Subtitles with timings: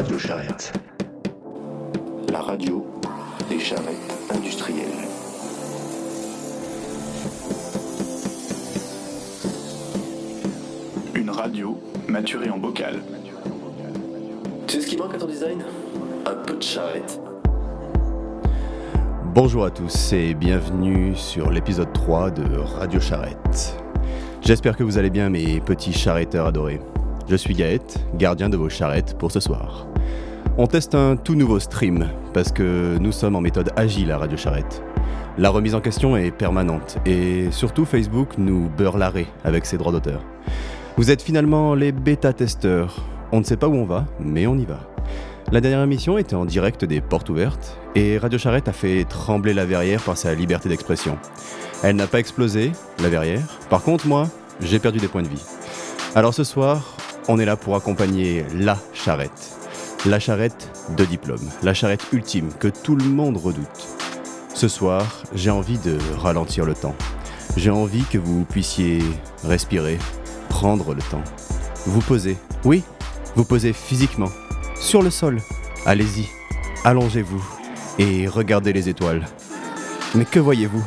[0.00, 0.72] Radio Charrette.
[2.32, 2.86] La radio
[3.50, 4.86] des charrettes industrielles.
[11.14, 11.78] Une radio
[12.08, 13.02] maturée en bocal.
[14.66, 15.62] Tu sais ce qui manque à ton design?
[16.24, 17.20] Un peu de charrette.
[19.34, 23.76] Bonjour à tous et bienvenue sur l'épisode 3 de Radio Charrette.
[24.40, 26.80] J'espère que vous allez bien mes petits charretteurs adorés.
[27.30, 29.86] Je suis Gaët, gardien de vos charrettes pour ce soir.
[30.58, 34.36] On teste un tout nouveau stream parce que nous sommes en méthode agile à Radio
[34.36, 34.82] Charrette.
[35.38, 39.92] La remise en question est permanente et surtout Facebook nous beurre l'arrêt avec ses droits
[39.92, 40.24] d'auteur.
[40.96, 42.96] Vous êtes finalement les bêta-testeurs.
[43.30, 44.80] On ne sait pas où on va, mais on y va.
[45.52, 49.54] La dernière émission était en direct des portes ouvertes et Radio Charrette a fait trembler
[49.54, 51.16] la verrière par sa liberté d'expression.
[51.84, 53.46] Elle n'a pas explosé, la verrière.
[53.68, 54.26] Par contre, moi,
[54.60, 55.44] j'ai perdu des points de vie.
[56.16, 56.96] Alors ce soir,
[57.28, 59.56] on est là pour accompagner la charrette.
[60.06, 63.88] La charrette de diplôme, la charrette ultime que tout le monde redoute.
[64.54, 66.94] Ce soir, j'ai envie de ralentir le temps.
[67.56, 69.02] J'ai envie que vous puissiez
[69.44, 69.98] respirer,
[70.48, 71.22] prendre le temps.
[71.86, 72.82] Vous posez, oui,
[73.36, 74.30] vous posez physiquement,
[74.80, 75.40] sur le sol.
[75.86, 76.26] Allez-y,
[76.84, 77.44] allongez-vous
[77.98, 79.26] et regardez les étoiles.
[80.14, 80.84] Mais que voyez-vous?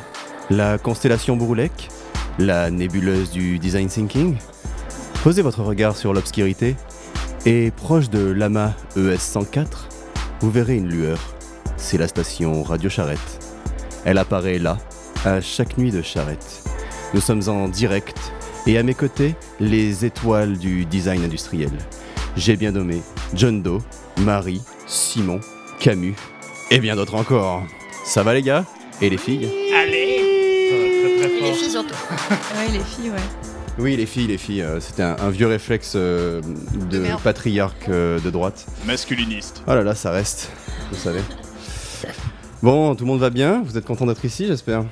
[0.50, 1.90] La constellation Bourlec?
[2.40, 4.38] La nébuleuse du design thinking?
[5.24, 6.76] Posez votre regard sur l'obscurité
[7.46, 9.88] et proche de l'AMA ES 104,
[10.42, 11.18] vous verrez une lueur.
[11.78, 13.40] C'est la station Radio Charrette.
[14.04, 14.78] Elle apparaît là,
[15.24, 16.66] à chaque nuit de charrette.
[17.14, 18.18] Nous sommes en direct
[18.68, 21.72] et à mes côtés, les étoiles du design industriel.
[22.36, 23.02] J'ai bien nommé
[23.34, 23.80] John Doe,
[24.18, 25.40] Marie, Simon,
[25.80, 26.16] Camus
[26.70, 27.64] et bien d'autres encore.
[28.04, 28.66] Ça va les gars?
[29.02, 29.46] Et les filles?
[29.46, 31.96] Et les filles surtout.
[32.58, 33.53] Ouais, les filles, ouais.
[33.80, 34.62] Oui, les filles, les filles.
[34.62, 36.42] euh, C'était un, un vieux réflexe euh,
[36.92, 37.22] de merde.
[37.22, 38.66] patriarque euh, de droite.
[38.86, 39.64] Masculiniste.
[39.68, 40.52] Oh là là, ça reste,
[40.92, 41.22] vous savez.
[42.62, 44.84] Bon, tout le monde va bien Vous êtes content d'être ici, j'espère?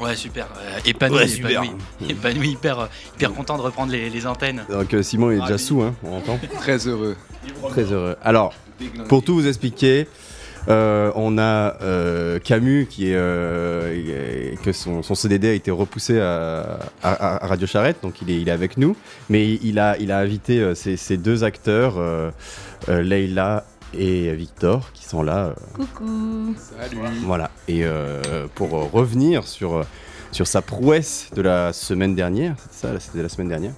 [0.00, 0.48] Ouais, super.
[0.58, 1.50] euh, épanoui, Ouais, super.
[1.50, 1.70] épanoui.
[2.10, 4.64] Épanoui, hyper, hyper content de reprendre les, les antennes.
[4.68, 5.62] Donc Simon est déjà Ravi.
[5.62, 7.16] sous, hein, on entend Très heureux.
[7.68, 8.16] Très heureux.
[8.22, 8.52] Alors,
[9.08, 10.08] pour tout vous expliquer,
[10.68, 16.20] euh, on a euh, Camus qui est euh, que son, son CDD a été repoussé
[16.20, 18.96] à, à- à Radio Charrette, donc il est, il est avec nous,
[19.28, 22.30] mais il a, il a invité euh, ces, ces deux acteurs, euh,
[22.88, 23.64] euh, Leïla
[23.96, 25.46] et Victor, qui sont là.
[25.46, 26.54] euh, Coucou.
[26.56, 26.98] Salut.
[27.24, 27.50] voilà.
[27.68, 29.84] Et euh, pour revenir sur,
[30.32, 33.72] sur sa prouesse de la semaine dernière, c'était ça, c'était la semaine dernière.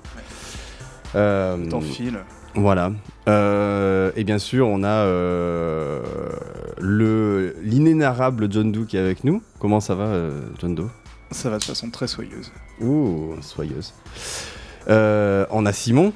[1.15, 2.19] Euh, T'en file.
[2.55, 2.93] voilà.
[3.29, 6.01] Euh, et bien sûr, on a euh,
[6.79, 9.43] le l'inénarrable John Doe qui est avec nous.
[9.59, 10.89] Comment ça va, euh, John Doe?
[11.33, 12.53] Ça va de façon très soyeuse.
[12.81, 13.95] Ouh, soyeuse.
[14.89, 16.13] Euh, on a Simon.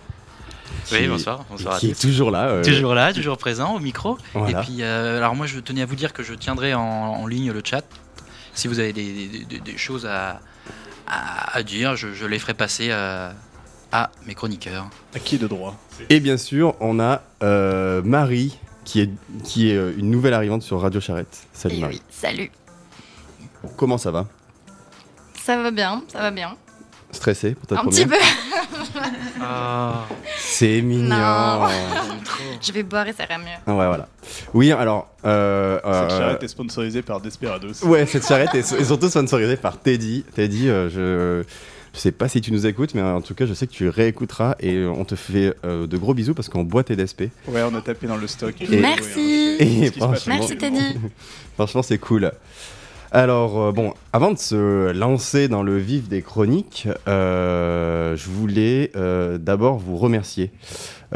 [0.84, 1.44] qui Oui, est- bonsoir.
[1.50, 1.92] Bonsoir à Qui tous.
[1.98, 2.48] est toujours là.
[2.48, 4.16] euh, Toujours là, toujours présent au micro.
[4.34, 4.60] Voilà.
[4.60, 7.26] Et puis, euh, alors moi, je tenais à vous dire que je tiendrai en, en
[7.26, 7.84] ligne le chat.
[8.54, 10.40] Si vous avez des, des- des- des choses à,
[11.08, 13.32] à- à dire, je, je les ferai passer à,
[13.92, 14.88] à mes chroniqueurs.
[15.14, 15.76] À qui de droit?
[16.08, 19.10] Et bien sûr, on a euh, Marie qui est,
[19.44, 21.46] qui est euh, une nouvelle arrivante sur Radio Charrette.
[21.52, 21.96] Salut Et Marie.
[21.96, 22.50] oui, salut.
[23.76, 24.26] Comment ça va?
[25.42, 26.56] Ça va bien, ça va bien.
[27.12, 28.16] Stressé pour ta Un première petit peu.
[29.42, 30.04] Ah,
[30.38, 31.08] C'est mignon.
[32.60, 33.46] Je vais boire et ça ira mieux.
[33.66, 34.08] Ah ouais, voilà.
[34.54, 35.08] Oui, alors.
[35.24, 37.84] euh, Cette euh, charrette est sponsorisée par Desperados.
[37.84, 40.24] Ouais, cette charrette est, est surtout sponsorisée par Teddy.
[40.34, 41.44] Teddy, euh, je.
[41.92, 43.88] Je sais pas si tu nous écoutes, mais en tout cas, je sais que tu
[43.88, 47.22] réécouteras et on te fait euh, de gros bisous parce qu'on boit tes DSP.
[47.48, 48.54] Ouais, on a tapé dans le stock.
[48.70, 49.56] Merci.
[49.58, 50.80] Et franchement- Merci Teddy.
[51.56, 52.30] Franchement, c'est cool.
[53.12, 58.92] Alors, euh, bon, avant de se lancer dans le vif des chroniques, euh, je voulais
[58.94, 60.52] euh, d'abord vous remercier.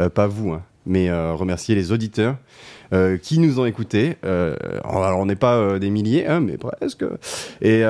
[0.01, 2.35] Euh, pas vous, hein, mais euh, remercier les auditeurs
[2.91, 4.17] euh, qui nous ont écoutés.
[4.25, 7.05] Euh, alors, on n'est pas euh, des milliers, hein, mais presque.
[7.61, 7.81] Et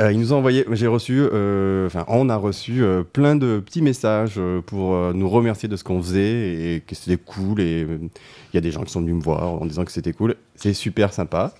[0.00, 3.58] euh, ils nous ont envoyé, j'ai reçu, euh, enfin, on a reçu euh, plein de
[3.58, 7.60] petits messages euh, pour euh, nous remercier de ce qu'on faisait et que c'était cool.
[7.60, 9.92] Et euh, il y a des gens qui sont venus me voir en disant que
[9.92, 10.36] c'était cool.
[10.54, 11.52] C'est super sympa.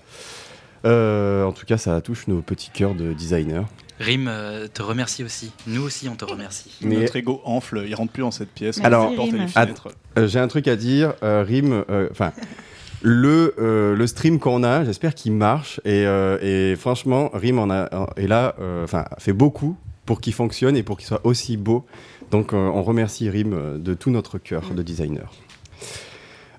[0.85, 3.63] Euh, en tout cas, ça touche nos petits cœurs de designers.
[3.99, 5.51] Rim euh, te remercie aussi.
[5.67, 6.71] Nous aussi, on te remercie.
[6.81, 8.77] Mais- Notre ego enfle, il rentre plus dans cette pièce.
[8.77, 9.91] Merci, Alors-.
[10.17, 11.83] Euh, J'ai un truc à dire, euh, Rim.
[11.89, 12.31] euh, Enfin,
[13.01, 15.79] le, euh, le stream qu'on a, j'espère qu'il marche.
[15.85, 20.33] Et, euh, et franchement, Rim en a, est là, euh, enfin, fait beaucoup pour qu'il
[20.33, 21.85] fonctionne et pour qu'il soit aussi beau.
[22.31, 25.31] Donc, on remercie Rim de tout notre cœur de designer.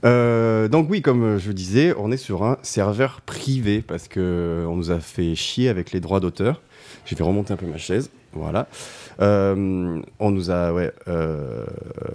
[0.03, 4.91] Donc oui, comme je disais, on est sur un serveur privé parce que on nous
[4.91, 6.61] a fait chier avec les droits d'auteur.
[7.07, 8.11] Je vais remonter un peu ma chaise.
[8.33, 8.67] Voilà.
[9.21, 10.73] Euh, on nous a
[11.09, 11.67] euh,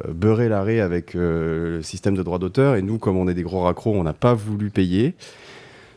[0.10, 3.44] beurré l'arrêt avec euh, le système de droit d'auteur et nous, comme on est des
[3.44, 5.14] gros raccros, on n'a pas voulu payer.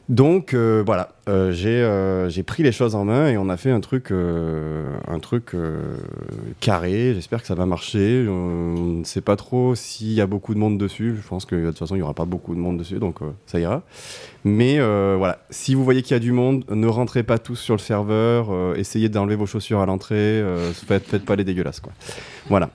[0.08, 3.58] Donc euh, voilà, euh, j'ai euh, j'ai pris les choses en main et on a
[3.58, 5.55] fait un truc, un truc
[6.60, 7.12] carré.
[7.14, 8.26] J'espère que ça va marcher.
[8.26, 11.14] On ne sait pas trop s'il y a beaucoup de monde dessus.
[11.20, 13.19] Je pense que de toute façon il n'y aura pas beaucoup de monde dessus, donc
[13.44, 13.82] ça ira.
[14.44, 17.75] Mais voilà, si vous voyez qu'il y a du monde, ne rentrez pas tous sur
[17.75, 18.76] le serveur.
[18.76, 20.43] essayez d'enlever vos chaussures à l'entrée.
[20.87, 21.93] faites, faites pas les dégueulasses quoi.
[22.49, 22.70] Voilà.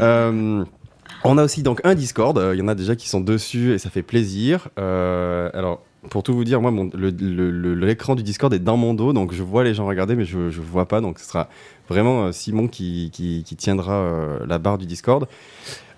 [0.00, 2.40] On a aussi donc un Discord.
[2.54, 4.68] Il y en a déjà qui sont dessus et ça fait plaisir.
[4.76, 5.85] Alors.
[6.10, 9.64] Pour tout vous dire, moi, l'écran du Discord est dans mon dos, donc je vois
[9.64, 11.00] les gens regarder, mais je ne vois pas.
[11.00, 11.48] Donc ce sera
[11.88, 13.10] vraiment euh, Simon qui,
[13.56, 15.26] tiendra euh, la barre du Discord.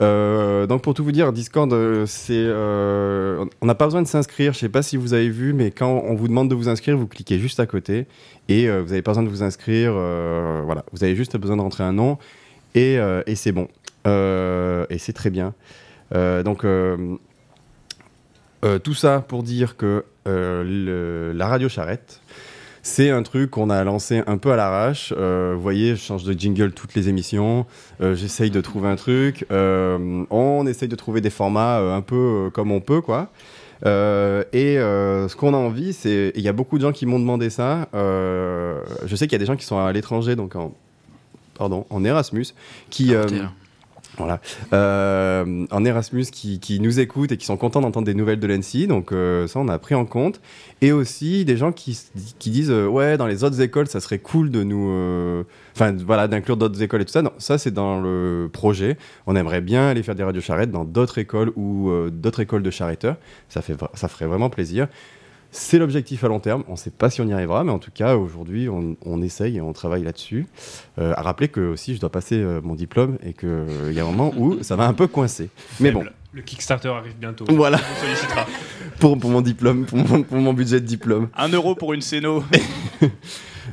[0.00, 1.70] Euh, donc pour tout vous dire, Discord,
[2.06, 4.52] c'est, on n'a pas besoin de s'inscrire.
[4.52, 6.96] Je sais pas si vous avez vu, mais quand on vous demande de vous inscrire,
[6.96, 8.06] vous cliquez juste à côté
[8.48, 9.92] et vous n'avez pas besoin de vous inscrire.
[9.92, 12.18] voilà, vous avez juste besoin de rentrer un nom
[12.74, 13.68] et, et c'est bon.
[14.06, 15.54] Et c'est très bien.
[16.12, 16.64] Donc
[18.64, 22.20] euh, tout ça pour dire que euh, la radio charrette,
[22.82, 25.12] c'est un truc qu'on a lancé un peu à l'arrache.
[25.16, 27.66] Euh, vous voyez, je change de jingle toutes les émissions.
[28.00, 29.46] J'essaye de trouver un truc.
[29.50, 33.30] On essaye de trouver des formats un peu comme on peut, quoi.
[33.84, 36.32] Et ce qu'on a envie, c'est.
[36.34, 37.88] Il y a beaucoup de gens qui m'ont demandé ça.
[37.92, 40.72] Je sais qu'il y a des gens qui sont à l'étranger, donc en.
[41.54, 42.46] Pardon, en Erasmus,
[42.90, 43.12] qui.
[44.18, 44.40] Voilà.
[44.72, 48.86] Euh, en Erasmus qui, nous écoutent et qui sont contents d'entendre des nouvelles de l'ENSI.
[48.86, 50.40] Donc euh, ça, on a pris en compte.
[50.80, 51.98] Et aussi des gens qui,
[52.40, 55.44] disent euh, ouais, dans les autres écoles, ça serait cool de nous, euh,
[55.74, 57.22] enfin voilà, d'inclure d'autres écoles et tout ça.
[57.22, 58.96] Non, ça c'est dans le projet.
[59.26, 62.70] On aimerait bien aller faire des radios charrettes dans d'autres écoles ou d'autres écoles de
[62.70, 63.16] charretteurs.
[63.48, 63.60] Ça
[63.94, 64.88] ça ferait vraiment plaisir.
[65.50, 66.62] C'est l'objectif à long terme.
[66.68, 69.22] On ne sait pas si on y arrivera, mais en tout cas, aujourd'hui, on, on
[69.22, 70.46] essaye et on travaille là-dessus.
[70.98, 74.02] Euh, à rappeler que aussi, je dois passer euh, mon diplôme et qu'il y a
[74.02, 75.48] un moment où ça va un peu coincer.
[75.80, 76.04] Mais bon.
[76.32, 77.46] Le Kickstarter arrive bientôt.
[77.48, 77.78] Voilà.
[77.78, 78.46] On sollicitera.
[79.00, 81.28] pour, pour mon diplôme, pour mon, pour mon budget de diplôme.
[81.34, 82.44] Un euro pour une Céno.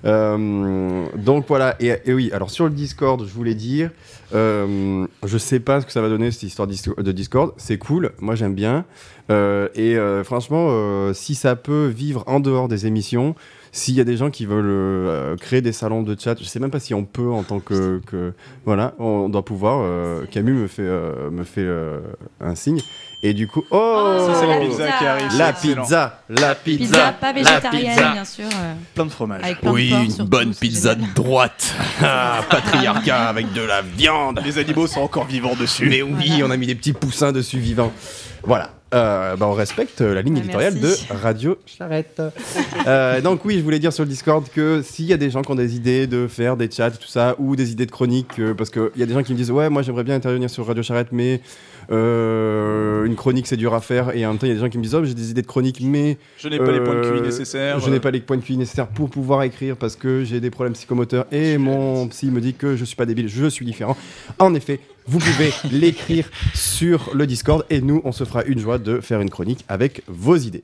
[0.04, 3.92] Euh, donc voilà, et, et oui, alors sur le Discord, je voulais dire,
[4.34, 8.12] euh, je sais pas ce que ça va donner cette histoire de Discord, c'est cool,
[8.20, 12.86] moi j'aime bien, Euh, et euh, franchement, euh, si ça peut vivre en dehors des
[12.86, 13.36] émissions,
[13.72, 16.60] s'il y a des gens qui veulent euh, créer des salons de chat, je sais
[16.60, 18.34] même pas si on peut en tant que, que-
[18.66, 19.80] voilà, on doit pouvoir.
[19.82, 22.00] euh, Camus me fait euh, me fait euh,
[22.40, 22.80] un signe,
[23.22, 24.98] et du coup, oh, Oh, c'est la pizza pizza.
[25.00, 25.38] qui arrive.
[25.38, 28.12] la pizza, la pizza, Pizza pas la végétarienne, pizza.
[28.14, 28.46] bien sûr.
[28.46, 29.44] euh, Plein de fromage.
[29.44, 31.74] avec plein Oui, de porc, une surtout, bonne pizza de droite.
[32.02, 34.40] Ah, patriarcat avec de la viande.
[34.46, 35.88] Les animaux sont encore vivants dessus.
[35.90, 37.92] Mais oui, on a mis des petits poussins dessus vivants.
[38.44, 38.70] Voilà.
[38.96, 41.08] Euh, bah, on respecte la ligne Ah, éditoriale merci.
[41.08, 42.22] de Radio Charrette.
[42.88, 45.42] Euh, donc oui, je voulais dire sur le Discord que s'il y a des gens
[45.42, 48.38] qui ont des idées de faire des chats tout ça, ou des idées de chroniques,
[48.38, 50.48] euh, parce qu'il y a des gens qui me disent ouais, moi j'aimerais bien intervenir
[50.50, 51.42] sur Radio Charrette, mais
[51.92, 54.62] euh, une chronique c'est dur à faire, et en même temps il y a des
[54.62, 56.80] gens qui me disent oh j'ai des idées de chronique, mais Je n'ai pas les
[56.82, 57.80] points de QI nécessaires.
[57.80, 60.52] je n'ai pas les points de QI nécessaires pour pouvoir écrire parce que j'ai des
[60.52, 63.98] problèmes psychomoteurs et mon psy me dit que je suis pas débile, je suis différent.
[64.38, 68.78] En effet, vous pouvez l'écrire sur le Discord et nous, on se fera une joie
[68.78, 70.64] de faire une chronique avec vos idées.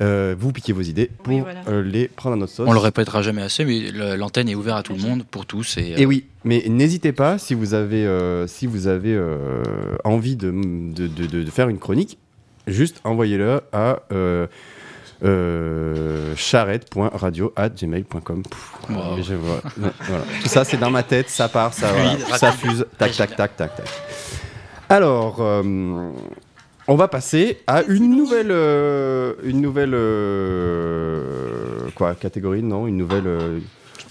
[0.00, 1.60] Euh, vous piquez vos idées pour Oui, voilà.
[1.68, 2.68] euh, les prendre à notre sauce.
[2.68, 5.76] On le répétera jamais assez, mais l'antenne est ouverte à tout le monde, pour tous.
[5.78, 9.62] Et, euh, Et oui, mais n'hésitez pas si vous avez, euh, si vous avez euh,
[10.04, 12.18] envie de, de, de- de- de faire une chronique,
[12.66, 14.00] juste envoyez-le à
[15.24, 18.42] euh, charrette.radio@gmail.com.
[18.88, 19.16] Wow.
[19.20, 19.62] voilà.
[20.42, 23.54] Tout ça, c'est dans ma tête, ça part, ça, voilà, ça fuse, tac, tac, tac,
[23.56, 23.86] tac, tac.
[24.88, 26.10] Alors, euh,
[26.88, 33.60] on va passer à une nouvelle, euh, une nouvelle, euh, quoi, catégorie, non, une nouvelle.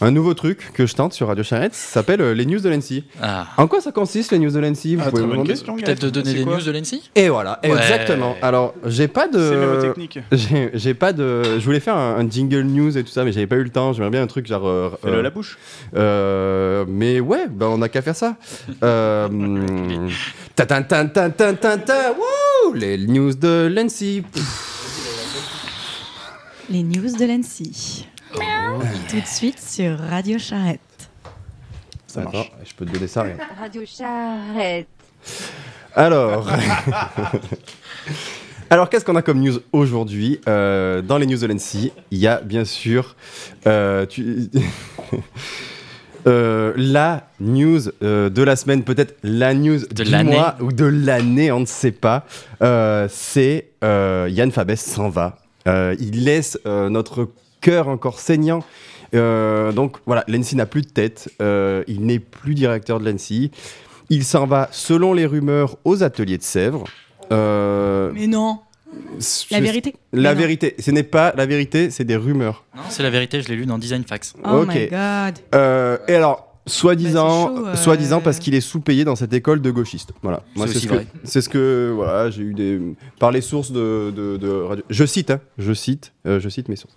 [0.01, 3.03] Un nouveau truc que je tente sur Radio Charrette, s'appelle euh, les news de l'ENSI.
[3.22, 3.48] Ah.
[3.58, 6.10] En quoi ça consiste les news de l'ENSI Vous Ah, pouvez me demander Peut-être de
[6.10, 7.72] donner C'est quoi news de l'ENSI Et voilà, Ouais.
[7.72, 8.36] exactement.
[8.41, 9.56] Alors, j'ai pas C'est de.
[9.56, 10.20] mémotechnique.
[10.74, 11.60] J'ai pas de.
[11.60, 13.70] Je voulais faire un, un jingle news et tout ça, mais j'avais pas eu le
[13.70, 13.91] temps.
[13.94, 14.68] J'aimerais bien un truc genre.
[14.68, 15.58] euh, Fais-le euh, à la bouche.
[15.96, 18.36] euh, mais ouais, bah on a qu'à faire ça.
[20.56, 24.24] Ta ta ta ta ta ta ta, wouh, les news de l'ENSI.
[26.70, 28.06] Les news de l'ANSI.
[28.33, 30.79] Tout de suite sur Radio Charrette.
[32.07, 32.51] Ça Attends, marche.
[32.65, 33.38] je peux te donner ça rien.
[33.59, 34.88] Radio Charrette.
[35.95, 36.48] Alors.
[38.71, 42.27] Alors, qu'est-ce qu'on a comme news aujourd'hui Euh, Dans les news de l'ENSI, il y
[42.27, 43.15] a bien sûr
[43.65, 44.48] euh, tu-
[46.27, 50.33] euh, la news euh, de la semaine, peut-être la news De du l'année.
[50.36, 52.25] mois ou de l'année, on ne sait pas.
[52.62, 55.39] Euh, C'est euh, Yann Fabès s'en va.
[55.67, 57.27] Euh, il laisse euh, notre
[57.62, 58.63] cœur encore saignant
[59.16, 61.30] Euh, donc voilà, l'ANSI n'a plus de tête.
[61.42, 63.50] euh, il n'est plus directeur de l'ANSI.
[64.12, 66.84] Il s'en va, selon les rumeurs, aux ateliers de Sèvres.
[67.32, 68.60] Euh, Mais non.
[69.51, 69.96] La vérité.
[70.13, 70.39] La Mais non.
[70.42, 70.75] vérité.
[70.80, 72.66] Ce n'est pas la vérité, c'est des rumeurs.
[72.75, 74.34] Non, c'est la vérité, je l'ai lu dans Design Facts.
[74.44, 74.74] Oh Ok.
[74.75, 75.39] my god.
[75.56, 77.75] Euh, et alors, soi-disant, Bah, euh.
[77.75, 80.13] soi-disant parce qu'il est sous-payé dans cette école de gauchistes.
[80.21, 80.43] Voilà.
[80.55, 81.07] C'est c'est aussi ce que, vrai.
[81.23, 82.79] c'est ce que voilà, j'ai eu des
[83.19, 84.83] par les sources de, de, de radio.
[84.89, 86.95] Je cite, hein, je cite, euh, je cite mes sources.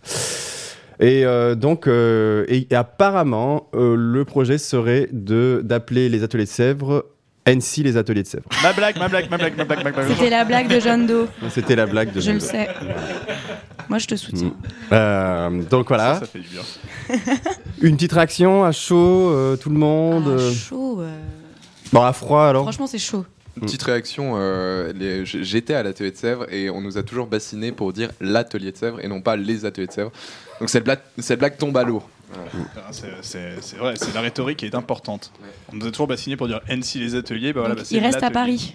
[1.01, 6.45] Et euh, donc, euh, et, et apparemment, euh, le projet serait de d'appeler les ateliers
[6.45, 7.07] de Sèvres
[7.45, 8.45] NC les ateliers de Sèvres.
[8.63, 10.07] Ma blague, ma blague, ma blague, ma blague, ma blague.
[10.09, 11.27] C'était la blague de John Doe.
[11.51, 12.21] C'était la blague de.
[12.21, 12.69] Je le sais.
[13.93, 14.55] Moi, je te soutiens.
[14.91, 16.63] Euh, donc voilà, Ça, ça fait du bien.
[17.83, 20.25] une petite réaction à chaud, euh, tout le monde.
[20.29, 21.01] Ah, euh, chaud.
[21.03, 21.15] euh.
[21.93, 22.63] Bon, à froid alors.
[22.63, 23.27] Franchement, c'est chaud.
[23.59, 27.03] Une petite réaction, euh, les- j- j'étais à l'atelier de Sèvres et on nous a
[27.03, 30.13] toujours bassiné pour dire l'atelier de Sèvres et non pas les ateliers de Sèvres.
[30.59, 32.03] Donc cette blague, cette blague tombe à l'eau.
[32.35, 35.31] Ah, c'est- C'est c'est vrai, c'est la rhétorique qui est importante.
[35.71, 37.95] On nous a toujours bassiné pour dire NC les ateliers, bah voilà, Donc, bah, c'est
[37.97, 38.33] il reste à l'atelier.
[38.33, 38.75] Paris.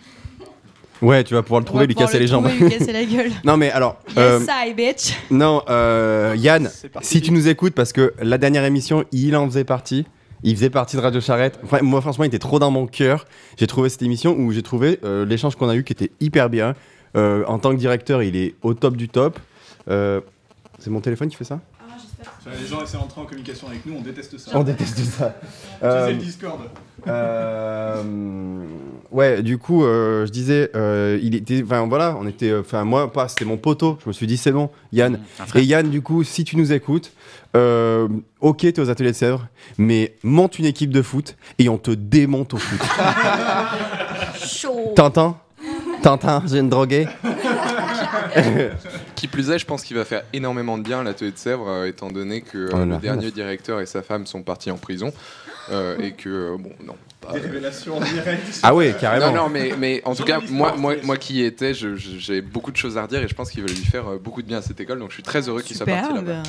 [1.01, 2.47] Ouais, tu vas pouvoir le On trouver, lui casser le les jambes.
[2.59, 3.31] lui casser la gueule.
[3.43, 5.13] non mais alors, euh, Yes, I, bitch.
[5.31, 6.69] non, euh, Yann,
[7.01, 10.05] si tu nous écoutes, parce que la dernière émission, il en faisait partie.
[10.43, 11.59] Il faisait partie de Radio Charrette.
[11.63, 13.25] Enfin, moi, franchement, il était trop dans mon cœur.
[13.57, 16.49] J'ai trouvé cette émission où j'ai trouvé euh, l'échange qu'on a eu qui était hyper
[16.49, 16.75] bien.
[17.15, 19.39] Euh, en tant que directeur, il est au top du top.
[19.89, 20.21] Euh,
[20.77, 21.59] c'est mon téléphone qui fait ça?
[22.59, 24.51] Les gens essaient d'entrer en communication avec nous, on déteste ça.
[24.53, 25.35] On déteste ça.
[25.83, 26.59] Euh, le Discord.
[27.07, 28.03] Euh,
[29.11, 33.11] ouais, du coup, euh, je disais, euh, il était, enfin voilà, on était, enfin moi
[33.13, 33.99] pas, c'était mon poteau.
[34.03, 35.19] Je me suis dit c'est bon, Yann.
[35.53, 37.11] Et Yann, du coup, si tu nous écoutes,
[37.55, 38.07] euh,
[38.41, 41.91] ok, t'es aux ateliers de Sèvres, mais monte une équipe de foot et on te
[41.91, 42.79] démonte au foot.
[44.43, 44.93] Chaud.
[44.95, 45.37] T'entends
[46.01, 47.07] T'entends J'ai une droguée.
[49.17, 51.67] Qui plus est, je pense qu'il va faire énormément de bien à l'atelier de Sèvres,
[51.67, 54.77] euh, étant donné que euh, Oh le dernier directeur et sa femme sont partis en
[54.77, 55.11] prison.
[55.71, 56.95] euh, et que, euh, bon, non.
[57.19, 58.43] pas- Des révélations en direct.
[58.63, 59.31] Ah ouais, carrément.
[59.31, 62.71] Non, non, mais, mais en tout cas, moi, moi, moi qui y étais, j'ai beaucoup
[62.71, 64.61] de choses à redire et je pense qu'il va lui faire beaucoup de bien à
[64.61, 64.99] cette école.
[64.99, 66.21] Donc je suis très heureux qu'il soit parti là-bas.
[66.21, 66.43] ben,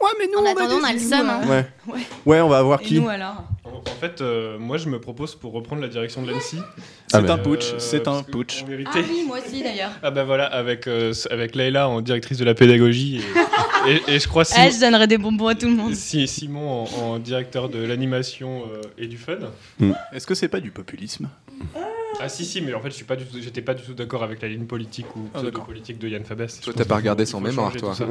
[0.00, 1.32] Ouais, mais nous, En on attendant, on a le seum, ouais.
[1.32, 1.48] hein.
[1.48, 1.66] Ouais.
[1.94, 2.00] Ouais.
[2.26, 3.00] Ouais, on va voir Et qui.
[3.00, 6.58] nous alors En, fait, euh, moi, je me propose pour reprendre la direction de l'ANSI.
[7.12, 8.64] Ah C'est un putsch, Euh, c'est un putsch.
[8.86, 9.92] Ah oui, moi aussi d'ailleurs.
[10.02, 13.20] Ah bah voilà, avec, euh, avec Leïla en directrice de la pédagogie
[13.86, 15.94] et, et- et je crois Ah, Simon, je donnerais des bonbons à tout le monde.
[15.94, 19.36] Si- Simon en, en directeur de l'animation euh, et du fun.
[20.12, 21.28] Est-ce que c'est pas du populisme?
[22.20, 23.92] Ah si si, mais en fait, je suis pas du tout, j'étais pas du tout
[23.94, 25.64] d'accord avec la ligne politique ou Ah, d'accord.
[25.64, 26.60] politique de Yann Fabès.
[26.60, 27.94] Toi, t'as pas regardé son mémoire, toi.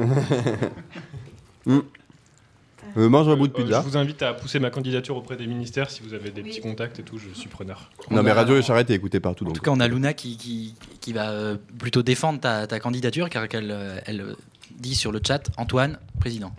[2.96, 3.82] Euh, mange un bout de Euh, pizza.
[3.84, 6.60] je vous invite à pousser ma candidature auprès des ministères si vous avez des petits
[6.60, 7.90] contacts et tout, je suis preneur.
[8.10, 9.44] Non, On mais a- Radio Charrette est écouté partout.
[9.44, 9.56] En Donc.
[9.56, 13.28] tout cas, on a Luna qui, qui, qui va euh, plutôt défendre ta, ta candidature
[13.28, 14.34] car qu'elle euh, elle euh,
[14.78, 16.52] dit sur le chat Antoine, président.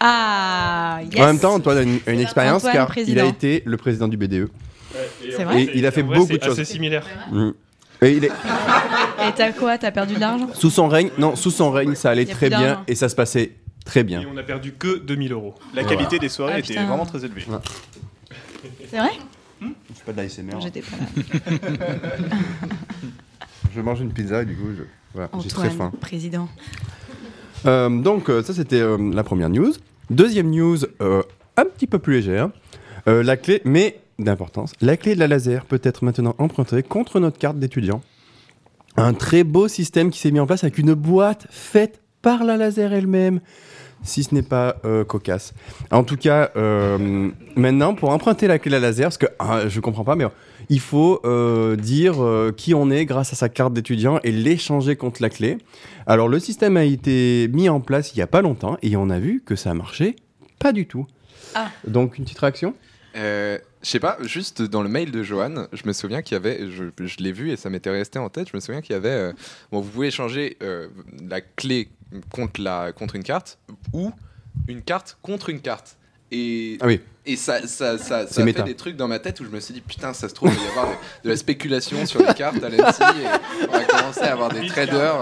[0.00, 1.20] Ah, yes.
[1.20, 4.08] En même temps, Antoine a une, une expérience Antoine, car il a été le président
[4.08, 4.48] du BDE.
[5.30, 6.58] C'est vrai Et il a fait vrai, beaucoup c'est de choses.
[6.58, 7.06] assez similaire.
[7.30, 7.50] Mm.
[8.02, 9.78] Et il est, Et t'as quoi?
[9.78, 10.48] T'as perdu de l'argent?
[10.54, 13.52] Sous son règne, non, sous son règne, ça allait très bien et ça se passait
[13.84, 14.20] très bien.
[14.22, 15.54] Et on a perdu que 2000 euros.
[15.74, 16.86] La qualité des soirées Ah, était putain.
[16.86, 17.44] vraiment très élevée.
[18.90, 19.10] C'est vrai
[19.60, 20.60] Je suis pas de l'ASMR.
[20.60, 22.10] J'étais pas là.
[23.74, 24.82] Je mange une pizza et du coup, je-
[25.14, 25.86] voilà, j'ai très faim.
[25.86, 26.48] Antoine, président.
[27.66, 29.72] Euh, donc, euh, ça, c'était euh, la première news.
[30.10, 31.22] Deuxième news, euh,
[31.56, 32.50] un petit peu plus légère.
[33.08, 37.18] Euh, la clé, mais d'importance, la clé de la laser peut être maintenant empruntée contre
[37.20, 38.00] notre carte d'étudiant.
[38.96, 42.56] Un très beau système qui s'est mis en place avec une boîte faite par la
[42.56, 43.40] laser elle-même,
[44.02, 45.52] si ce n'est pas euh, cocasse.
[45.90, 49.68] En tout cas, euh, maintenant, pour emprunter la clé de la laser, parce que ah,
[49.68, 50.24] je comprends pas, mais
[50.70, 54.96] il faut euh, dire euh, qui on est grâce à sa carte d'étudiant et l'échanger
[54.96, 55.58] contre la clé.
[56.06, 59.10] Alors le système a été mis en place il y a pas longtemps et on
[59.10, 60.16] a vu que ça a marché
[60.58, 61.06] pas du tout.
[61.54, 61.68] Ah.
[61.86, 62.74] Donc une petite réaction?
[63.16, 66.36] Euh, je sais pas, juste dans le mail de Johan, je me souviens qu'il y
[66.36, 68.94] avait, je, je l'ai vu et ça m'était resté en tête, je me souviens qu'il
[68.94, 69.32] y avait, euh,
[69.70, 70.88] bon, vous pouvez échanger euh,
[71.28, 71.90] la clé
[72.30, 73.58] contre, la, contre une carte
[73.92, 74.10] ou
[74.68, 75.96] une carte contre une carte.
[76.32, 77.00] Et, Ah oui.
[77.26, 78.62] et ça, ça, ça, ça a méta.
[78.64, 80.50] fait des trucs dans ma tête où je me suis dit, putain, ça se trouve,
[80.52, 80.92] il va y avoir de,
[81.24, 84.66] de la spéculation sur les cartes à l'ANSI et on va commencer à avoir des
[84.66, 85.20] traders.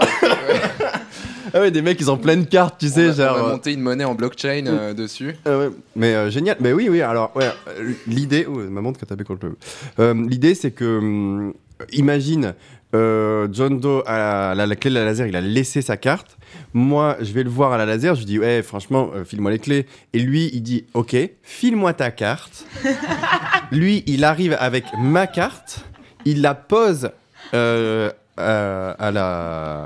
[1.53, 3.37] Ah ouais, des mecs ils ont plein de cartes, tu on, sais, va, genre.
[3.37, 5.35] on va euh, monter une monnaie en blockchain euh, dessus.
[5.45, 6.57] Ah ouais, mais euh, génial.
[6.61, 7.01] Mais oui, oui.
[7.01, 9.57] Alors, ouais, euh, l'idée, oh, ma montre qui a tapé contre le.
[9.99, 11.53] Euh, l'idée, c'est que, hum,
[11.91, 12.55] imagine,
[12.93, 16.37] euh, John Doe à la, la clé de la laser, il a laissé sa carte.
[16.73, 18.13] Moi, je vais le voir à la laser.
[18.15, 19.85] Je lui dis, ouais, franchement, euh, file-moi les clés.
[20.13, 22.65] Et lui, il dit, ok, file-moi ta carte.
[23.71, 25.85] lui, il arrive avec ma carte.
[26.25, 27.11] Il la pose.
[27.53, 29.83] euh, à, à la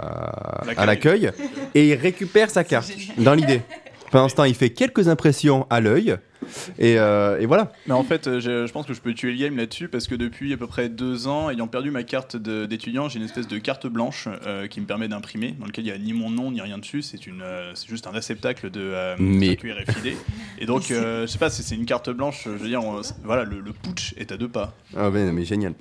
[0.77, 1.21] à L'accueil.
[1.23, 1.31] l'accueil
[1.75, 3.61] et il récupère sa carte dans l'idée
[4.09, 6.15] Pendant ce temps, il fait quelques impressions à l'œil.
[6.79, 7.71] Et, euh, et voilà.
[7.87, 10.07] Mais en fait, euh, je, je pense que je peux tuer le game là-dessus parce
[10.07, 13.25] que depuis à peu près deux ans, ayant perdu ma carte de- d'étudiant, j'ai une
[13.25, 16.13] espèce de carte blanche euh, qui me permet d'imprimer, dans lequel il n'y a ni
[16.13, 17.01] mon nom ni rien dessus.
[17.01, 20.13] C'est une, euh, c'est juste un réceptacle de euh, Mais- PQ RFID.
[20.59, 22.43] Et donc, euh, je sais pas, c'est c'est une carte blanche.
[22.45, 24.73] Je veux dire, on- voilà, le, le putsch est à deux pas.
[24.95, 25.73] Ah, ben, mais génial.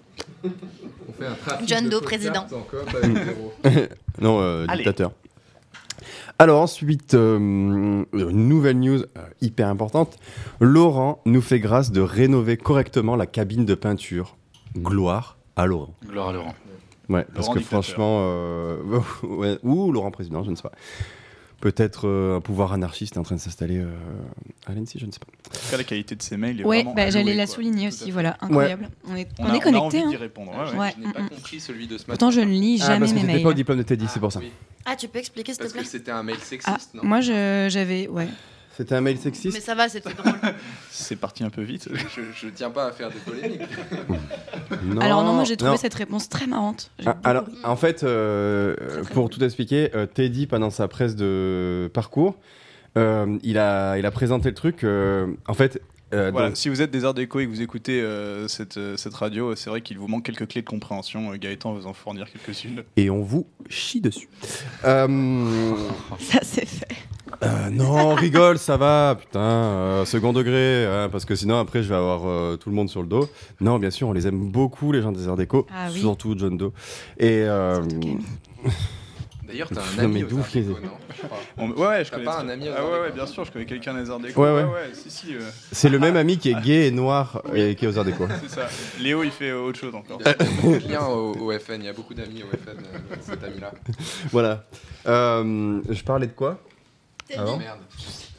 [0.44, 2.46] On fait un John de Doe, président.
[4.20, 5.12] Non, euh, dictateur.
[6.38, 10.18] Alors ensuite, euh, une nouvelle news euh, hyper importante.
[10.60, 14.36] Laurent nous fait grâce de rénover correctement la cabine de peinture.
[14.76, 15.94] Gloire à Laurent.
[16.06, 16.54] Gloire à Laurent.
[17.08, 20.72] Ouais, parce que franchement, euh, ouais, ou Laurent président, je ne sais pas.
[21.66, 23.88] Peut-être euh, un pouvoir anarchiste est en train de s'installer euh,
[24.66, 25.26] à l'Annecy, je ne sais pas.
[25.48, 26.94] En tout cas, la qualité de ces mails est Ouais, vraiment.
[26.94, 27.54] bah, j'allais la quoi.
[27.56, 28.88] souligner aussi, voilà, incroyable.
[29.08, 29.98] On est, on a- est connecté.
[29.98, 30.18] a envie hein.
[30.20, 30.52] répondre.
[30.52, 30.78] ouais, ouais.
[30.78, 30.94] Ouais.
[30.96, 32.10] Je n'ai pas compris celui de ce matin.
[32.12, 33.42] Pourtant, je ne lis Ah, jamais parce que mes mails.
[33.42, 34.38] pas au diplôme de Teddy, c'est pour ça.
[34.38, 34.52] oui.
[34.84, 35.88] Ah, tu peux expliquer s'il te Parce que plaît?
[35.90, 37.02] c'était un mail Ah, sexiste, non?
[37.04, 38.06] moi, je- j'avais.
[38.06, 38.28] Ouais.
[38.76, 40.34] C'était un mail Mais sexiste ça va, c'était drôle.
[40.90, 41.88] C'est parti un peu vite.
[41.92, 43.60] je, je tiens pas à faire des polémiques.
[44.84, 45.76] non, Alors, non, moi, j'ai trouvé non.
[45.78, 46.90] cette réponse très marrante.
[47.06, 47.52] Ah, alors, ri.
[47.64, 52.36] en fait, euh, Très, très pour tout expliquer, euh, Teddy, pendant sa presse de parcours,
[52.98, 54.84] euh, il, a, il a présenté le truc.
[54.84, 55.80] euh, en fait,
[56.14, 58.76] euh, Voilà, donc- si vous êtes des arts déco et que vous écoutez euh, cette,
[58.76, 61.32] euh, cette radio, c'est vrai qu'il vous manque quelques clés de compréhension.
[61.32, 62.84] Euh, Gaëtan va vous en fournir quelques-unes.
[62.96, 64.28] et on vous chie dessus.
[64.84, 65.06] Euh,
[66.20, 66.86] Ça, c'est fait.
[67.42, 71.88] Euh, non, rigole, ça va, putain, euh, second degré, hein, parce que sinon après je
[71.88, 73.28] vais avoir euh, tout le monde sur le dos.
[73.60, 76.00] Non, bien sûr, on les aime beaucoup, les gens des arts déco, Ah oui.
[76.00, 76.72] surtout John Doe.
[77.18, 77.80] Et euh.
[79.46, 81.38] D'ailleurs, t'as un ami aux Arts Déco, non Je crois.
[81.56, 83.44] On- ouais, ouais, je T'as connais pas un ami aux Ah arts ouais, bien sûr,
[83.44, 84.42] je connais quelqu'un des arts déco.
[84.42, 84.66] Ouais, ouais.
[84.92, 85.34] si, si.
[85.36, 85.40] euh,
[85.70, 88.26] c'est le même ami qui est gay et noir et qui est aux arts déco.
[88.42, 88.66] c'est ça.
[89.00, 90.18] Léo, il fait autre chose encore.
[90.20, 92.48] Il y a beaucoup de liens au, au FN, il y a beaucoup d'amis au
[92.56, 93.70] FN, euh, cet ami-là.
[94.32, 94.64] Voilà.
[95.06, 96.58] Euh, je parlais de quoi?
[97.30, 97.80] Merde.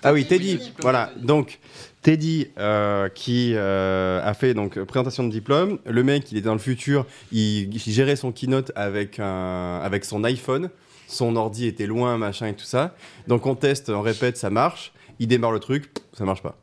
[0.03, 0.59] Ah oui, Teddy.
[0.81, 1.11] Voilà.
[1.17, 1.59] Donc
[2.01, 5.79] Teddy euh, qui euh, a fait donc présentation de diplôme.
[5.85, 7.05] Le mec, il était dans le futur.
[7.31, 10.69] Il, il gérait son keynote avec un, avec son iPhone.
[11.07, 12.95] Son ordi était loin, machin et tout ça.
[13.27, 14.91] Donc on teste, on répète, ça marche.
[15.19, 16.57] Il démarre le truc, ça marche pas.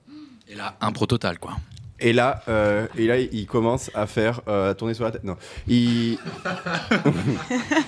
[0.48, 1.56] Et là, un pro total, quoi.
[2.00, 5.22] Et là, euh, et là, il commence à faire euh, à tourner sur la tête.
[5.24, 5.36] Non,
[5.68, 6.18] il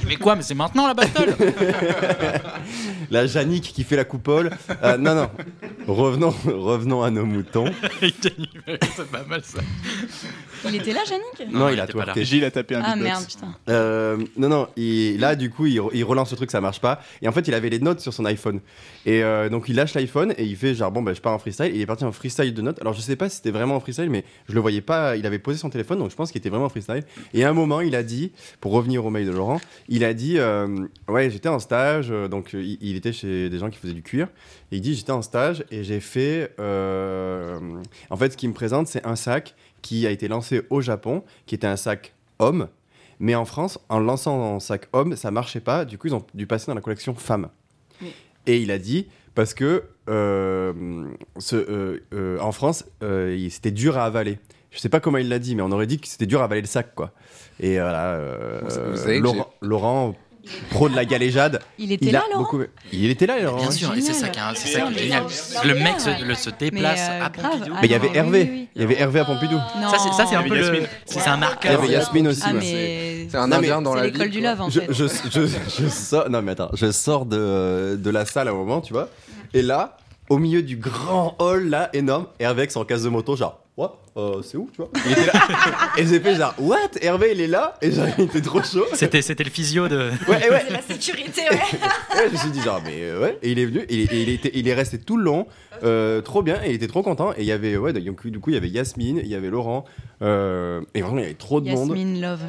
[0.06, 1.34] Mais quoi Mais c'est maintenant la battle
[3.10, 4.50] la Yannick qui fait la coupole.
[4.82, 5.30] Euh, non, non.
[5.86, 7.66] Revenons, revenons à nos moutons.
[8.00, 9.60] C'est pas mal ça.
[10.64, 12.24] Il était là, Yannick Non, Non, il il a twerké.
[12.24, 13.54] Gilles a tapé un Ah merde, putain.
[13.68, 17.00] Euh, non, non, il- là, du coup, il, il relance le truc, ça marche pas.
[17.22, 18.60] Et en fait, il avait les notes sur son iPhone.
[19.04, 21.38] Et euh, donc, il lâche l'iPhone et il fait genre, bon, bah, je pars en
[21.38, 21.72] freestyle.
[21.74, 22.80] Il est parti en freestyle de notes.
[22.80, 25.16] Alors, je sais pas si c'était vraiment en freestyle, mais je le voyais pas.
[25.16, 27.04] Il avait posé son téléphone, donc je pense qu'il était vraiment en freestyle.
[27.34, 30.14] Et à un moment, il a dit, pour revenir au mail de Laurent, il a
[30.14, 33.70] dit, euh, ouais, j'étais en stage, euh, donc euh, il, il était chez des gens
[33.70, 34.28] qui faisaient du cuir.
[34.72, 36.52] Et il dit, j'étais en stage et j'ai fait.
[36.60, 37.58] euh,
[38.10, 41.22] en fait, ce qu'il me présente, c'est un sac qui a été lancé au Japon,
[41.46, 42.68] qui était un sac homme.
[43.18, 45.84] Mais en France, en lançant un sac homme, ça marchait pas.
[45.84, 47.48] Du coup, ils ont dû passer dans la collection femme.
[48.02, 48.12] Oui.
[48.46, 49.06] Et il a dit
[49.36, 50.72] parce que euh,
[51.38, 54.38] ce, euh, euh, en France, euh, c'était dur à avaler.
[54.72, 56.44] Je sais pas comment il l'a dit, mais on aurait dit que c'était dur à
[56.44, 57.12] avaler le sac, quoi.
[57.60, 58.60] Et voilà, euh,
[59.20, 60.14] Laurent, Laurent,
[60.70, 62.60] pro de la galéjade, Il était il là, Laurent beaucoup.
[62.92, 63.56] Il était là, Laurent.
[63.56, 63.72] Bien ouais.
[63.72, 65.24] sûr, et c'est ça qui est, c'est ça qui est Mais génial.
[65.64, 67.30] Le mec se, le- se Mais déplace euh, à.
[67.30, 67.72] Pompidou.
[67.74, 68.42] Ah Mais il y avait oui, Hervé.
[68.42, 68.68] oui, oui.
[68.76, 69.54] Il y avait Hervé à Pompidou.
[69.54, 69.88] Non.
[69.88, 70.60] Ça, c'est un y peu le.
[70.62, 70.86] Yasmine.
[71.06, 71.78] C'est un Il y marqueur.
[71.82, 72.42] avait Yasmine aussi.
[72.44, 72.58] Ah, ouais.
[72.60, 73.26] mais.
[73.30, 74.36] C'est un Non, mais indien dans C'est la l'école vie.
[74.36, 74.86] du love, en je, fait.
[74.92, 75.46] je, je,
[75.82, 78.92] je sors, non mais attends, je sors de, de la salle à un moment, tu
[78.92, 79.08] vois,
[79.58, 79.96] et là,
[80.28, 84.00] au milieu du grand hall là, énorme, Hervé avec son casque de moto, genre, what?
[84.16, 84.90] Euh, C'est où, tu vois?
[85.04, 85.32] Il était là,
[85.98, 86.78] et j'ai fait genre, what?
[87.02, 88.84] Hervé il est là, et genre, il était trop chaud.
[88.94, 90.10] C'était c'était le physio de.
[90.28, 91.56] Ouais, et ouais, C'est la sécurité, ouais.
[92.16, 94.12] ouais, je me suis dit genre, mais euh, ouais, et il est venu, et, il-
[94.12, 95.46] et il, était, il est resté tout le long,
[95.84, 98.40] euh, trop bien, et il était trop content, et il y avait, ouais, donc, du
[98.40, 99.84] coup, il y avait Yasmine, il y avait Laurent,
[100.22, 101.88] euh, et vraiment, il y avait trop de monde.
[101.90, 102.40] Yasmine Love.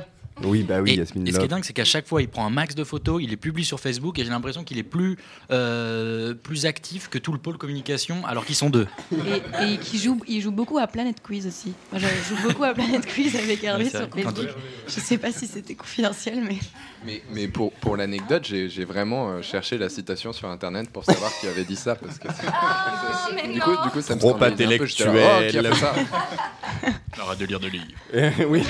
[0.44, 2.28] Oui, bah oui, et, Yasmine et ce qui est dingue, c'est qu'à chaque fois, il
[2.28, 4.84] prend un max de photos, il les publie sur Facebook, et j'ai l'impression qu'il est
[4.84, 5.18] plus,
[5.52, 8.88] euh, plus actif que tout le pôle communication, alors qu'ils sont deux.
[9.12, 11.74] Et, et qui joue, il joue beaucoup à Planet Quiz aussi.
[11.92, 14.48] Moi, je joue beaucoup à Planet Quiz avec Hervé Ouais, sur Facebook.
[14.88, 16.58] Je sais pas si c'était confidentiel, mais.
[17.06, 21.04] Mais, mais pour, pour l'anecdote, j'ai j'ai vraiment euh, cherché la citation sur internet pour
[21.04, 21.96] savoir qui avait dit ça.
[21.96, 23.66] Parce que Ah, mais du, non.
[23.66, 24.46] coup, du coup, ça me Trop un peu.
[24.52, 24.64] Oh, qui
[25.58, 25.96] a fait ça
[27.18, 27.86] On aura de lire de livres.
[28.50, 28.64] Oui.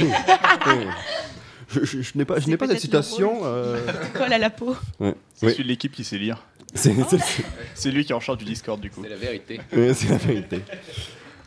[1.70, 3.40] Je, je- je n'ai pas, je n'ai pas cette citation.
[3.44, 3.78] euh,
[4.14, 4.76] Colle à la peau.
[5.00, 5.16] ouais.
[5.34, 5.52] C'est Oui.
[5.54, 6.44] celui de l'équipe qui sait lire.
[6.74, 9.02] C'est c'est- C'est lui qui est en charge du Discord, du coup.
[9.04, 9.60] C'est la vérité.
[9.76, 10.62] Ouais, c'est la vérité.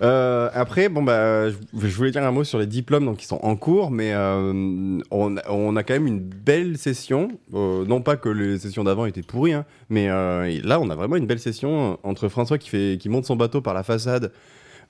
[0.03, 3.27] Euh, après, bon bah, je je voulais dire un mot sur les diplômes donc qui
[3.27, 7.29] sont en cours, mais euh, on, on a quand même une belle session.
[7.53, 10.95] Euh, non pas que les sessions d'avant étaient pourries, hein, mais euh, là on a
[10.95, 14.33] vraiment une belle session entre François qui fait qui monte son bateau par la façade,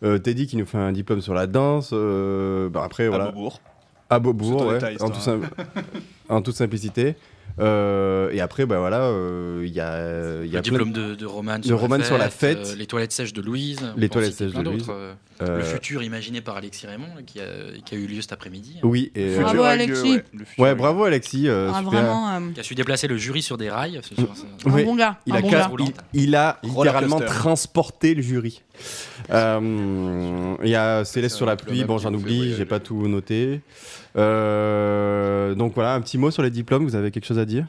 [0.04, 1.90] euh, Teddy qui nous fait un diplôme sur la danse.
[1.92, 3.60] euh, bah, après À voilà, Beaubourg.
[4.10, 5.40] À Beaubourg, ton ouais, détail, en, ça, tout sim-
[6.28, 7.14] en toute simplicité.
[7.58, 10.92] Euh, et après, bah voilà, euh, il y a, il y Le a plein diplôme
[10.92, 13.42] de, de Roman de sur, Roman la sur la fête, euh, les toilettes sèches de
[13.42, 13.80] Louise.
[13.94, 14.86] on Les toilettes sèches de d'autres, Louise.
[14.88, 17.44] euh, euh, Le futur imaginé par Alexis Raymond, qui, a,
[17.84, 18.76] qui a eu lieu cet après-midi.
[18.78, 20.20] hein, Oui, et, Bravo, Alexis.
[20.58, 21.48] ouais, le bravo Alexis.
[21.48, 24.00] euh, Ah, vraiment, euh, Qui a su déplacer le jury sur des rails.
[24.08, 24.28] ce soir,
[24.64, 25.18] un Oui, bon gars.
[25.26, 25.70] Il un a, bon gars.
[26.14, 28.62] il, il a littéralement transporté le jury.
[29.30, 33.60] Euh, Il y a Céleste sur la pluie, bon j'en oublie, j'ai pas tout noté.
[34.16, 37.66] Euh, donc voilà, un petit mot sur les diplômes, vous avez quelque chose à dire?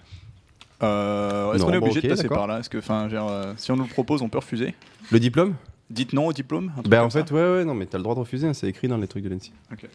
[0.84, 2.60] Euh, Est-ce qu'on est bon, obligé ok, de passer par là?
[2.60, 4.73] Est-ce que, enfin, euh, si on nous le propose, on peut refuser?
[5.12, 5.54] Le diplôme?
[5.89, 8.15] Dites non au diplôme Ben en fait, ça ouais, ouais, non, mais t'as le droit
[8.15, 9.51] de refuser, hein, c'est écrit dans les trucs de l'ENSI.
[9.71, 9.88] Ok.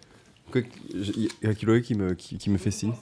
[0.94, 2.92] Il y a Chloé qui me, qui, qui me fait signe.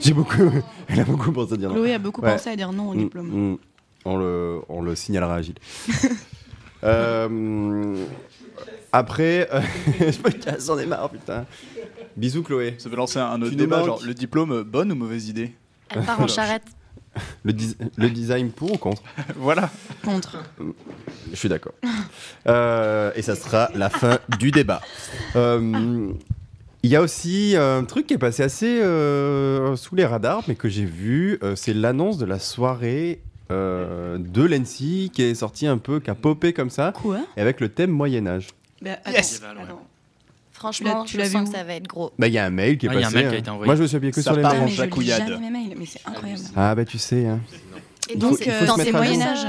[0.00, 0.50] J'ai beaucoup,
[0.88, 1.76] elle a beaucoup pensé à dire non.
[1.76, 2.32] Chloé a beaucoup Ouais.
[2.32, 3.52] pensé à dire non au Mm, diplôme.
[3.52, 3.58] mm.
[4.06, 5.54] On, le, on le signalera à Gilles.
[6.82, 8.06] Euh,
[8.90, 9.60] après, euh,
[10.00, 11.44] je me casse, j'en ai marre, putain.
[12.16, 12.74] Bisous Chloé.
[12.78, 15.52] Ça peut lancer un autre débat, genre le diplôme, euh, bonne ou mauvaise idée
[15.90, 16.62] Elle part en charrette.
[17.42, 19.02] Le, dis- le design pour ou contre
[19.36, 19.68] Voilà.
[20.04, 20.38] Contre.
[21.30, 21.72] Je suis d'accord.
[22.46, 24.80] Euh, et ça sera la fin du débat.
[25.36, 26.12] Euh,
[26.82, 30.54] Il y a aussi un truc qui est passé assez euh, sous les radars, mais
[30.54, 33.20] que j'ai vu, euh, c'est l'annonce de la soirée
[33.50, 37.18] euh, de l'ENSI qui est sortie un peu, qui a popé comme ça, Quoi?
[37.36, 38.48] Et avec le thème Moyen-Âge.
[38.80, 39.42] Bah, attends, Yes.
[39.42, 39.86] attends.
[40.60, 42.12] Franchement, tu je l'as vu sens que ça va être gros.
[42.18, 43.16] Bah, il y a un mail qui est Ah, il y a un passé.
[43.16, 43.40] mail qui a hein.
[43.40, 43.66] été envoyé.
[43.66, 44.60] Moi, je me suis appuyé que Ça sur les mails.
[44.62, 45.26] Ah, jacouillade.
[45.26, 46.40] jamais mes mails, mais c'est incroyable.
[46.54, 47.26] Ah, bah, tu sais.
[47.26, 47.40] hein.
[48.12, 48.96] Et donc, faut- faut dans ces jour.
[49.00, 49.46] Moyen-Âge.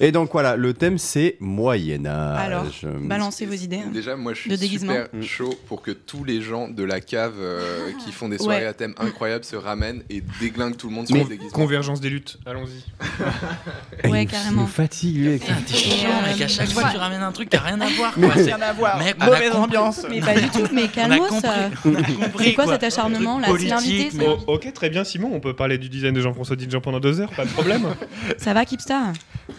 [0.00, 2.38] Et donc, voilà, le thème, c'est Moyen-Âge.
[2.40, 2.64] Alors,
[3.00, 3.80] Balancez vos idées.
[3.84, 3.90] hein.
[3.92, 4.92] Déjà, moi, je suis De déguisement.
[4.92, 5.22] super Mm.
[5.22, 8.66] chaud pour que tous les gens de la cave euh, qui font des soirées Ouais.
[8.66, 11.50] à thème incroyables se ramènent et déglinguent tout le monde sur Mais le déguisement.
[11.52, 12.84] convergence des luttes, allons-y.
[14.08, 14.62] Ouais, carrément.
[14.62, 15.46] me fatigue, ça.
[15.46, 16.40] Putain, T'es chiant, euh, mec.
[16.40, 18.14] À chaque fois tu ramènes un truc, t'as rien à voir.
[18.14, 18.30] Quoi.
[18.34, 18.98] C'est- Rien à voir.
[18.98, 19.58] Mec, Mauvaise compris.
[19.64, 20.00] ambiance.
[20.08, 24.72] Mais pas du tout, mais compris, C'est quoi cet acharnement, là C'est l'invité, Oh, ok,
[24.72, 27.44] très bien, Simon, on peut parler du design de Jean-François Dijon pendant deux heures, pas
[27.44, 27.87] de problème.
[28.38, 29.12] Ça va, Kipstar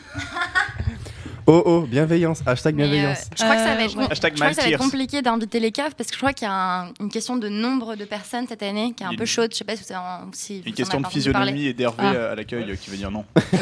[1.51, 2.43] Oh, oh, bienveillance.
[2.45, 3.27] Hashtag Mais, euh, bienveillance.
[3.35, 4.05] je crois que ça va Euh, être, ouais.
[4.11, 6.31] Hashtag je crois que ça va être compliqué d'inviter les caves parce que je crois
[6.31, 9.15] qu'il y a un- une question de nombre de personnes cette année qui est un
[9.15, 9.49] peu chaude.
[9.51, 10.29] Je sais pas si, en-
[10.63, 12.13] Une question de physionomie et d'Hervé Ah.
[12.13, 13.25] euh, à l'accueil euh, qui veut dire non.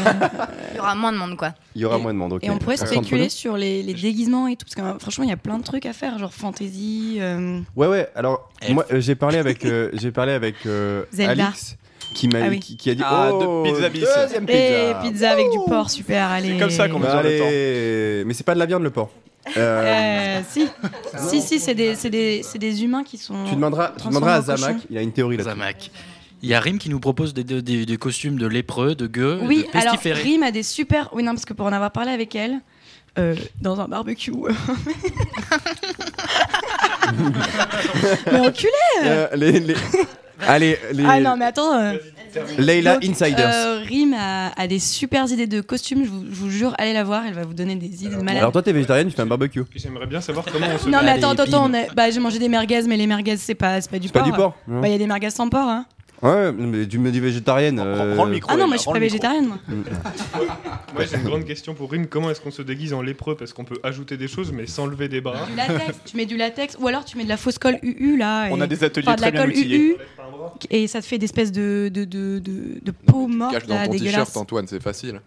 [0.72, 1.54] Il y aura moins de monde quoi.
[1.76, 2.44] Il y aura et- moins de monde, ok.
[2.44, 5.24] Et on pourrait Euh, spéculer sur les, les déguisements et tout, parce que euh, franchement,
[5.24, 7.20] il y a plein de trucs à faire, genre fantasy.
[7.22, 8.10] euh, Ouais, ouais.
[8.16, 8.74] Alors, Elf.
[8.74, 11.46] moi, euh, j'ai parlé avec, euh, j'ai parlé avec euh, Zelda.
[11.46, 11.78] Alix
[12.14, 12.60] qui m'a Ah oui.
[12.60, 14.00] qui, qui a dit Ah, oh, de pizza bis.
[14.02, 14.60] deuxième pizza.
[14.60, 16.58] Et pizza avec du porc, super, allez.
[16.58, 19.10] comme ça qu'on Bah, mesure le allez, mais c'est pas de la viande le porc.
[19.56, 20.68] Euh, Euh, si,
[21.30, 23.46] si, si, c'est des, c'est des, c'est des humains qui sont.
[23.48, 24.58] tu demanderas, tu demanderas à en cochon.
[24.58, 24.78] Zamak.
[24.90, 25.56] Il a une théorie là-dessus.
[25.58, 25.92] Zamak.
[26.44, 29.08] Il y a Rim qui nous propose des, des- des- des costumes de lépreux, de
[29.08, 29.96] gueux, Oui, de alors.
[30.04, 31.10] Rim a des super.
[31.14, 32.60] Oui, non, parce que pour en avoir parlé avec elle,
[33.18, 34.32] euh, dans un barbecue.
[38.32, 38.72] mais enculé
[39.06, 39.76] Euh, les, les-
[40.46, 41.74] Allez, les Ah non, mais attends.
[41.80, 41.94] euh,
[42.60, 43.40] Leila Insiders.
[43.52, 46.94] euh, Rim a, a des super idées de costumes, je vous, je vous jure, allez
[46.94, 48.38] la voir, elle va vous donner des idées de malade.
[48.38, 49.64] Alors toi, t'es végétarienne, tu fais un barbecue.
[49.76, 52.82] J'aimerais bien savoir comment on se non, mais attends, attends, bah, j'ai mangé des merguez,
[52.88, 54.30] mais les merguez, c'est pas, c'est pas du C'est pas porc.
[54.32, 54.56] du porc.
[54.68, 55.86] non Bah, il y a des merguez sans porc, hein.
[56.20, 57.80] Ouais, mais tu me dis végétarienne.
[57.80, 58.50] Rends- euh, rends le micro.
[58.52, 59.58] Ah non, moi je suis pas végétarienne, moi.
[60.94, 63.36] Moi j'ai une grande question pour Rim, comment est-ce qu'on se déguise en lépreux?
[63.36, 65.46] Parce qu'on peut ajouter des choses mais sans lever des bras.
[65.48, 68.18] Du latex, tu mets du latex, ou alors tu mets de la fausse colle UU
[68.18, 68.48] là.
[68.50, 69.78] On a des ateliers enfin, de la très bien colle outillés.
[69.78, 69.96] UU,
[70.70, 73.76] et ça te fait des espèces de, de, de, de, de peau morte Cache dans
[73.76, 75.22] là, ton t-shirt, Antoine, c'est facile.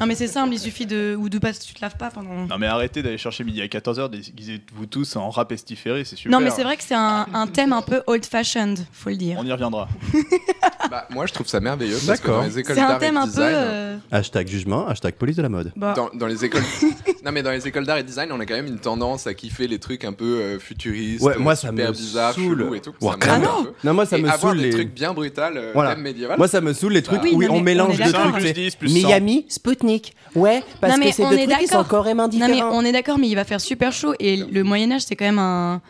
[0.00, 1.16] Non, mais c'est simple, il suffit de.
[1.18, 2.46] Ou de pas, tu te laves pas pendant.
[2.46, 6.30] Non mais arrêtez d'aller chercher midi à 14h, déguisez-vous tous en rap pestiféré, c'est super.
[6.30, 9.38] Non, mais c'est vrai que c'est un, un thème un peu old-fashioned, faut le dire.
[9.40, 9.88] On y reviendra.
[10.90, 12.40] Bah, moi, je trouve ça merveilleux parce que D'accord.
[12.42, 13.28] dans les écoles C'est un d'art et thème de un peu.
[13.28, 15.72] design, euh, Hashtag jugement, hashtag police de la mode.
[15.76, 16.62] bah, Dans, dans les écoles,
[17.24, 19.26] non mais dans les écoles d'art et de design, on a quand même une tendance
[19.26, 22.58] à kiffer les trucs un peu euh, futuristes, Ouais, moi, ça super me bizarres, saoule.
[22.58, 22.94] chelous et tout.
[23.02, 23.72] Ouais, ça ah non un peu.
[23.84, 24.70] Non, moi ça et me avoir saoule des les.
[24.70, 25.94] trucs bien brutales, euh, Voilà.
[25.94, 26.38] thème médiéval.
[26.38, 28.30] Moi ça me saoule les trucs Oui, où non, on mais mélange est deux d'accord.
[28.30, 28.34] trucs.
[28.36, 29.08] Plus c'est 10, plus 100.
[29.08, 30.14] Miami, Spoutnik.
[30.34, 32.04] Ouais, parce Non, mais que c'est on deux est trucs qui sont d'accord.
[32.04, 32.48] carrément Non, différents.
[32.54, 34.14] mais on est d'accord, mais il va faire super chaud.
[34.20, 35.80] Et le Moyen-Âge, c'est quand même un.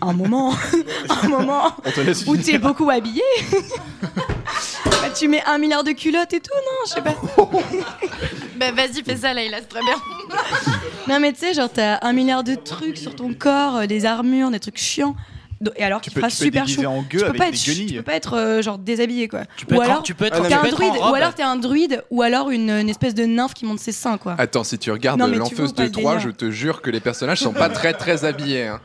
[0.00, 0.52] un moment.
[1.22, 2.44] un moment On te laisse où finir.
[2.44, 3.22] t'es beaucoup habillé.
[5.02, 7.14] Bah, tu mets un milliard de culottes et tout, non Je sais pas.
[8.56, 9.94] Bah vas-y, fais ça là, il a c'est très bien.
[11.08, 14.06] Non, mais tu sais, genre, t'as un milliard de trucs sur ton corps, euh, des
[14.06, 15.16] armures, des trucs chiants.
[15.74, 16.88] et alors Tu qu'il peux, fera tu peux super déguiser chaud.
[16.90, 19.26] en Tu gueux peux avec pas des être, tu peux pas être euh, genre déshabillé
[19.26, 19.40] quoi.
[19.56, 20.76] Tu peux ou être en- alors tu peux être tu t'es peux un être en
[20.76, 23.80] druide, ou alors t'es un druide, ou alors une, une espèce de nymphe qui monte
[23.80, 24.36] ses seins quoi.
[24.38, 26.28] Attends, si tu regardes Non, mais tu l'enfeuse vois pas de le 3, délire.
[26.30, 28.68] je te jure que les personnages sont pas très très habillés.
[28.68, 28.80] hein.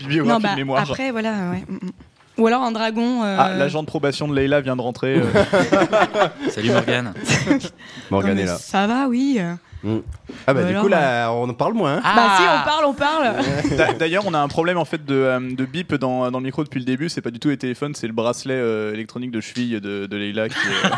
[0.00, 0.90] Bibliographie non bah de mémoire.
[0.90, 1.64] après voilà ouais.
[1.68, 1.90] mm, mm.
[2.38, 3.22] Ou alors un dragon.
[3.22, 5.16] euh, Ah, l'agent de probation de Leila vient de rentrer.
[5.20, 5.22] euh.
[6.50, 7.14] Salut Morgane.
[8.10, 8.56] Morgane est là.
[8.56, 9.40] Ça va oui.
[10.46, 11.96] Ah bah Ou du alors, coup là, on en parle moins.
[11.98, 12.02] hein.
[12.16, 13.76] Bah si on parle on parle.
[13.76, 16.44] D'a- D'ailleurs, on a un problème en fait de, euh, de bip dans, dans le
[16.44, 17.10] micro depuis le début.
[17.10, 20.16] C'est pas du tout les téléphones, c'est le bracelet euh, électronique de cheville de, de
[20.16, 20.88] Leila qui euh,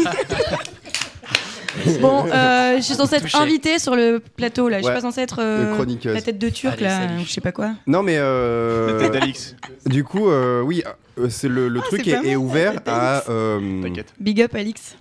[2.00, 3.38] Bon, euh, je suis censée être Touché.
[3.38, 4.78] invitée sur le plateau là.
[4.78, 4.94] Je suis Ouais.
[4.94, 6.14] pas censée être Le euh, chroniqueuse.
[6.14, 7.20] la tête de turc Allez, là, salut.
[7.20, 7.70] ou je sais pas quoi.
[7.86, 9.56] Non mais euh, tête d'Alix.
[9.86, 10.82] du coup, euh, oui,
[11.18, 13.22] euh, c'est le, le Ah, truc c'est est, pas est mal, ouvert à.
[13.30, 14.12] euh, T'inquiète.
[14.20, 14.96] Big up Alix.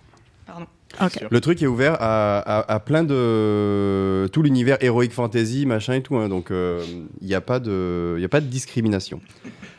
[0.45, 0.65] Pardon.
[1.01, 1.11] Ok.
[1.11, 1.27] sûr.
[1.29, 6.01] Le truc est ouvert à, à- à plein de tout l'univers heroic fantasy machin et
[6.01, 6.15] tout.
[6.15, 9.19] hein, donc il n'y a pas de il a pas de discrimination.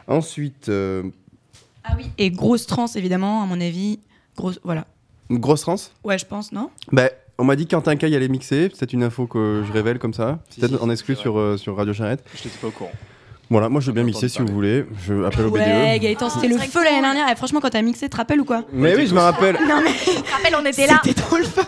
[0.09, 1.03] Ensuite, euh,
[1.85, 2.11] Ah oui.
[2.19, 3.99] Et grosse trans évidemment à mon avis.
[4.37, 4.87] Grosse voilà.
[5.31, 5.77] Grosse trans.
[6.05, 6.71] Ouais je pense non?
[6.93, 8.71] Bah, on m'a dit que Quentin Caille allait mixer.
[8.75, 10.39] C'est une info que je révèle comme ça.
[10.51, 12.25] Si, Peut-être si, en exclu sur, euh, sur Radio Charrette.
[12.35, 12.93] Je t'étais pas au courant.
[13.49, 14.85] Voilà, moi je veux bien mixer si vous voulez.
[15.07, 16.03] Je appelle au Ouais BDE.
[16.03, 17.31] Gaëtan c'était le feu l'année dernière.
[17.31, 19.55] Et franchement quand t'as mixé, tu te rappelles ou quoi Mais oui, je me rappelle.
[19.69, 21.01] Non mais Je te rappelle, on était là.
[21.05, 21.63] c'était trop le feu.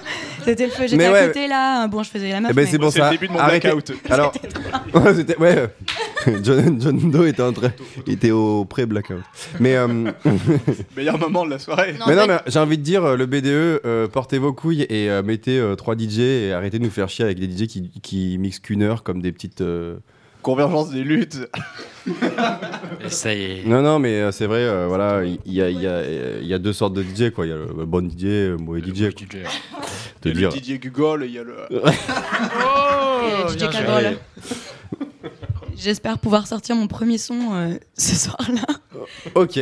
[0.44, 0.86] C'était le feu.
[0.88, 1.26] J'étais à ouais.
[1.28, 1.86] côté là.
[1.86, 2.50] Bon je faisais la meuf.
[2.50, 3.10] Eh ben, mais- c'est bon C'est le ça.
[3.10, 3.68] début de mon Arrêtez.
[3.70, 3.92] blackout.
[4.10, 4.32] Alors,
[4.94, 5.66] ouais, c'était ouais.
[6.42, 7.70] John, John Doe était en train,
[8.08, 9.22] était au pré blackout.
[9.60, 10.10] Mais euh,
[10.96, 11.92] Meilleur moment de la soirée.
[11.98, 13.46] Non, mais non, mais- mais j'ai envie de dire, euh, le BDE,
[13.86, 17.24] euh, portez vos couilles et euh, mettez 3 DJ et arrêtez de nous faire chier
[17.24, 19.62] avec des DJ qui, qui mixent qu'une heure comme des petites.
[20.42, 21.38] Convergence des luttes.
[23.04, 23.64] Et ça y est.
[23.66, 26.02] Non, non, mais euh, c'est vrai, euh, voilà, il y, a- il y a,
[26.40, 27.44] il y a deux sortes de DJ, quoi.
[27.46, 29.12] Il y a le bon DJ, le mauvais DJ.
[29.12, 29.20] quoi.
[30.24, 30.48] Il y a dire.
[30.48, 31.56] le Didier Gugol, il y a le.
[31.70, 31.80] Et
[32.64, 33.78] Oh, DJ bien joué.
[33.78, 34.18] Cabrol.
[35.76, 38.62] J'espère pouvoir sortir mon premier son euh, ce soir-là
[39.36, 39.60] Ok,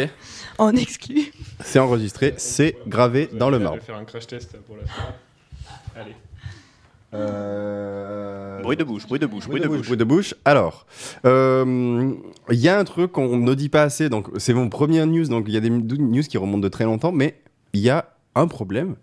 [0.56, 1.30] en exclu.
[1.62, 3.78] c'est enregistré, c'est gravé dans le Je marbre.
[3.78, 5.12] vais faire un crash test pour la soirée.
[5.94, 6.16] Allez.
[7.14, 9.86] Euh, Bruit de bouche, bruit de bouche, bruit de bouche.
[9.86, 10.34] Bruit de bouche.
[10.44, 10.86] Alors,
[11.24, 12.12] euh,
[12.50, 14.08] il y a un truc qu'on ne dit pas assez.
[14.08, 15.26] Donc, c'est mon premier news.
[15.28, 17.36] Donc, il y a des news qui remontent de très longtemps, mais
[17.72, 18.96] il y a un problème.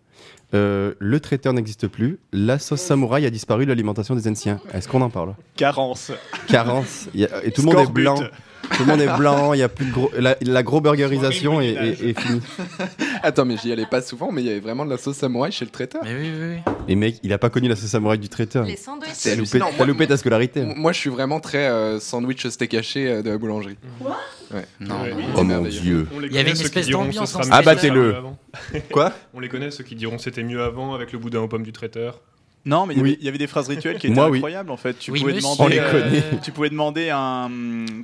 [0.53, 2.19] Euh, le traiteur n'existe plus.
[2.31, 4.59] La sauce samouraï a disparu de l'alimentation des anciens.
[4.73, 5.33] Est-ce qu'on en parle?
[5.55, 6.11] Carence.
[6.47, 7.07] Carence.
[7.15, 8.19] A- et tout le monde est blanc.
[8.71, 9.53] Tout le monde est blanc.
[9.53, 10.11] Il y a plus de gros.
[10.17, 12.41] La, la gros burgerisation est, est- est finie.
[13.23, 15.51] Attends, mais j'y allais pas souvent, mais il y avait vraiment de la sauce samouraï
[15.51, 16.01] chez le traiteur.
[16.03, 16.73] Mais oui, oui, oui.
[16.87, 18.65] Et mec, il a pas connu la sauce samouraï du traiteur.
[18.65, 19.11] Les sandwichs.
[19.13, 20.61] C'est T'as loupé, t'as Moi- loupé ta scolarité.
[20.75, 23.77] Moi, je suis vraiment très euh, sandwich steak haché euh, de la boulangerie.
[24.01, 24.07] Non,
[24.53, 24.65] Ouais.
[24.79, 24.95] non.
[25.33, 25.81] Oh mon merveilleux.
[25.81, 26.07] dieu.
[26.23, 28.15] Il y avait une espèce d'ambiance Abattez-le.
[28.15, 28.37] avant.
[28.91, 31.63] Quoi On les connaît, ceux qui diront c'était mieux avant avec le boudin aux pommes
[31.63, 32.21] du traiteur.
[32.65, 33.09] Non, mais il y Oui.
[33.09, 34.37] avait- il y avait des phrases rituelles qui étaient Moi, oui.
[34.37, 34.93] incroyables en fait.
[34.97, 35.49] Tu Oui, pouvais monsieur.
[35.55, 35.63] demander.
[35.63, 35.79] On les
[36.19, 36.21] euh.
[36.41, 37.49] Tu pouvais demander un.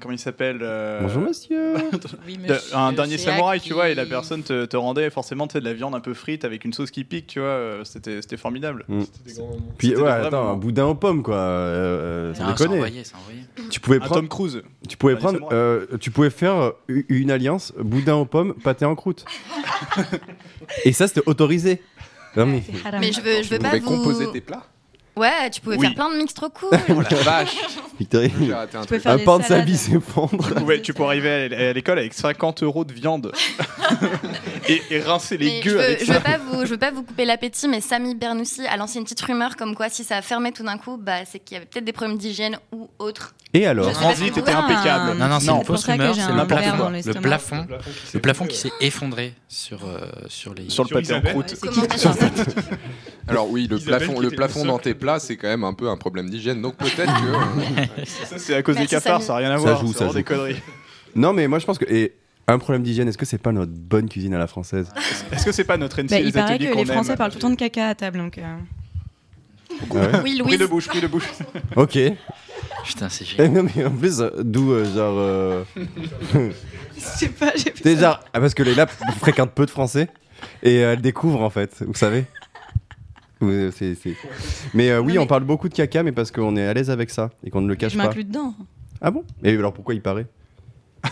[0.01, 1.75] Comment il s'appelle euh, Bonjour monsieur.
[2.27, 5.47] Oui, de- monsieur, un dernier samouraï, tu vois, et la personne te, te rendait forcément
[5.47, 7.47] de la viande un peu frite avec une sauce qui pique, tu vois.
[7.47, 8.85] euh, C'était c'était formidable.
[8.89, 9.61] C'était des grands moments.
[9.77, 11.35] Puis C'était ouais, attends, un boudin aux pommes quoi.
[11.37, 12.73] euh, ça déconne.
[12.73, 13.03] envoyé.
[13.69, 14.61] Tu pouvais Un prendre, Tom Cruise.
[14.89, 19.23] tu pouvais prendre, euh, tu pouvais faire une alliance boudin aux pommes, pâté en croûte.
[20.85, 21.81] Et ça c'était autorisé.
[22.35, 22.63] Non mais
[22.99, 23.89] Mais je veux, je veux Tu pas pouvais vous.
[23.97, 24.63] composer tes plats
[25.15, 25.85] Ouais, tu pouvais Oui.
[25.87, 26.69] faire plein de mix trop cool.
[26.89, 27.55] Oh la vache
[27.99, 29.01] Victorine, J'ai raté un Tu pouvais truc.
[29.03, 29.59] faire un des pan de salades.
[29.65, 30.47] sabi s'effondre.
[30.47, 33.31] Tu pouvais, tu pouvais arriver à à l'école avec 50 euros de viande
[34.69, 36.13] et, et rincer les Mais je gueux veux, avec je ça.
[36.13, 39.03] veux pas vous, je veux pas vous couper l'appétit, mais Samy Bernoussi a lancé une
[39.03, 41.57] petite rumeur comme quoi si ça a fermé tout d'un coup, bah c'est qu'il y
[41.57, 43.33] avait peut-être des problèmes d'hygiène ou autre.
[43.53, 45.17] Et alors Je sais Transit pas était comment- impeccable.
[45.17, 46.93] Non, non, c'est Non, une pour fausse ça que rumeur, j'ai c'est un verre Le
[46.93, 47.19] l'estomac.
[47.21, 50.69] plafond, Le plafond qui s'est le plafond qui effondré, s'est effondré sur, euh, sur les.
[50.69, 51.55] Sur le pâté en croûte.
[51.97, 52.11] Ça
[53.29, 55.97] Alors oui, le Isabelle plafond, le dans tes plats, c'est quand même un peu un
[55.97, 56.61] problème d'hygiène.
[56.61, 58.05] Donc peut-être que...
[58.25, 59.79] Ça, c'est à cause Merci, des cafards, ça n'a rien à Ça voir.
[59.81, 60.13] joue, ça joue.
[60.13, 60.55] des conneries.
[61.15, 62.13] Non mais moi je pense que et
[62.47, 64.89] un problème d'hygiène, est-ce que c'est pas notre bonne cuisine à la française?
[65.31, 67.31] Est-ce que c'est pas notre NC Bah, il les paraît que les Français aime parlent
[67.31, 68.37] tout le temps de caca à table, donc.
[68.37, 68.43] euh,
[69.71, 70.19] Ah ouais?
[70.23, 70.59] Oui, Louise.
[70.59, 71.29] de bouche, bruit de bouche.
[71.75, 71.97] Ok.
[72.85, 73.51] Putain, c'est Eh, génial.
[73.63, 75.15] non, mais en plus, euh, d'où euh, genre.
[75.17, 75.63] euh,
[76.33, 76.49] Je
[77.01, 78.19] sais pas, j'ai C'est genre.
[78.33, 80.09] ah, parce que Léla fréquente peu de Français
[80.63, 82.25] et euh, elle découvre en fait, vous savez
[83.41, 84.15] Vous, c'est- c'est-
[84.73, 86.89] Mais euh, oui, Non, on parle beaucoup de caca, mais parce qu'on est à l'aise
[86.89, 88.03] avec ça et qu'on ne le cache Je pas.
[88.05, 88.53] m'inclus dedans.
[89.01, 89.23] Ah bon?
[89.43, 90.25] Et alors pourquoi il paraît?
[91.05, 91.09] Je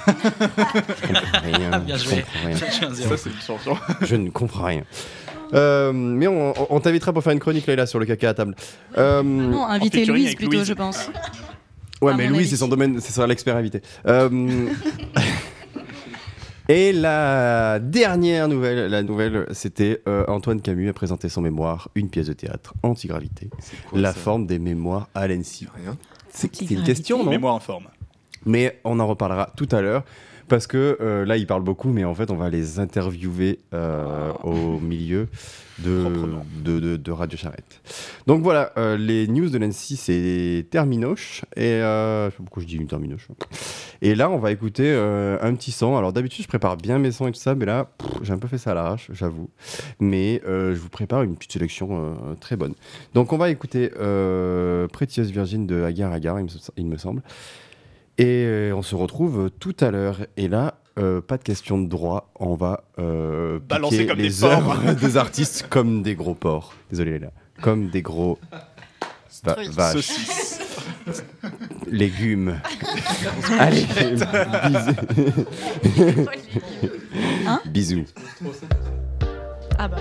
[1.07, 1.79] comprends rien.
[1.79, 2.15] Bien je joué.
[2.21, 2.57] comprends rien.
[2.57, 3.09] J'ai un zéro.
[3.09, 3.77] Ça, c'est une chanson.
[4.01, 4.83] Je ne comprends rien.
[5.53, 8.33] Euh, mais on, on- on t'invitera pour faire une chronique Léla sur le caca à
[8.33, 8.55] table.
[8.97, 10.67] Euh, Non, inviter featuring Louise avec plutôt, Louise.
[10.67, 11.09] je pense.
[12.01, 12.49] Ouais, à mais mon Louis, avis.
[12.49, 13.81] c'est son domaine, c'est ça l'expert invité.
[14.05, 14.29] Euh,
[16.69, 22.09] Et la dernière nouvelle, la nouvelle, c'était euh, Antoine Camus a présenté son mémoire, une
[22.09, 23.49] pièce de théâtre, Antigravité.
[23.89, 25.67] Quoi, la forme des mémoires à l'ANSI.
[26.29, 27.29] C'est une question, non?
[27.29, 27.85] Mémoire en forme.
[28.45, 30.03] Mais on en reparlera tout à l'heure.
[30.47, 34.31] Parce que euh, là, ils parlent beaucoup, mais en fait, on va les interviewer euh,
[34.43, 35.27] au milieu
[35.79, 37.81] de, de, de, Radio Charrette.
[38.25, 41.45] Donc voilà, euh, les news de Nancy, c'est Terminoche.
[41.55, 43.27] Et euh, je sais pourquoi je dis une Terminoche.
[43.31, 43.45] Hein.
[44.01, 45.95] Et là, on va écouter euh, un petit son.
[45.97, 47.91] Alors d'habitude, je prépare bien mes sons et tout ça, mais là,
[48.23, 49.49] j'ai un peu fait ça à l'arrache, j'avoue.
[49.99, 52.73] Mais euh, je vous prépare une petite sélection très bonne.
[53.13, 53.89] Donc on va écouter
[54.91, 56.37] Prétieuse Virgin de Agar Agar,
[56.77, 57.21] il me semble.
[58.17, 60.19] Et on se retrouve tout à l'heure.
[60.37, 64.93] Et là, euh, pas de question de droit, on va euh, balancer comme des œuvres
[64.99, 66.73] des artistes comme des gros porcs.
[66.89, 67.29] Désolé là,
[67.61, 68.39] comme des gros
[69.43, 70.11] va vaches.
[71.87, 72.59] Légumes.
[73.59, 73.85] Allez,
[77.65, 78.03] bisous.
[78.03, 78.05] Bisous.
[79.77, 79.97] Ah bah.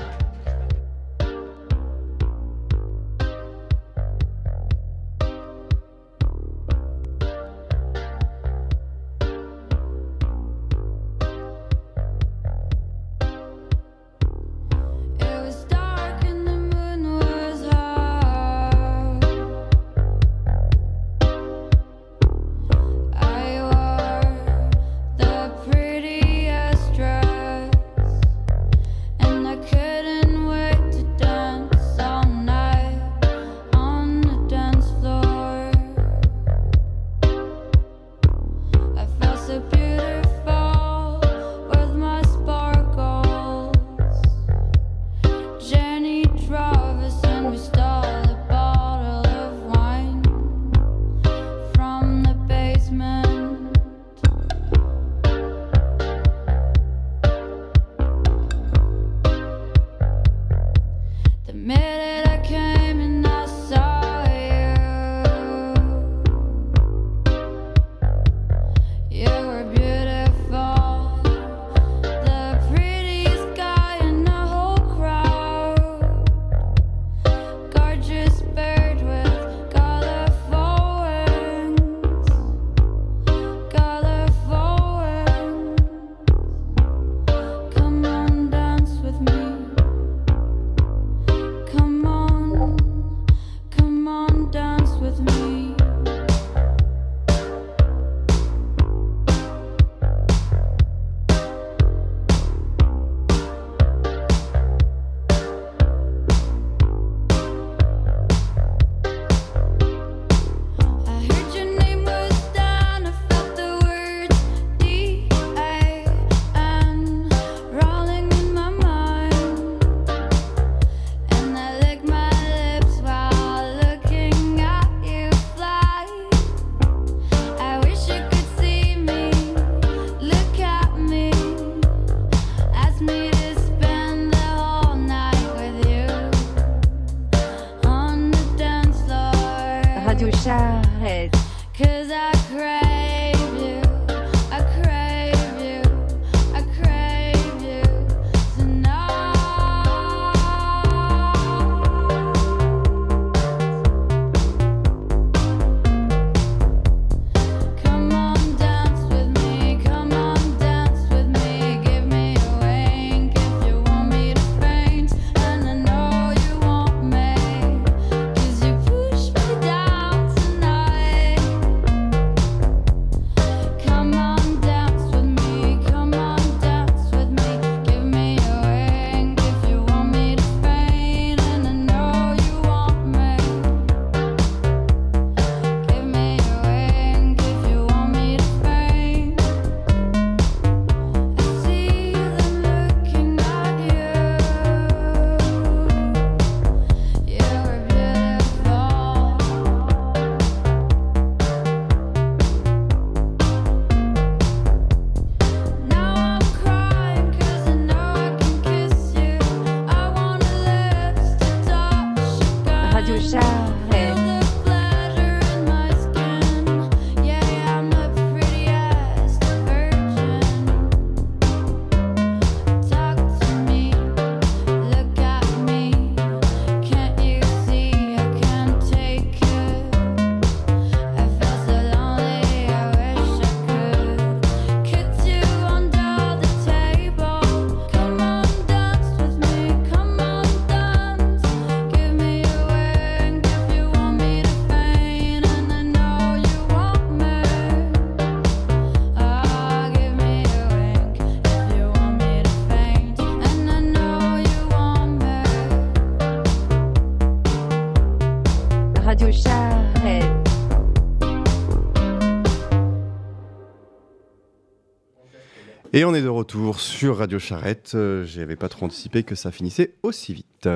[265.97, 267.93] Et on est de retour sur Radio Charrette.
[267.95, 270.69] Euh, J'avais pas trop anticipé que ça finissait aussi vite.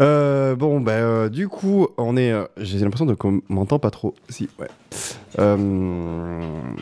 [0.00, 2.30] Euh, bon, ben, euh, du coup, on est.
[2.30, 4.14] euh, J'ai l'impression qu'on m'entend pas trop.
[4.28, 4.68] Si, ouais.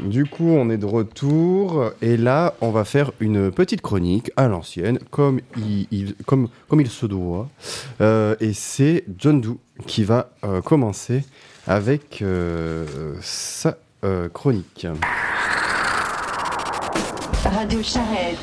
[0.05, 1.93] Du coup, on est de retour.
[2.03, 6.91] Et là, on va faire une petite chronique à l'ancienne, comme il, comme, comme il
[6.91, 7.49] se doit.
[8.03, 9.57] Et c'est John Doe
[9.87, 10.29] qui va
[10.63, 11.25] commencer
[11.67, 12.23] avec
[13.23, 13.79] sa
[14.35, 14.87] chronique.
[17.51, 18.39] Radio Charrette.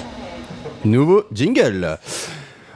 [0.84, 1.98] Nouveau jingle.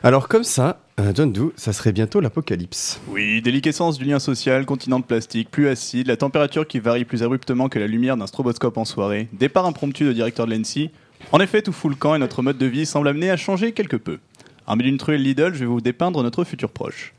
[0.04, 3.02] Alors comme ça, euh, John Doe, ça serait bientôt l'apocalypse.
[3.08, 7.24] Oui, déliquescence du lien social, continent de plastique, plus acide, la température qui varie plus
[7.24, 10.92] abruptement que la lumière d'un stroboscope en soirée, départ impromptu de directeur de l'ENSI.
[11.32, 13.72] En effet, tout fout le camp et notre mode de vie semble amené à changer
[13.72, 14.20] quelque peu.
[14.68, 17.14] Armé d'une truelle Lidl, je vais vous dépeindre notre futur proche.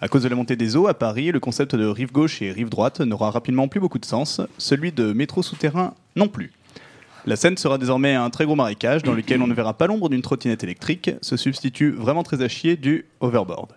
[0.00, 2.50] À cause de la montée des eaux à Paris, le concept de rive gauche et
[2.50, 6.52] rive droite n'aura rapidement plus beaucoup de sens, celui de métro souterrain non plus.
[7.26, 10.08] La Seine sera désormais un très gros marécage dans lequel on ne verra pas l'ombre
[10.08, 13.72] d'une trottinette électrique, se substitue vraiment très à chier du overboard.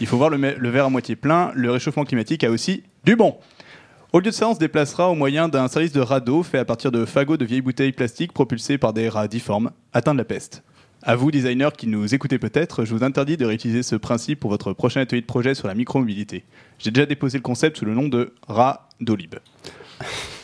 [0.00, 3.16] Il faut voir le, le verre à moitié plein, le réchauffement climatique a aussi du
[3.16, 3.36] bon.
[4.12, 6.64] Au lieu de ça, on se déplacera au moyen d'un service de radeau fait à
[6.64, 10.24] partir de fagots de vieilles bouteilles plastiques propulsés par des rats difformes, atteints de la
[10.24, 10.62] peste.
[11.02, 14.50] À vous, designers qui nous écoutez peut-être, je vous interdis de réutiliser ce principe pour
[14.50, 16.44] votre prochain atelier de projet sur la micromobilité.
[16.78, 19.36] J'ai déjà déposé le concept sous le nom de rat d'Olib.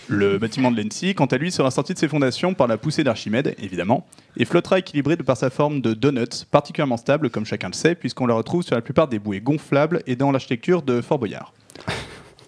[0.08, 3.04] Le bâtiment de l'ENSI, quant à lui, sera sorti de ses fondations par la poussée
[3.04, 7.68] d'Archimède, évidemment, et flottera équilibré de par sa forme de donut, particulièrement stable, comme chacun
[7.68, 11.00] le sait, puisqu'on le retrouve sur la plupart des bouées gonflables et dans l'architecture de
[11.00, 11.54] Fort Boyard.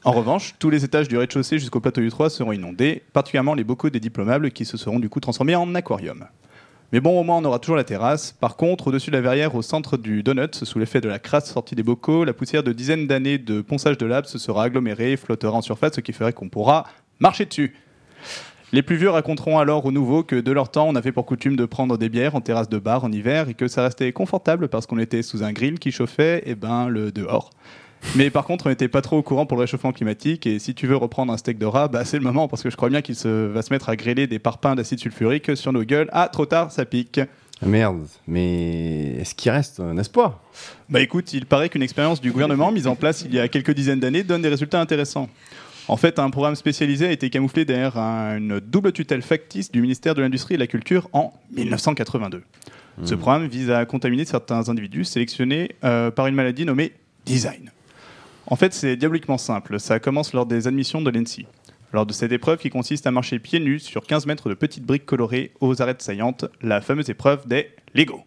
[0.04, 3.64] En revanche, tous les étages du rez-de-chaussée jusqu'au plateau du 3 seront inondés, particulièrement les
[3.64, 6.26] bocaux des diplomables qui se seront du coup transformés en aquarium.
[6.92, 8.32] Mais bon, au moins on aura toujours la terrasse.
[8.38, 11.52] Par contre, au-dessus de la verrière, au centre du donut, sous l'effet de la crasse
[11.52, 15.12] sortie des bocaux, la poussière de dizaines d'années de ponçage de lave se sera agglomérée
[15.12, 16.84] et flottera en surface, ce qui ferait qu'on pourra
[17.20, 17.74] marcher dessus.
[18.72, 21.56] Les plus vieux raconteront alors aux nouveaux que de leur temps, on avait pour coutume
[21.56, 24.68] de prendre des bières en terrasse de bar en hiver et que ça restait confortable
[24.68, 27.50] parce qu'on était sous un grill qui chauffait et ben le dehors.
[28.16, 30.74] Mais par contre, on n'était pas trop au courant pour le réchauffement climatique et si
[30.74, 32.88] tu veux reprendre un steak de rat, bah c'est le moment parce que je crois
[32.88, 36.08] bien qu'il se va se mettre à grêler des parpaings d'acide sulfurique sur nos gueules.
[36.12, 37.20] Ah, trop tard, ça pique.
[37.62, 40.40] Ah, Merde, mais est-ce qu'il reste un espoir?
[40.90, 43.72] Bah écoute, il paraît qu'une expérience du gouvernement mise en place il y a quelques
[43.72, 45.28] dizaines d'années donne des résultats intéressants.
[45.88, 49.80] En fait, un programme spécialisé a été camouflé derrière un- une double tutelle factice du
[49.80, 52.42] ministère de l'Industrie et de la Culture en 1982.
[53.04, 56.92] Ce programme vise à contaminer certains individus sélectionnés euh, par une maladie nommée
[57.26, 57.70] design.
[58.46, 59.78] En fait, c'est diaboliquement simple.
[59.78, 61.46] Ça commence lors des admissions de l'ENSI.
[61.92, 64.84] Lors de cette épreuve qui consiste à marcher pieds nus sur 15 mètres de petites
[64.84, 68.22] briques colorées aux arêtes saillantes, la fameuse épreuve des Lego.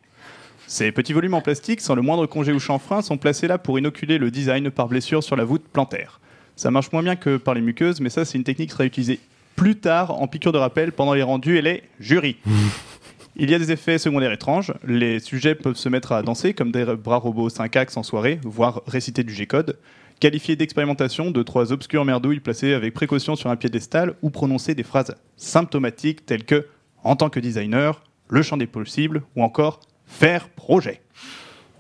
[0.68, 3.80] Ces petits volumes en plastique, sans le moindre congé ou chanfrein, sont placés là pour
[3.80, 6.20] inoculer le design par blessure sur la voûte plantaire.
[6.60, 8.84] Ça marche moins bien que par les muqueuses, mais ça, c'est une technique qui sera
[8.84, 9.22] utilisée
[9.56, 12.36] plus tard en piqûre de rappel pendant les rendus et les jurys.
[13.38, 14.74] Il y a des effets secondaires étranges.
[14.86, 18.42] Les sujets peuvent se mettre à danser comme des bras robots 5 axes en soirée,
[18.44, 19.80] voire réciter du G-code,
[20.20, 24.84] qualifier d'expérimentation de trois obscures merdouilles placées avec précaution sur un piédestal ou prononcer des
[24.84, 26.68] phrases symptomatiques telles que
[27.06, 31.00] en tant que designer, le champ des possibles ou encore faire projet.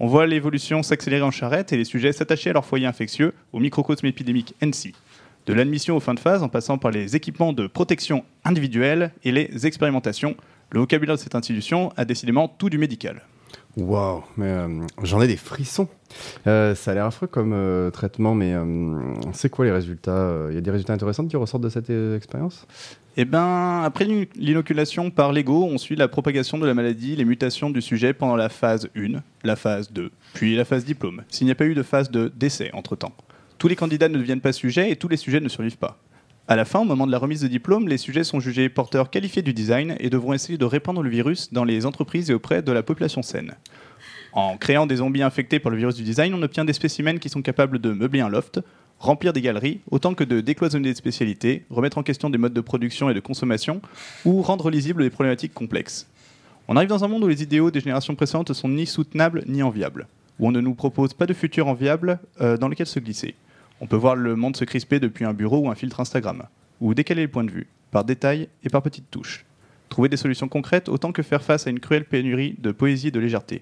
[0.01, 3.59] On voit l'évolution s'accélérer en charrette et les sujets s'attacher à leur foyer infectieux, au
[3.59, 4.93] microcosme épidémique NC.
[5.45, 9.33] De l'admission aux fins de phase en passant par les équipements de protection individuelle et
[9.33, 10.37] les expérimentations,
[10.71, 13.23] le vocabulaire de cette institution a décidément tout du médical.
[13.77, 15.87] Waouh, euh, j'en ai des frissons.
[16.47, 18.97] Euh, ça a l'air affreux comme euh, traitement, mais euh,
[19.31, 22.65] c'est quoi les résultats Il y a des résultats intéressants qui ressortent de cette expérience?
[23.15, 27.25] Eh ben, après l'in- l'inoculation par Lego, on suit la propagation de la maladie, les
[27.25, 31.45] mutations du sujet pendant la phase 1, la phase 2, puis la phase diplôme, s'il
[31.45, 33.13] n'y a pas eu de phase de décès entre-temps.
[33.57, 35.97] Tous les candidats ne deviennent pas sujets et tous les sujets ne survivent pas.
[36.49, 39.11] À la fin, au moment de la remise de diplôme, les sujets sont jugés porteurs
[39.11, 42.63] qualifiés du design et devront essayer de répandre le virus dans les entreprises et auprès
[42.63, 43.53] de la population saine.
[44.33, 47.29] En créant des zombies infectés par le virus du design, on obtient des spécimens qui
[47.29, 48.61] sont capables de meubler un loft,
[48.97, 52.61] remplir des galeries, autant que de décloisonner des spécialités, remettre en question des modes de
[52.61, 53.79] production et de consommation,
[54.25, 56.07] ou rendre lisibles des problématiques complexes.
[56.67, 59.61] On arrive dans un monde où les idéaux des générations précédentes sont ni soutenables ni
[59.61, 60.07] enviables,
[60.39, 63.35] où on ne nous propose pas de futur enviable euh, dans lequel se glisser.
[63.81, 66.43] On peut voir le monde se crisper depuis un bureau ou un filtre Instagram,
[66.81, 69.45] ou décaler le point de vue, par détail et par petites touches.
[69.89, 73.11] Trouver des solutions concrètes autant que faire face à une cruelle pénurie de poésie et
[73.11, 73.61] de légèreté.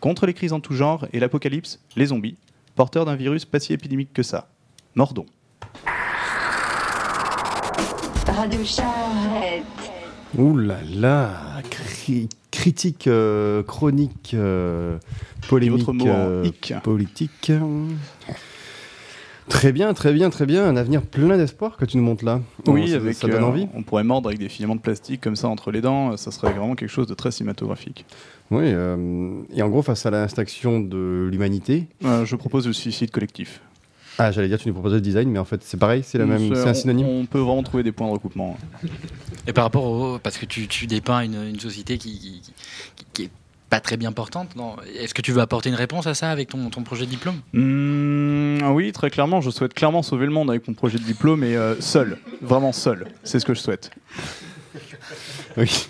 [0.00, 2.36] Contre les crises en tout genre et l'apocalypse, les zombies,
[2.76, 4.48] porteurs d'un virus pas si épidémique que ça.
[4.94, 5.26] Mordons.
[8.26, 9.64] Radio Charrette.
[10.36, 11.30] Ouh là là,
[11.70, 14.98] cri- critique, euh, chronique, euh,
[15.48, 16.50] polémique, euh,
[16.82, 17.52] politique.
[19.48, 20.64] Très bien, très bien, très bien.
[20.66, 22.40] Un avenir plein d'espoir que tu nous montres là.
[22.66, 23.68] Oui, ça, avec, ça donne euh, envie.
[23.74, 26.30] on pourrait mordre avec des filaments de plastique comme ça entre les dents, euh, ça
[26.30, 28.06] serait vraiment quelque chose de très cinématographique.
[28.50, 31.86] Oui, euh, et en gros, face à l'extinction de l'humanité.
[32.04, 33.60] Euh, je propose le suicide collectif.
[34.16, 36.26] Ah, j'allais dire, tu nous proposais le design, mais en fait, c'est pareil, c'est la
[36.26, 37.06] même, C'est- c'est un on- synonyme.
[37.06, 38.56] On, peut vraiment trouver des points de recoupement.
[39.46, 40.18] Et par rapport au.
[40.20, 42.40] Parce que tu, tu dépeins une, une société qui, qui,
[42.96, 43.30] qui- qui est
[43.74, 46.48] pas très bien portante, non Est-ce que tu veux apporter une réponse à ça avec
[46.48, 47.40] ton, ton projet de diplôme?
[47.52, 51.42] Hmm, oui, très clairement, je souhaite clairement sauver le monde avec mon projet de diplôme
[51.42, 53.90] et euh, seul, vraiment seul, c'est ce que je souhaite.
[55.56, 55.86] Oui.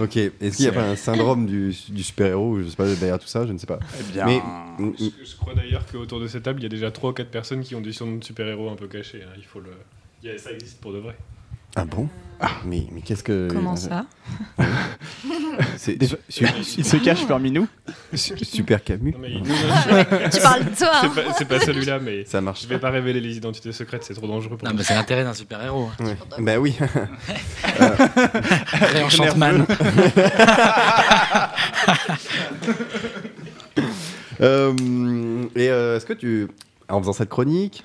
[0.00, 0.16] ok.
[0.16, 3.26] Est-ce qu'il n'y a pas un syndrome du, du super-héros, je sais pas, derrière tout
[3.28, 3.78] ça, je ne sais pas.
[3.98, 4.42] Eh bien, Mais
[4.98, 7.30] Je, je crois d'ailleurs qu'autour de cette table, il y a déjà 3 ou 4
[7.30, 9.22] personnes qui ont des surnoms de super-héros un peu cachés.
[9.22, 9.32] hein.
[9.38, 9.70] Il faut le...
[10.22, 11.16] il y a- ça existe pour de vrai.
[11.76, 12.08] Ah bon?
[12.66, 14.04] Mais, mais qu'est-ce que Comment ça?
[15.78, 16.44] C'est Déjà- su-
[16.78, 17.66] il se cache parmi nous.
[18.12, 19.12] su- super Camus.
[19.12, 19.42] Non, mais il-
[20.30, 21.00] Tu parles de toi, hein.
[21.14, 22.62] C'est pas, c'est pas celui-là, mais Ça marche.
[22.62, 24.78] je vais pas révéler les identités secrètes, c'est trop dangereux pour Non, nous.
[24.78, 25.88] mais c'est l'intérêt d'un super-héros.
[26.00, 26.16] Ouais.
[26.38, 26.76] Bah oui.
[29.04, 29.64] Enchantement.
[34.40, 36.48] Euh, et euh, est-ce que tu,
[36.88, 37.84] en faisant cette chronique,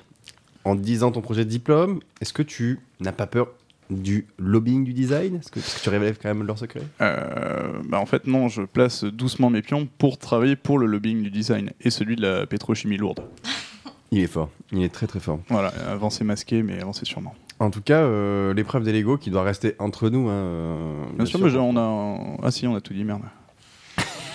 [0.64, 3.48] en disant ton projet de diplôme, est-ce que tu n'as pas peur
[3.90, 5.36] du lobbying du design?
[5.36, 6.82] Est-ce que, tu révèles quand même leur secret?
[7.00, 11.22] Euh, bah en fait, non, je place doucement mes pions pour travailler pour le lobbying
[11.22, 13.20] du design et celui de la pétrochimie lourde.
[14.12, 14.50] Il est fort.
[14.72, 15.38] Il est très très fort.
[15.48, 17.34] Voilà, avancer masqué, mais avancer sûrement.
[17.60, 20.28] En tout cas, euh, l'épreuve des Lego qui doit rester entre nous.
[20.28, 22.18] hein, euh, Bien sûr, mais j'ai- on a.
[22.42, 23.20] Ah si, on a tout dit, merde.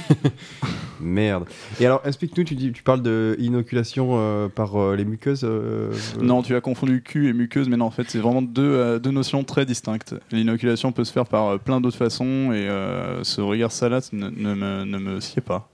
[1.02, 1.46] Merde.
[1.80, 6.42] Et alors, explique-nous, tu, tu parles de inoculation euh, par euh, les muqueuses euh, Non,
[6.42, 9.44] tu as confondu cul et muqueuse, mais non, en fait, c'est vraiment deux, deux notions
[9.44, 10.16] très distinctes.
[10.32, 12.68] L'inoculation peut se faire par plein d'autres façons, et
[13.24, 15.70] ce regard salade ne me, ne me sied pas.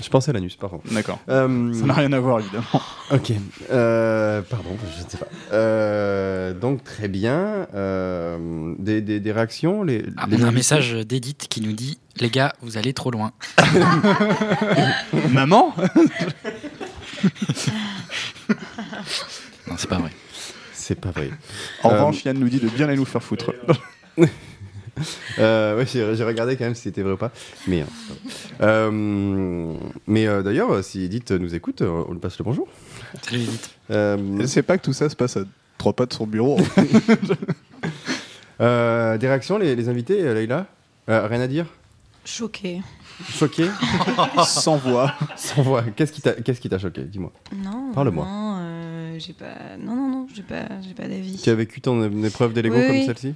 [0.00, 0.80] Je pensais à l'anus, pardon.
[0.92, 1.18] D'accord.
[1.28, 2.64] Euh, Ça n'a rien à voir, évidemment.
[3.10, 3.32] Ok.
[3.70, 5.26] Euh, pardon, je ne sais pas.
[5.52, 7.66] Euh, donc, très bien.
[7.74, 11.72] Euh, des, des- des réactions les, Ah, les on a un message d'Edith qui nous
[11.72, 13.32] dit Les gars, vous allez trop loin.
[15.30, 15.74] Maman
[19.68, 20.10] Non, c'est pas vrai.
[20.72, 21.30] C'est pas vrai.
[21.82, 23.52] En Euh, revanche, Yann nous dit de bien aller nous faire foutre.
[25.38, 27.30] Euh, ouais, j'ai regardé quand même si c'était vrai ou pas.
[27.66, 27.84] Mais,
[28.60, 29.72] euh,
[30.06, 32.68] mais euh, d'ailleurs, si Edith nous écoute, euh, on lui passe le bonjour.
[33.22, 33.70] Salut Edith.
[33.90, 35.40] Euh, Elle sait pas que tout ça se passe à
[35.78, 36.58] trois pas de son bureau.
[38.60, 40.66] euh, des réactions, les, les invités, euh, Leïla
[41.08, 41.66] Euh, Rien à dire
[42.24, 42.82] Choqué.
[43.30, 43.66] Choqué
[44.46, 45.14] Sans voix.
[45.36, 45.82] Sans voix.
[45.96, 47.02] Qu'est-ce qui t'a choqué?
[47.02, 47.32] Dis-moi.
[47.56, 47.92] Non.
[47.94, 48.24] Parle-moi.
[48.26, 49.76] Non, euh, j'ai pas.
[49.80, 51.40] Non, non, non, j'ai pas, j'ai pas d'avis.
[51.42, 53.06] Tu as vécu ton euh, épreuve Lego Oui, comme oui.
[53.06, 53.34] celle-ci?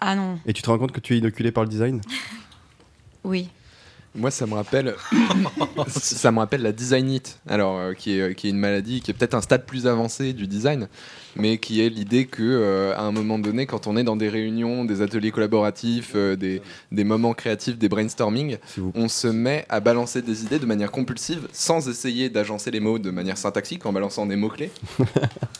[0.00, 0.38] Ah non.
[0.46, 2.00] Et tu te rends compte que tu es inoculé par le design
[3.24, 3.48] Oui.
[4.14, 4.96] Moi, ça me rappelle,
[5.86, 9.14] ça me rappelle la designite, alors euh, qui est qui est une maladie qui est
[9.14, 10.88] peut-être un stade plus avancé du design,
[11.36, 14.28] mais qui est l'idée que euh, à un moment donné, quand on est dans des
[14.28, 16.60] réunions, des ateliers collaboratifs, euh, des
[16.92, 18.56] des moments créatifs, des brainstorming,
[18.94, 22.98] on se met à balancer des idées de manière compulsive, sans essayer d'agencer les mots
[22.98, 24.70] de manière syntaxique, en balançant des mots clés,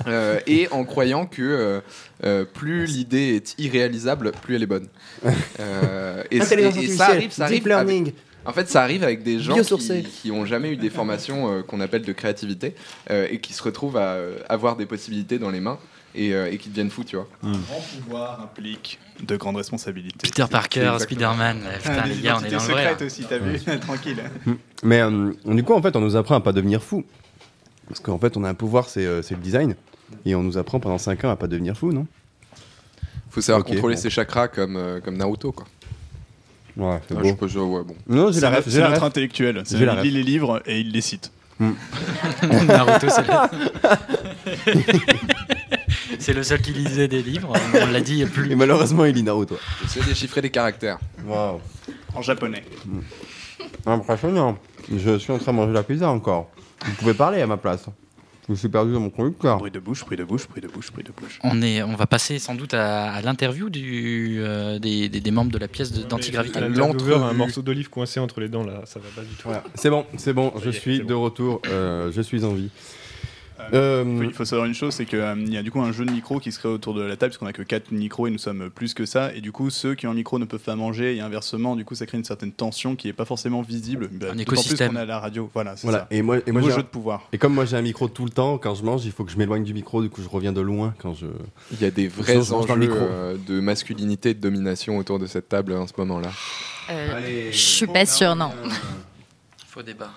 [0.06, 1.80] Euh, et en croyant que euh,
[2.24, 4.88] euh, plus l'idée est irréalisable, plus elle est bonne.
[5.60, 8.12] Euh, et, Intelligence et- et ça arrive, ça deep arrive avec- learning.
[8.50, 11.62] En fait, ça arrive avec des gens qui, qui ont jamais eu des formations euh,
[11.62, 12.74] qu'on appelle de créativité
[13.10, 15.78] euh, et qui se retrouvent à euh, avoir des possibilités dans les mains
[16.14, 17.28] et, euh, et qui deviennent fous, tu vois.
[17.42, 20.18] Un grand pouvoir implique de grandes responsabilités.
[20.28, 20.96] Peter Parker.
[20.98, 21.60] Spider-Man.
[21.82, 22.84] Putain, les gars, on est dans le vrai.
[22.84, 23.06] là.
[23.06, 24.22] aussi, t'as vu Tranquille.
[24.82, 27.04] Mais euh, du coup, en fait, on nous apprend à pas devenir fou.
[27.88, 29.74] Parce qu'en fait, on a un pouvoir, c'est euh, c'est le design.
[30.24, 32.06] Et on nous apprend pendant 5 ans à pas devenir fou, non?
[33.30, 34.00] Faut savoir contrôler bon.
[34.00, 35.66] ses chakras comme, euh, comme Naruto, quoi.
[36.76, 37.28] Ouais, c'est Ah, beau.
[37.28, 37.94] je peux- je- ouais, bon.
[38.08, 39.56] Non, j'ai C'est la notre, la intellectuel.
[39.56, 41.32] La Il lit les livres et il les cite.
[41.60, 44.80] Naruto, c'est le...
[46.18, 47.52] c'est le seul qui lisait des livres.
[47.82, 48.54] On l'a dit Et plus.
[48.56, 49.58] malheureusement, il lit Naruto.
[49.82, 50.98] J'essaie de déchiffrer les caractères.
[51.26, 51.60] Waouh.
[52.14, 52.64] En japonais.
[53.86, 54.58] Impressionnant.
[54.90, 56.50] Je suis en train de manger la pizza encore.
[56.84, 57.84] Vous pouvez parler à ma place.
[58.50, 59.58] Je suis perdu dans mon conducteur.
[59.58, 61.38] Bruit de bouche, bruit de bouche, bruit de bouche, bruit de bouche.
[61.44, 65.30] On, est, on va passer sans doute à, à l'interview du, euh, des, des- des
[65.30, 66.58] membres de la pièce de- d'antigravité.
[66.58, 69.44] A un morceau d'olive coincé entre les dents là, ça va pas du tout.
[69.44, 69.62] Voilà.
[69.76, 71.22] C'est bon, c'est bon, je suis de bon.
[71.22, 71.62] retour.
[71.68, 72.70] euh, je suis en vie.
[73.72, 76.04] Euh, Euh, Il faut savoir une chose, c'est qu'il y a du coup un jeu
[76.04, 78.26] de micro qui se crée autour de la table, parce qu'on a que 4 micros
[78.26, 79.32] et nous sommes plus que ça.
[79.34, 81.84] Et du coup, ceux qui ont un micro ne peuvent pas manger, et inversement, du
[81.84, 84.08] coup, ça crée une certaine tension qui est pas forcément visible.
[84.12, 84.92] Bah, plus écosystème.
[84.92, 85.50] qu'on est à la radio.
[85.54, 86.00] Voilà, c'est Voilà.
[86.00, 86.06] ça.
[86.10, 87.28] Et moi, et moi jeu un- de pouvoir.
[87.32, 89.30] Et comme moi j'ai un micro tout le temps, quand je mange, il faut que
[89.32, 91.26] je m'éloigne du micro, du coup je reviens de loin quand je.
[91.72, 92.96] Il y a des vrais enjeux micro.
[92.96, 96.30] euh, de masculinité et de domination autour de cette table en ce moment-là.
[96.90, 98.50] Euh, je suis pas sûre, non.
[99.72, 100.10] Faux débat.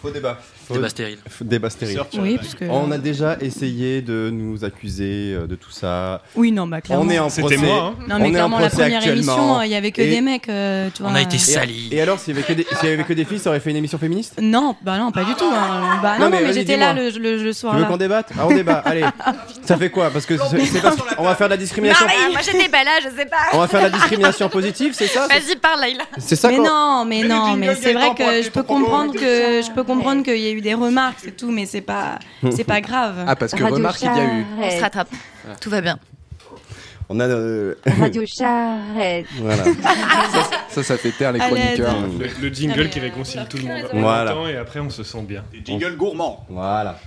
[0.00, 0.38] Faux débat.
[0.68, 1.18] Faux Débat stérile.
[1.28, 2.00] Faux débat stérile.
[2.20, 2.66] Oui, parce que.
[2.66, 6.22] On a déjà essayé de nous accuser euh, de tout ça.
[6.36, 7.04] Oui, non, bah clairement.
[7.04, 7.66] On est en C'était procès.
[7.66, 8.04] moi, hein.
[8.08, 10.88] Non, mais on clairement, la première émission, il y avait que Et- des mecs, euh,
[10.94, 11.10] tu vois.
[11.10, 11.88] On a été euh, salis.
[11.90, 13.58] Et alors, s'il y avait que des, s'il y avait que des filles, ça aurait
[13.58, 14.38] fait une émission féministe?
[14.40, 15.50] Non, bah non, pas du tout.
[15.52, 15.98] hein.
[16.00, 17.96] Bah Non, non, mais non, mais j'étais là le, le, le soir Tu veux qu'on
[17.96, 18.30] débatte?
[18.38, 18.82] Ah, on débat.
[18.84, 19.04] Allez.
[19.64, 20.10] Ça fait quoi?
[20.10, 22.06] Parce que c'est parce on va faire de la discrimination.
[22.06, 23.36] Moi j'étais pas là, je sais pas.
[23.52, 25.26] On va faire de la discrimination positive, c'est ça?
[25.26, 26.04] Vas-y, parle, Laïla.
[26.18, 28.92] C'est ça mais qu'on- non, mais non, mais c'est vrai que je peux propos.
[29.02, 31.80] Comprendre que je peux comprendre qu'il y a eu des remarques, c'est tout, mais c'est
[31.80, 32.18] pas
[32.50, 33.24] c'est pas grave.
[33.26, 34.44] Ah, parce que Radio remarque, il y a eu.
[34.60, 35.08] On se rattrape.
[35.60, 35.98] Tout va bien.
[37.08, 37.24] On a.
[37.24, 39.26] euh, Radio Charrette.
[39.38, 39.64] voilà.
[40.70, 41.96] Ça, ça fait taire les chroniqueurs.
[42.18, 43.82] Le, le jingle qui réconcilie tout le monde.
[43.92, 44.34] Voilà.
[44.50, 45.44] et après, on se sent bien.
[45.52, 46.46] Des jingles gourmands.
[46.48, 46.98] Voilà.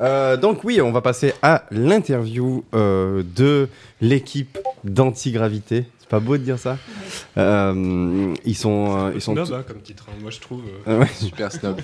[0.00, 3.68] Euh, donc oui, on va passer à l'interview euh, de
[4.00, 5.86] l'équipe d'antigravité.
[6.14, 6.78] C'est pas beau de dire ça.
[7.38, 9.34] Euh, ils sont, euh, ils sont.
[9.34, 10.04] Snob, hein, comme titre.
[10.08, 10.12] hein.
[10.20, 10.62] Moi, je trouve.
[10.86, 11.08] euh, ouais.
[11.12, 11.80] Super snob.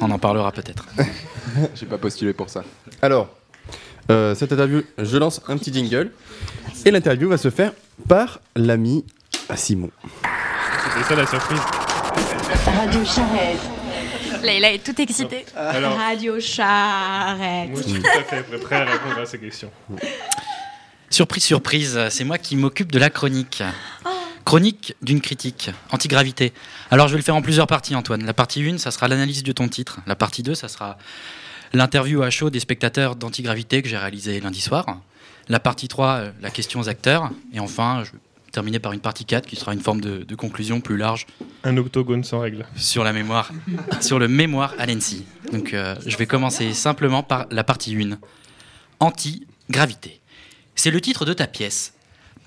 [0.00, 0.86] On en parlera peut-être.
[1.74, 2.64] J'ai pas postulé pour ça.
[3.02, 3.28] Alors,
[4.10, 6.10] euh, cette interview, je lance un petit jingle
[6.86, 7.72] et l'interview va se faire
[8.08, 9.04] par l'ami
[9.54, 9.90] Simon.
[10.94, 11.60] C'était ça la surprise.
[12.66, 13.60] Radio Charrette.
[14.42, 15.44] Laïla est toute excitée.
[15.56, 17.70] Alors, Radio Charrette.
[17.70, 19.70] moi, je suis tout à fait prêt- prêt à répondre à ces questions.
[21.10, 23.62] Surprise, surprise, c'est moi qui m'occupe de la chronique.
[24.44, 26.52] Chronique d'une critique, antigravité.
[26.90, 28.24] Alors je vais le faire en plusieurs parties, Antoine.
[28.26, 30.00] La partie 1, ça sera l'analyse de ton titre.
[30.06, 30.98] La partie 2, ça sera
[31.72, 34.84] l'interview à chaud des spectateurs d'antigravité que j'ai réalisé lundi soir.
[35.48, 37.30] La partie 3, euh, la question aux acteurs.
[37.54, 38.18] Et enfin, je vais
[38.52, 41.26] terminer par une partie 4 qui sera une forme de, de conclusion plus large
[41.64, 42.66] Un octogone sans règle.
[42.76, 43.50] sur la mémoire,
[44.00, 45.24] sur le mémoire à l'ENSI.
[45.52, 48.18] Donc euh, je vais commencer simplement par la partie 1.
[49.00, 50.20] Anti-gravité.
[50.74, 51.94] C'est le titre de ta pièce.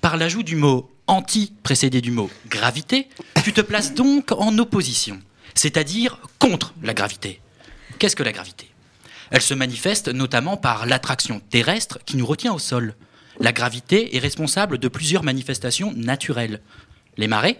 [0.00, 3.08] Par l'ajout du mot anti précédé du mot gravité,
[3.42, 5.20] tu te places donc en opposition,
[5.54, 7.40] c'est-à-dire contre la gravité.
[7.98, 8.70] Qu'est-ce que la gravité?
[9.30, 12.94] Elle se manifeste notamment par l'attraction terrestre qui nous retient au sol.
[13.40, 16.60] La gravité est responsable de plusieurs manifestations naturelles.
[17.16, 17.58] Les marées,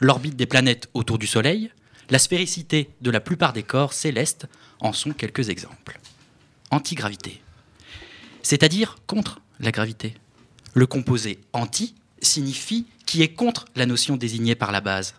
[0.00, 1.70] l'orbite des planètes autour du Soleil,
[2.10, 4.46] la spéricité de la plupart des corps célestes
[4.80, 6.00] en sont quelques exemples.
[6.70, 7.40] Antigravité,
[8.42, 10.14] c'est-à-dire contre la gravité.
[10.74, 15.14] Le composé anti signifie qui est contre la notion désignée par la base.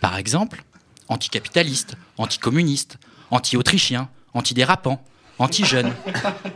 [0.00, 0.64] Par exemple,
[1.08, 2.98] anticapitaliste, anticommuniste,
[3.30, 5.02] anti-autrichien, antidérapant,
[5.38, 5.92] anti-jeune,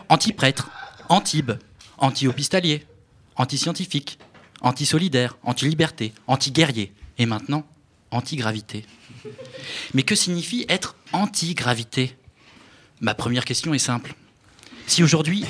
[0.09, 0.71] anti-prêtre,
[1.09, 1.53] antibes,
[1.99, 2.87] anti-hopistalier,
[3.37, 4.19] anti-scientifique,
[4.61, 7.67] anti-solidaire, anti-liberté, anti-guerrier et maintenant
[8.11, 8.85] anti-gravité.
[9.95, 12.17] Mais que signifie être anti-gravité?
[13.01, 14.15] Ma première question est simple.
[14.87, 15.45] Si aujourd'hui,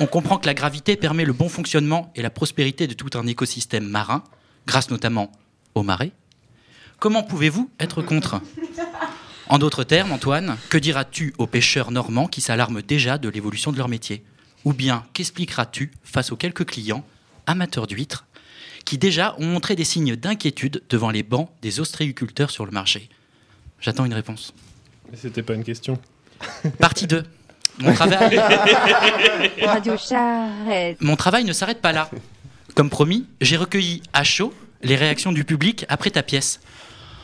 [0.00, 3.26] on comprend que la gravité permet le bon fonctionnement et la prospérité de tout un
[3.26, 4.24] écosystème marin,
[4.66, 5.30] grâce notamment
[5.74, 6.12] aux marées,
[6.98, 8.40] comment pouvez-vous être contre?
[9.48, 13.76] En d'autres termes, Antoine, que diras-tu aux pêcheurs normands qui s'alarment déjà de l'évolution de
[13.76, 14.24] leur métier?
[14.64, 17.04] Ou bien qu'expliqueras-tu face aux quelques clients,
[17.46, 18.26] amateurs d'huîtres,
[18.84, 23.08] qui déjà ont montré des signes d'inquiétude devant les bancs des ostréiculteurs sur le marché?
[23.80, 24.54] J'attends une réponse.
[25.10, 25.98] Mais C'était pas une question.
[26.78, 27.24] Partie 2.
[27.82, 28.38] Mon travail,
[29.64, 30.96] Radio Charrette.
[31.00, 32.08] mon travail ne s'arrête pas là.
[32.74, 34.52] Comme promis, j'ai recueilli à chaud
[34.82, 36.60] les réactions du public après ta pièce.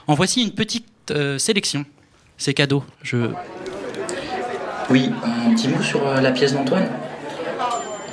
[0.06, 1.84] En voici une petite euh, sélection.
[2.36, 2.84] C'est cadeau.
[3.02, 3.30] Je.
[4.90, 6.88] Oui, un petit mot sur euh, la pièce d'Antoine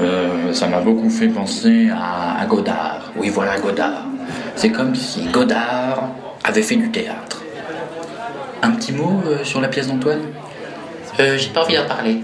[0.02, 3.12] Euh, ça m'a beaucoup fait penser à, à Godard.
[3.16, 4.04] Oui, voilà Godard.
[4.56, 6.10] C'est comme si Godard
[6.44, 7.42] avait fait du théâtre.
[8.62, 10.24] Un petit mot euh, sur la pièce d'Antoine?
[11.22, 12.20] Euh, J'ai pas envie d'en parler.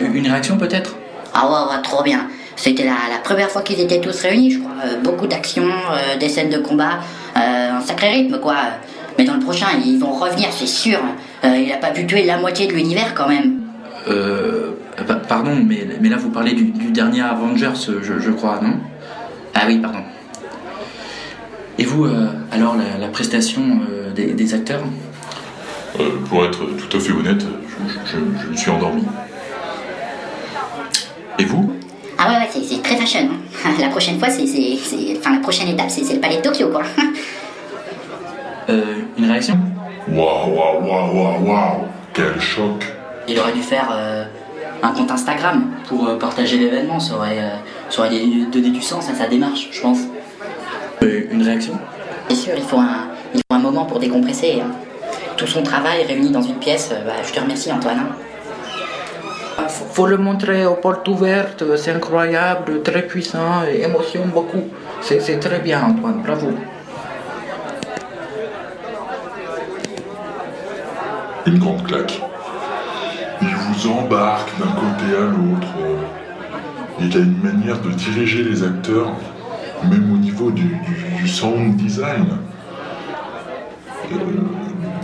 [0.00, 0.96] Une réaction peut-être?
[1.32, 2.28] Ah ouais, ouais, trop bien.
[2.56, 4.72] C'était la, la première fois qu'ils étaient tous réunis, je crois.
[4.84, 7.00] Euh, beaucoup d'action, euh, des scènes de combat,
[7.36, 8.56] euh, un sacré rythme, quoi.
[9.18, 10.98] Mais dans le prochain, ils vont revenir, c'est sûr.
[11.44, 13.60] Euh, il a pas pu tuer la moitié de l'univers, quand même.
[14.08, 14.70] Euh.
[15.06, 18.74] pa- Pardon, mais, mais là vous parlez du, du dernier Avengers, je, je crois, non?
[19.54, 20.00] Ah oui, pardon.
[21.78, 24.82] Et vous, euh, alors, la, la prestation euh, des, des acteurs?
[25.98, 27.44] Euh, pour être tout à fait honnête,
[28.14, 29.04] je, me suis endormi.
[31.38, 31.72] Et vous?
[32.18, 33.28] Ah ouais, ouais, c'est- c'est très fashion.
[33.64, 33.70] hein.
[33.80, 34.46] La prochaine fois, c'est...
[34.46, 36.82] c'est- c'est- Enfin, la prochaine étape, c'est c'est le palais de Tokyo, quoi.
[38.70, 38.82] Euh,
[39.18, 39.58] Une réaction?
[40.08, 41.84] Waouh, waouh, waouh, waouh, waouh
[42.14, 42.82] Quel choc
[43.28, 44.24] Il aurait dû faire euh,
[44.82, 46.98] un compte Instagram pour euh, partager l'événement.
[46.98, 47.56] Ça aurait, euh,
[47.90, 48.10] ça aurait
[48.50, 49.98] donné du sens à sa démarche, je pense.
[51.02, 51.74] Euh, Une réaction?
[52.30, 54.62] C'est sûr, il faut un, il faut un moment pour décompresser.
[54.62, 54.70] hein.
[55.44, 57.98] Tout son travail réuni dans une pièce, euh, bah, je te remercie Antoine.
[59.58, 59.64] hein.
[59.68, 64.64] Faut, le montrer aux portes ouvertes, c'est incroyable, très puissant, et émotion beaucoup.
[65.02, 66.48] C'est très bien Antoine, bravo.
[71.46, 72.22] une grande claque.
[73.42, 75.68] Il vous embarque d'un côté à l'autre.
[77.00, 79.12] Il a une manière de diriger les acteurs,
[79.90, 82.38] même au niveau du, du- du sound design.
[84.10, 84.16] Euh,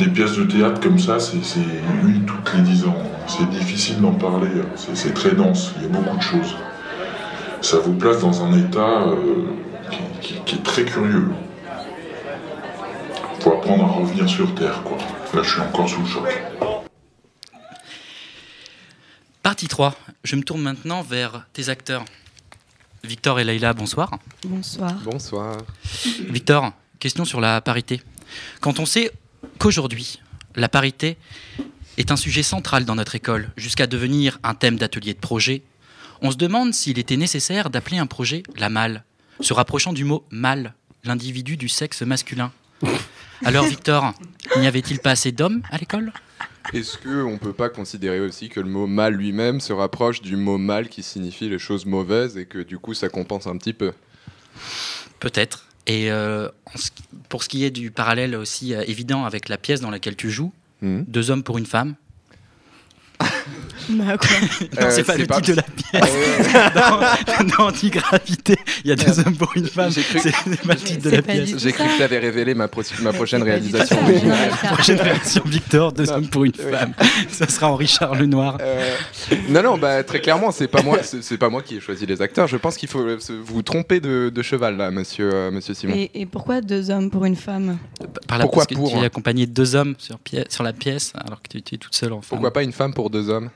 [0.01, 1.37] des pièces de théâtre comme ça, c'est
[2.03, 2.97] une toutes les dix ans.
[3.29, 6.57] C'est difficile d'en parler, c'est c'est très dense, il y a beaucoup de choses.
[7.61, 9.45] Ça vous place dans un état euh,
[9.91, 9.99] qui,
[10.35, 11.29] qui- qui est très curieux.
[13.41, 14.97] Faut apprendre à revenir sur Terre, quoi.
[15.35, 16.43] Là, je suis encore sous le choc.
[19.43, 19.95] Partie 3.
[20.25, 22.05] Je me tourne maintenant vers tes acteurs.
[23.05, 24.11] Victor et Leïla, bonsoir.
[24.45, 24.93] Bonsoir.
[25.05, 25.57] Bonsoir.
[26.29, 28.03] Victor, question sur la parité.
[28.61, 29.11] Quand on sait
[29.61, 30.21] qu'aujourd'hui,
[30.57, 31.19] la parité
[31.99, 35.63] est un sujet central dans notre école, jusqu'à devenir un thème d'atelier de projet,
[36.23, 39.05] on se demande s'il était nécessaire d'appeler un projet la malle,
[39.41, 42.53] se rapprochant du mot mâle, l'individu du sexe masculin.
[43.45, 44.15] Alors Victor,
[44.57, 46.13] n'y avait-il pas assez d'hommes à l'école?
[46.73, 50.57] Est-ce qu'on peut pas considérer aussi que le mot mal lui-même se rapproche du mot
[50.57, 53.93] mal qui signifie les choses mauvaises et que du coup ça compense un petit peu?
[55.19, 55.67] Peut-être.
[55.91, 56.49] Et euh,
[57.29, 60.31] pour ce qui est du parallèle aussi euh, évident avec la pièce dans laquelle tu
[60.31, 61.05] joues, Mhm.
[61.09, 61.97] deux hommes pour une femme.
[63.91, 64.29] Bah quoi
[64.81, 66.65] Non, Euh, c'est pas le pas- titre de la pièce.
[66.75, 69.91] dans, dans Antigravité, il y a deux hommes pour une femme.
[69.91, 70.33] C'est c'est
[70.67, 71.55] pas le titre de la pièce.
[71.59, 73.97] J'ai cru que tu avais révélé ma, pro- ma prochaine réalisation.
[74.73, 76.93] Prochaine version Victor, deux hommes pour une femme.
[77.31, 78.59] Ça sera en Richard Lenoir.
[78.61, 78.95] Euh,
[79.49, 82.23] non, non, bah, très clairement, c'est pas moi, c'est pas moi qui ai choisi les
[82.23, 82.47] acteurs.
[82.47, 85.95] Je pense qu'il faut euh, vous tromper de, de cheval là, monsieur, euh, monsieur Simon.
[85.97, 87.79] Et, et pourquoi deux hommes pour une femme?
[88.27, 90.63] Par là, Pourquoi parce que pour, tu es accompagné de deux hommes sur, pièce, sur
[90.65, 92.29] la pièce, alors que tu, tu es toute seule en femme.
[92.31, 93.51] Pourquoi pas une femme pour deux hommes?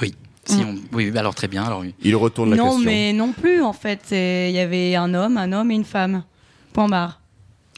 [0.00, 0.14] Oui.
[0.44, 0.74] Si on...
[0.92, 1.62] oui, alors très bien.
[1.64, 1.94] Alors oui.
[2.02, 2.84] Il retourne la Non, question.
[2.84, 4.00] mais non plus en fait.
[4.10, 6.24] Il y avait un homme, un homme et une femme.
[6.72, 7.20] Point barre.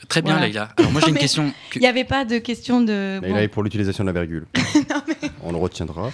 [0.08, 0.46] Très bien, Voilà.
[0.48, 0.68] Leïla.
[0.76, 1.52] Alors moi j'ai Non, une mais question.
[1.74, 3.20] Il n'y avait pas de question de.
[3.22, 3.36] Il bon.
[3.36, 4.46] est pour l'utilisation de la virgule.
[5.42, 6.10] On le retiendra.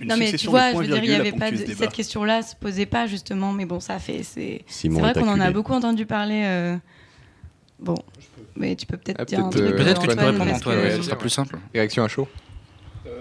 [0.00, 1.56] Une non mais tu vois, je veux dire, il y virgules a avait pas de,
[1.56, 4.64] ce cette question-là se posait pas justement, mais bon, ça fait c'est.
[4.88, 6.42] Vrai qu'on en a beaucoup entendu parler.
[6.44, 6.76] euh,
[7.80, 7.96] Bon,
[8.56, 9.74] mais tu peux peut-être Ah, dire un peut-être, truc.
[9.74, 11.58] euh, Peut-être que tu peux répondre Antoine, ce sera plus simple.
[11.74, 12.28] Réaction à chaud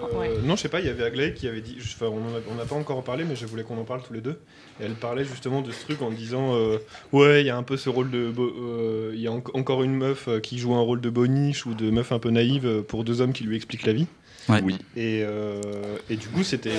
[0.02, 2.66] Euh, Non, je sais pas, il y avait Aglaé qui avait dit, enfin, on n'a
[2.66, 4.39] pas encore parlé, mais je voulais qu'on en parle tous les deux.
[4.80, 6.78] Et elle parlait justement de ce truc en disant euh,
[7.12, 8.30] Ouais, il y a un peu ce rôle de.
[8.30, 11.66] bo- euh, Il y a en- encore une meuf qui joue un rôle de boniche
[11.66, 14.08] ou de meuf un peu naïve pour deux hommes qui lui expliquent la vie.
[14.50, 14.62] Ouais.
[14.64, 14.78] Oui.
[14.95, 15.62] Et, euh,
[16.10, 16.72] et du coup, c'était.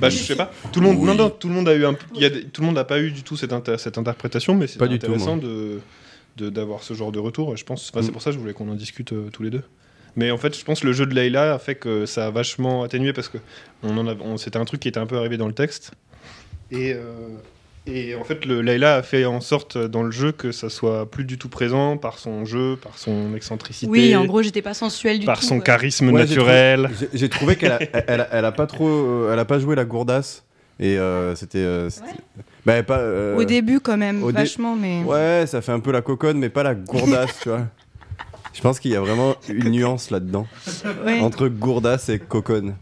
[0.00, 0.52] Bah, je sais pas.
[0.72, 1.96] Tout le monde, non, non, tout le monde a eu un.
[2.14, 4.54] Il y a tout le monde n'a pas eu du tout cette, inter- cette interprétation,
[4.54, 5.80] mais c'est Pas du tout, intéressant de
[6.36, 7.52] de- d'avoir ce genre de retour.
[7.54, 7.90] Et je pense.
[7.92, 9.62] enfin, C'est pour ça que je voulais qu'on en discute euh, tous les deux.
[10.16, 12.30] Mais en fait, je pense que le jeu de Layla a fait que ça a
[12.30, 13.38] vachement atténué parce que
[13.82, 15.92] on en a, on- c'était un truc qui était un peu arrivé dans le texte.
[16.70, 17.02] Et, euh,
[17.86, 21.08] et en fait, le Layla a fait en sorte dans le jeu que ça soit
[21.10, 23.90] plus du tout présent par son jeu, par son excentricité.
[23.90, 25.46] Oui, en gros, j'étais pas sensuelle du par tout.
[25.46, 25.62] son euh.
[25.62, 26.84] charisme Ouais, j'ai naturel.
[26.92, 29.58] trouvé- j'ai- trouvé qu'elle a, elle a, elle a pas trop, euh, elle a pas
[29.58, 30.42] joué la gourdasse
[30.80, 32.06] et euh, c'était, euh, c'était-
[32.64, 32.98] bah, pas.
[32.98, 35.02] euh, Au début, quand même, dé- vachement, mais.
[35.04, 37.66] Ouais, ça fait un peu la coconne, mais pas la gourdasse, tu vois.
[38.56, 40.46] Je pense qu'il y a vraiment une nuance là-dedans
[41.04, 41.20] Ouais.
[41.20, 42.74] entre gourdasse et coconne.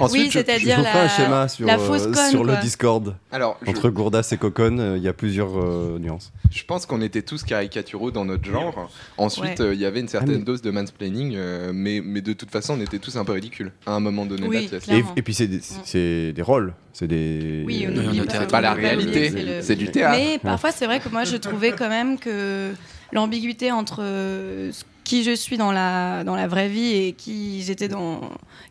[0.00, 2.54] Oui, je- c'est-à-dire ferai un la- schéma sur, la fausse euh, conne, sur le.
[2.60, 3.16] Discord.
[3.32, 6.32] Alors, je- entre gourdasse et coconne, euh, il y a plusieurs euh, nuances.
[6.52, 8.90] Je pense qu'on était tous caricaturaux dans notre genre.
[9.16, 9.66] Ensuite, Ouais.
[9.66, 12.32] euh, il y avait une certaine Ah, mais- dose de mansplaining, euh, mais, mais de
[12.34, 14.96] toute façon, on était tous un peu ridicules à un moment donné Oui, la.
[15.16, 17.64] Et, puis c'est des, c'est des rôles, c'est des.
[17.66, 20.16] Oui, on Oui, pas- Pas la réalité, le- c'est du théâtre.
[20.16, 22.70] Mais parfois, c'est vrai que moi, je trouvais quand même que
[23.12, 24.72] l'ambiguïté entre euh,
[25.04, 28.20] qui je suis dans la, dans la vraie vie et qui j'étais dans.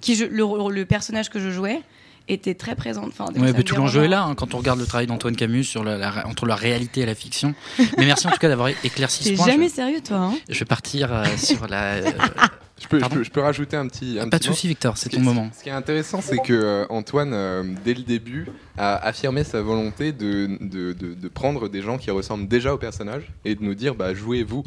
[0.01, 1.81] Qui je, le, le personnage que je jouais
[2.27, 3.07] était très présente.
[3.09, 5.63] Enfin, Ouais, mais tout l'enjeu est là hein, quand on regarde le travail d'Antoine Camus
[5.63, 7.53] sur la, la- entre la réalité et la fiction.
[7.97, 9.45] Mais merci en tout cas d'avoir éclairci ce point.
[9.45, 10.17] jamais Je, sérieux, toi.
[10.17, 10.33] Hein?
[10.49, 11.83] Je vais partir euh, sur la.
[11.93, 12.11] euh,
[12.81, 14.17] Je peux, je, Pardon peux, je peux rajouter un petit.
[14.19, 15.49] un pas de petit souci, Victor, c'est Ce ton moment.
[15.57, 18.47] Ce qui est intéressant, c'est que euh, Antoine, euh, dès le début,
[18.77, 22.77] a affirmé sa volonté de, de, de- de prendre des gens qui ressemblent déjà au
[22.77, 24.63] personnage et de nous dire, bah, jouez-vous.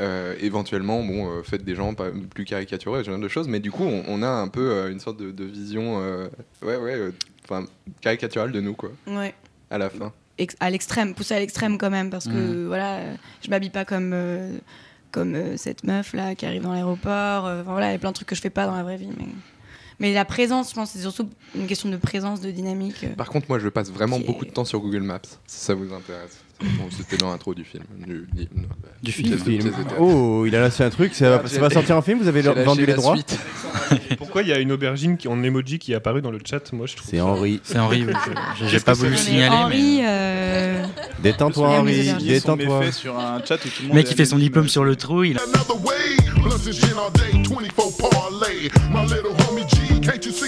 [0.00, 3.60] Euh, éventuellement, bon, euh, faites des gens pas, plus caricaturés, ce genre de choses, mais
[3.60, 6.26] du coup, on, on a un peu euh, une sorte de, de vision, euh,
[6.62, 7.12] ouais, ouais, euh,
[7.44, 7.64] enfin,
[8.00, 9.32] caricaturale de nous, quoi, ouais.
[9.70, 10.12] à la fin.
[10.36, 12.66] Ex- à l'extrême, poussé à l'extrême quand même, parce que Mhm.
[12.66, 14.58] voilà, euh, je m'habille pas comme, euh,
[15.14, 17.46] comme euh, cette meuf là qui arrive dans l'aéroport.
[17.46, 18.82] euh, Enfin voilà, il y a plein de trucs que je fais pas dans la
[18.82, 19.08] vraie vie.
[19.16, 19.26] Mais,
[20.00, 23.04] mais la présence, je pense, c'est surtout une question de présence, de dynamique.
[23.04, 23.14] euh.
[23.14, 25.74] Par contre, moi, je passe vraiment est- beaucoup de temps sur Google Maps, si ça
[25.74, 26.38] vous intéresse.
[26.96, 27.82] C'était dans l'intro du film.
[27.98, 29.72] Du, du- non, bah, Du pièce film.
[29.98, 32.18] Oh, il a lâché un truc, ça va, Ah, ça va j'ai- sortir en film,
[32.20, 33.16] vous avez vendu les la droits.
[34.18, 36.72] Pourquoi il y a une aubergine qui, en emoji qui est apparue dans le chat
[36.72, 37.08] Moi, je trouve.
[37.10, 37.60] C'est Henri.
[37.64, 38.06] C'est Henri,
[38.68, 39.48] j'ai pas que voulu signaler.
[39.54, 40.84] Henri, mais- euh,
[41.22, 42.06] Détends-toi, Henri.
[42.20, 42.82] Il a détends-toi.
[43.90, 45.38] un mec qui fait son diplôme sur le trou, il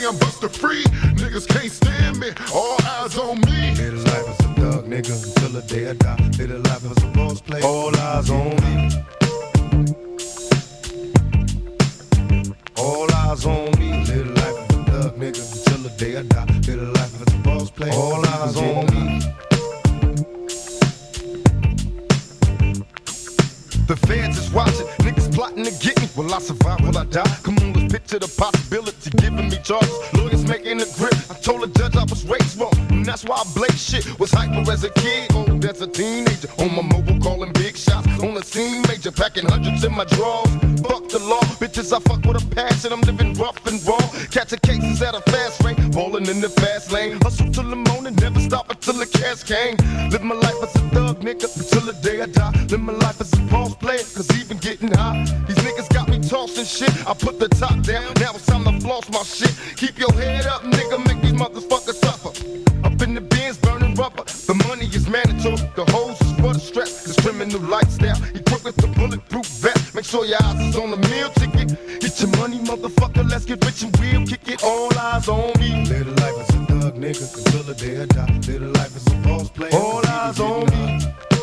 [0.07, 0.85] I'm buster free?
[1.19, 3.71] Niggas can't stand me, all eyes on me.
[3.71, 6.31] A life as a thug, nigga, until the day I die.
[6.39, 7.65] A life as a boss player.
[7.65, 8.91] All eyes on me.
[12.77, 13.91] All eyes on me.
[14.13, 16.47] A life as a thug, nigga, until the day I die.
[16.69, 17.93] A life as a boss player.
[17.93, 19.21] All eyes on me.
[23.89, 24.87] The feds is watching,
[25.47, 26.09] plotting to get me.
[26.16, 26.80] Will I survive?
[26.80, 27.36] Will I die?
[27.42, 29.11] Come on, let's picture the possibility.
[29.11, 31.14] Giving me charges, lawyers making a grip.
[31.30, 34.18] I told the judge I was raised wrong, and that's why I blaze shit.
[34.18, 36.49] Was hyper as a kid, old as a teenager.
[36.59, 38.07] On my mobile, calling big shots.
[38.22, 40.51] On the scene, major, packing hundreds in my drawers.
[40.86, 42.92] Fuck the law, bitches, I fuck with a passion.
[42.92, 44.01] I'm living rough and raw.
[44.30, 47.20] Catching cases at a fast rate, balling in the fast lane.
[47.22, 49.76] Hustle till the morning, never stop until the cash came.
[50.11, 52.53] Live my life as a thug, nigga, until the day I die.
[52.70, 55.36] Live my life as a boss player, cause even getting high.
[55.47, 56.91] These niggas got me tossing shit.
[57.07, 59.55] I put the top down, now it's time to floss my shit.
[59.76, 62.32] Keep your head up, nigga, make these motherfuckers suffer.
[62.84, 64.24] Up in the bins, burning rubber.
[64.24, 66.87] The money is mandatory, the hose is for the strap.
[66.87, 69.95] This criminal lifestyle, equipped with the bulletproof vest.
[69.95, 72.01] Make sure your eyes is on the meal ticket.
[72.01, 74.62] Get your money, motherfucker, let's get rich and we'll kick it.
[74.64, 75.84] All eyes on me.
[75.84, 78.39] Little life is a thug, nigga, until the day I die.
[78.47, 79.74] Little life is a boss player.
[79.74, 81.36] All eyes on me.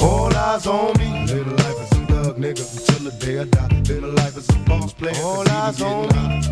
[0.00, 1.26] All eyes on me.
[1.26, 3.82] Live a life as a thug, nigga, until the day I die.
[3.88, 5.14] Live a life as a boss player.
[5.22, 6.42] All eyes on me.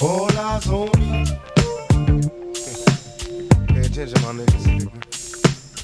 [0.00, 1.24] All eyes on me.
[3.68, 4.64] Pay attention, my niggas.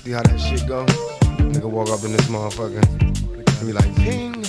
[0.04, 0.86] See how that shit go?
[1.52, 2.82] Nigga walk up in this motherfucker.
[2.92, 4.42] and Be like, ping.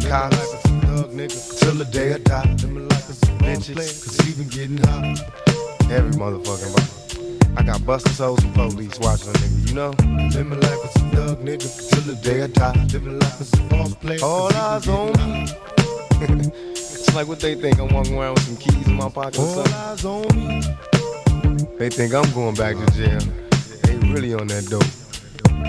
[0.00, 2.56] Thug, nigga, till the day I die.
[2.62, 3.86] Live a life as a boss player.
[3.86, 5.14] Cause even getting high.
[5.90, 6.99] Every motherfucking body.
[7.56, 9.90] I got busted souls and police watching a nigga, you know?
[10.34, 12.86] Live my life as a thug, nigga, till the day I die.
[12.92, 14.18] Live a life as a boss player.
[14.22, 15.48] All eyes on me.
[16.72, 17.78] it's like what they think.
[17.78, 19.74] I'm walking around with some keys in my pocket or All something.
[19.74, 20.62] eyes on me.
[21.78, 23.20] They think I'm going back to jail.
[23.82, 24.84] They really on that dope.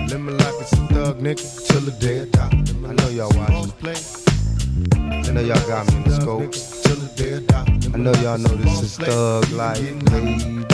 [0.10, 2.64] Live my life as a thug, nigga, till the day I die.
[2.88, 3.74] I know y'all watching.
[4.94, 6.52] I know y'all got me in the scope.
[6.84, 7.80] Till the day I die.
[7.94, 10.66] I know y'all know this is thug life, baby.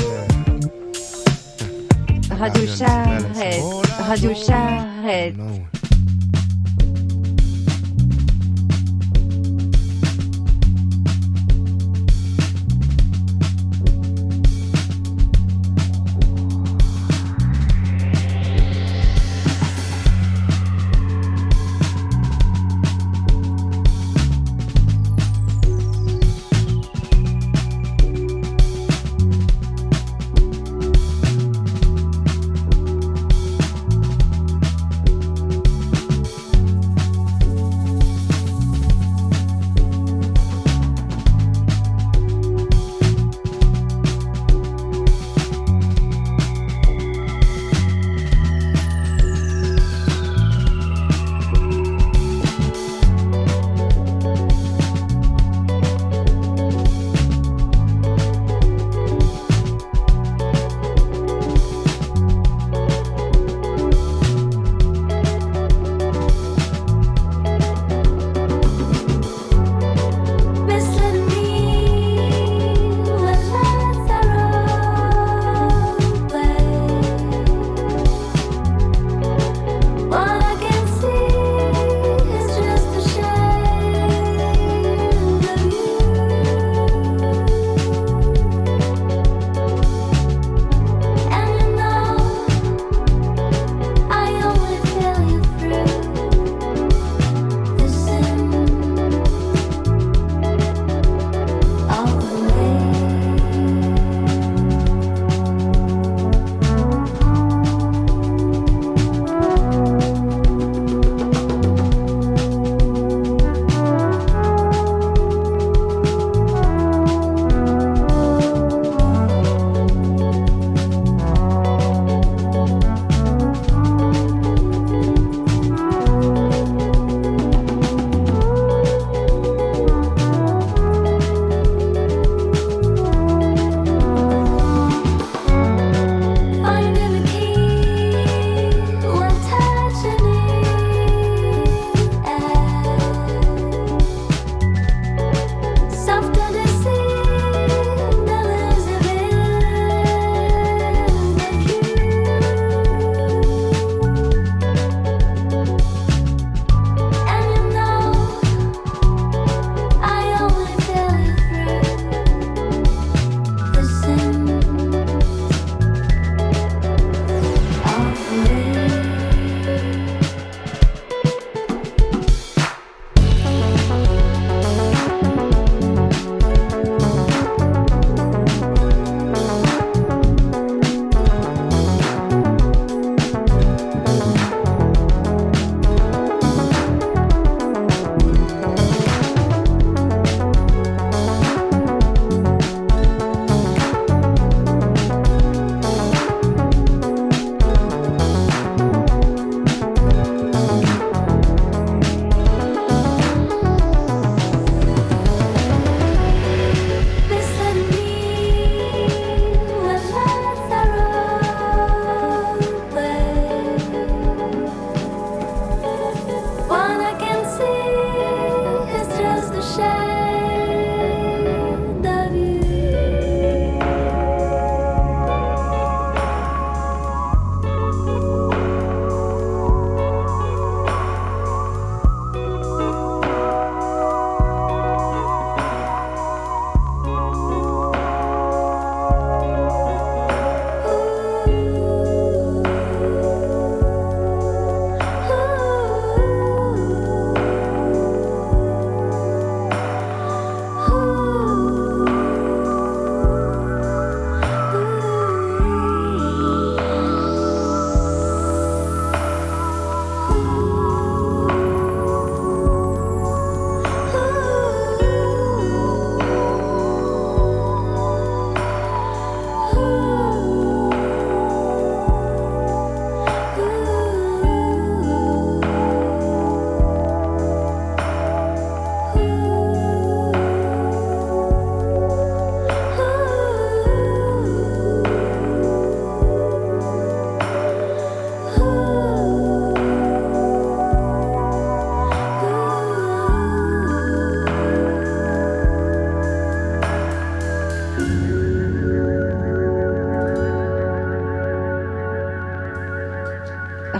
[2.39, 5.86] Radio Charrette, Radio Charrette.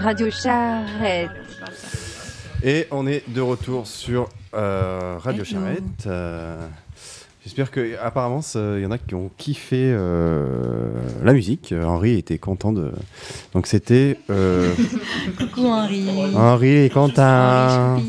[0.08, 1.28] Radio Charrette.
[2.64, 5.44] Et on est de retour sur euh, Radio.
[5.44, 5.82] Charrette.
[6.06, 6.66] Euh,
[7.44, 10.88] J'espère que, apparemment, il y en a qui ont kiffé euh,
[11.22, 11.74] la musique.
[11.84, 12.90] Henri était content de.
[13.52, 14.18] Donc c'était.
[15.38, 16.08] Coucou Henri.
[16.34, 18.00] Henri est content.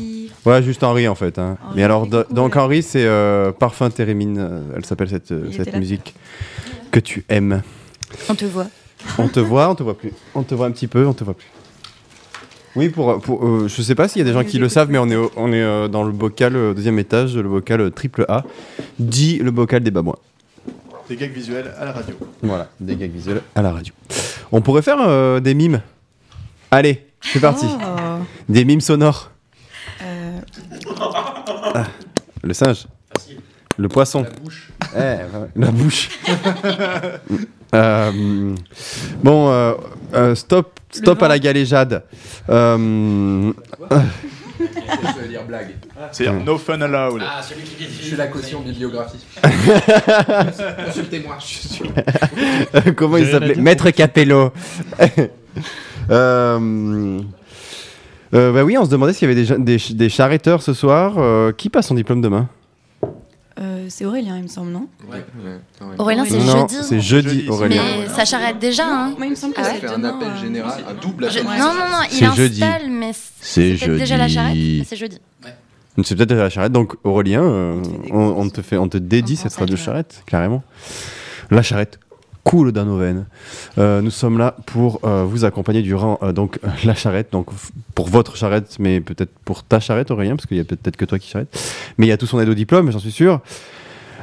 [0.46, 1.38] Ouais, juste Henri en fait.
[1.38, 1.58] hein.
[1.76, 3.06] Mais alors, do- donc Henri, c'est
[3.58, 4.62] Parfum Térémine.
[4.74, 6.14] Elle s'appelle cette, cette musique
[6.92, 7.60] que tu aimes.
[8.30, 8.68] On te voit.
[9.18, 10.12] On te voit, on te voit plus.
[10.34, 11.46] On te voit un petit peu, on te voit plus.
[12.76, 14.90] Oui, pour, pour euh, je sais pas s'il y a des gens qui le savent,
[14.90, 17.48] mais on est, au- on est euh, dans le bocal euh, au deuxième étage, le
[17.48, 18.44] bocal triple A,
[18.98, 20.16] dit le bocal des babouins.
[21.08, 22.14] Des gags visuels à la radio.
[22.42, 23.92] Voilà, des gags visuels à la radio.
[24.52, 25.80] On pourrait faire euh, des mimes.
[26.70, 27.66] Allez, c'est parti.
[27.68, 28.22] Oh.
[28.48, 29.32] Des mimes sonores.
[30.02, 30.38] Euh,
[31.74, 31.86] Ah,
[32.44, 32.86] le singe.
[33.76, 34.22] Le poisson.
[34.22, 34.70] La bouche.
[35.56, 36.08] la bouche.
[37.74, 38.54] Euh,
[39.22, 39.74] bon, euh,
[40.14, 42.02] euh, stop, stop à la galéjade.
[42.48, 43.52] Euh,
[44.60, 45.74] Je veux dire blague.
[46.12, 47.22] C'est-à-dire no fun allowed.
[47.24, 49.24] Ah, celui qui Je suis la caution bibliographie.
[50.86, 51.36] Consultez-moi.
[51.40, 51.90] Je suis.
[52.96, 53.54] Comment il s'appelait.
[53.54, 54.52] Maître Capello.
[56.10, 57.20] euh,
[58.32, 61.14] euh, bah oui, on se demandait s'il y avait des, des, des charretteurs ce soir.
[61.18, 62.48] Euh, qui passe son diplôme demain?
[63.60, 64.86] Euh, c'est Aurélien, il me semble, non
[65.98, 66.76] Aurélien, c'est Non, jeudi.
[66.82, 67.82] c'est jeudi, Aurélien.
[68.00, 68.84] Mais ça charrette déjà.
[68.86, 69.14] Hein.
[69.16, 71.30] Moi, il me semble que Ah c'est ouais fait un appel euh, général, un double
[71.30, 71.74] Je- appel Non, général.
[71.74, 72.64] non, non, il C'est jeudi.
[72.64, 74.56] installe, mais C'est déjà la charrette.
[74.86, 75.18] C'est jeudi.
[76.02, 76.72] C'est peut-être la charrette.
[76.72, 80.62] Donc Aurélien, euh, on, on te fait, on te dédie cette radio charrette, carrément.
[81.50, 81.98] La charrette
[82.52, 83.26] nos veines.
[83.78, 87.46] Euh, nous sommes là pour euh, vous accompagner durant euh, donc la charrette, donc
[87.94, 91.04] pour votre charrette, mais peut-être pour ta charrette Aurélien, parce qu'il y a peut-être que
[91.04, 91.56] toi qui charrette.
[91.98, 93.40] Mais il y a tout son aide au diplôme, j'en suis sûr.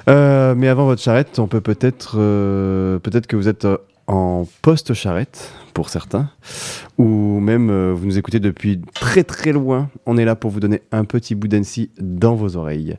[0.09, 4.47] Euh, mais avant votre charrette, on peut peut-être, euh, peut-être que vous êtes euh, en
[4.61, 6.29] post-charrette pour certains,
[6.97, 9.89] ou même euh, vous nous écoutez depuis très très loin.
[10.05, 12.97] On est là pour vous donner un petit bout d'NC dans vos oreilles.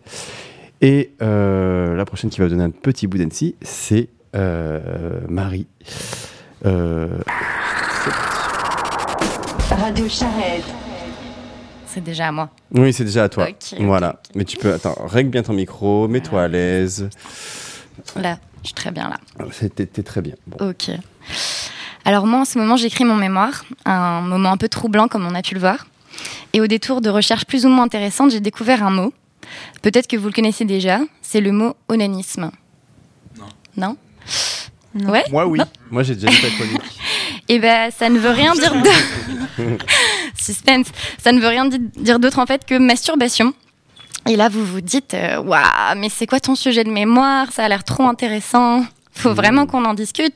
[0.80, 4.17] Et euh, la prochaine qui va vous donner un petit bout d'NC, c'est euh,
[5.28, 5.66] Marie.
[6.66, 7.18] Euh,
[9.70, 10.64] Radio Charrette.
[11.86, 12.50] C'est déjà à moi.
[12.72, 13.46] oui, c'est déjà à toi.
[13.80, 14.20] Voilà.
[14.34, 17.08] Mais tu peux, attends, règle bien ton micro, mets-toi à l'aise.
[18.16, 19.16] Là, je suis très bien là.
[19.52, 20.34] C'était t'es très bien.
[20.46, 20.68] Bon.
[20.68, 20.90] Ok.
[22.04, 25.34] Alors moi, en ce moment, j'écris mon mémoire, un moment un peu troublant comme on
[25.34, 25.86] a pu le voir.
[26.52, 29.12] Et au détour de recherches plus ou moins intéressantes, j'ai découvert un mot.
[29.82, 32.50] Peut-être que vous le connaissez déjà, c'est le mot onanisme.
[33.38, 33.46] Non.
[33.76, 33.96] Non?
[34.94, 35.58] Ouais Moi, oui.
[35.58, 36.82] Non Moi, j'ai déjà fait ta chronique.
[37.50, 39.78] Eh ben, ça ne veut rien dire de...
[40.38, 40.88] Suspense.
[41.22, 43.54] Ça ne veut rien di- dire d'autre en fait que masturbation.
[44.28, 47.50] Et là, vous vous dites, euh, waouh, mais c'est quoi ton sujet de mémoire?
[47.52, 48.84] Ça a l'air trop intéressant.
[49.18, 50.34] Faut vraiment qu'on en discute.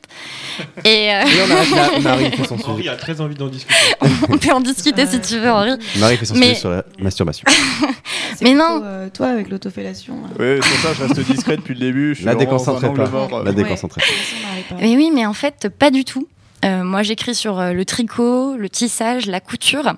[0.85, 2.01] Et euh, on.
[2.01, 3.75] Marie fait son Henri a très envie d'en discuter.
[4.29, 5.71] on peut en discuter si tu veux, Henri.
[5.99, 7.45] Marie fait son Mais- sujet sur la masturbation.
[8.41, 8.83] Mais plutôt, non.
[8.85, 10.15] euh, toi, avec l'autofellation.
[10.41, 12.15] euh, Oui, c'est pour ça, je reste discret depuis le début.
[12.17, 12.35] Je La
[12.91, 13.11] angle pas.
[13.11, 13.43] mort.
[13.45, 14.77] La pas.
[14.81, 16.27] Mais oui, mais en fait, pas du tout.
[16.65, 19.93] Euh, moi, j'écris sur euh, le tricot, le tissage, la couture.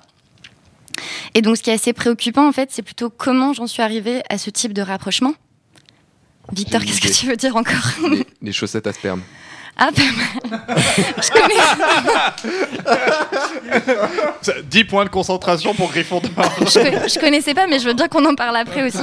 [1.33, 4.21] Et donc, ce qui est assez préoccupant, en fait, c'est plutôt comment j'en suis arrivée
[4.29, 5.33] à ce type de rapprochement.
[6.53, 9.21] Victor, qu'est-ce que tu veux dire encore Les, les chaussettes à sperme.
[9.77, 10.61] Ah, pas mal.
[11.17, 11.61] Je connais.
[14.41, 16.29] Ça, 10 points de concentration pour Gryffondor.
[16.61, 16.65] je,
[17.13, 18.99] je connaissais pas, mais je veux bien qu'on en parle après aussi.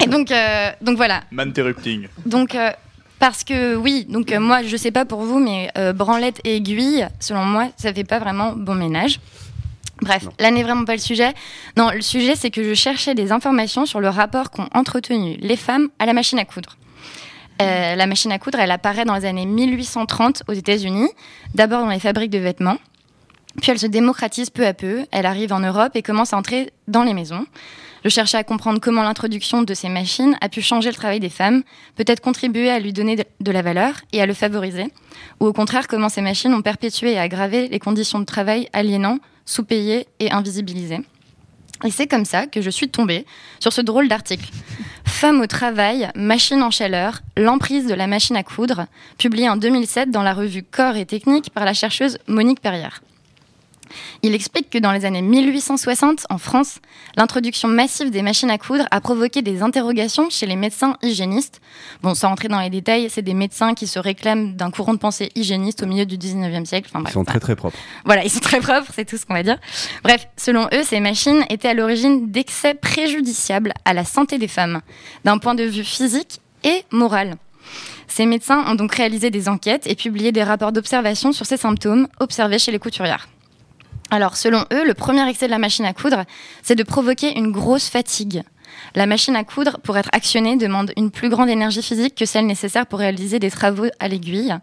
[0.00, 1.22] Et donc, euh, donc voilà.
[1.30, 2.08] Manterrupting.
[2.26, 2.70] Donc, euh,
[3.18, 6.56] parce que oui, donc euh, moi, je sais pas pour vous, mais euh, branlette et
[6.56, 9.20] aiguille, selon moi, ça fait pas vraiment bon ménage.
[10.02, 11.34] Bref, là n'est vraiment pas le sujet.
[11.76, 15.56] Non, le sujet, c'est que je cherchais des informations sur le rapport qu'ont entretenu les
[15.56, 16.76] femmes à la machine à coudre.
[17.60, 21.08] Euh, la machine à coudre, elle apparaît dans les années 1830 aux États-Unis,
[21.54, 22.78] d'abord dans les fabriques de vêtements.
[23.60, 26.72] Puis elle se démocratise peu à peu, elle arrive en Europe et commence à entrer
[26.88, 27.44] dans les maisons.
[28.04, 31.28] Je cherchais à comprendre comment l'introduction de ces machines a pu changer le travail des
[31.28, 31.62] femmes,
[31.96, 34.86] peut-être contribuer à lui donner de- la valeur et à le favoriser,
[35.38, 39.18] ou au contraire comment ces machines ont perpétué et aggravé les conditions de travail aliénant,
[39.44, 41.00] sous-payées et invisibilisées.
[41.84, 43.26] Et c'est comme ça que je suis tombée
[43.58, 44.48] sur ce drôle d'article.
[45.04, 48.86] Femme au travail, machine en chaleur, l'emprise de la machine à coudre,
[49.18, 53.02] publié en 2007 dans la revue Corps et Technique par la chercheuse Monique Perrière.
[54.22, 56.78] Il explique que dans les années 1860, en France,
[57.16, 61.60] l'introduction massive des machines à coudre a provoqué des interrogations chez les médecins hygiénistes.
[62.02, 64.98] Bon, sans rentrer dans les détails, c'est des médecins qui se réclament d'un courant de
[64.98, 66.90] pensée hygiéniste au milieu du 19e siècle.
[66.94, 67.78] Enfin, Ils sont très très propres.
[68.04, 69.58] voilà, ils sont très propres, c'est tout ce qu'on va dire.
[70.02, 74.80] Bref, selon eux, ces machines étaient à l'origine d'excès préjudiciables à la santé des femmes,
[75.24, 77.36] d'un point de vue physique et moral.
[78.08, 82.08] Ces médecins ont donc réalisé des enquêtes et publié des rapports d'observation sur ces symptômes
[82.18, 83.28] observés chez les couturières.
[84.10, 86.24] Alors, selon eux, le premier excès de la machine à coudre,
[86.62, 88.42] c'est de provoquer une grosse fatigue.
[88.94, 92.46] La machine à coudre, pour être actionnée, demande une plus grande énergie physique que celle
[92.46, 94.54] nécessaire pour réaliser des travaux à l'aiguille.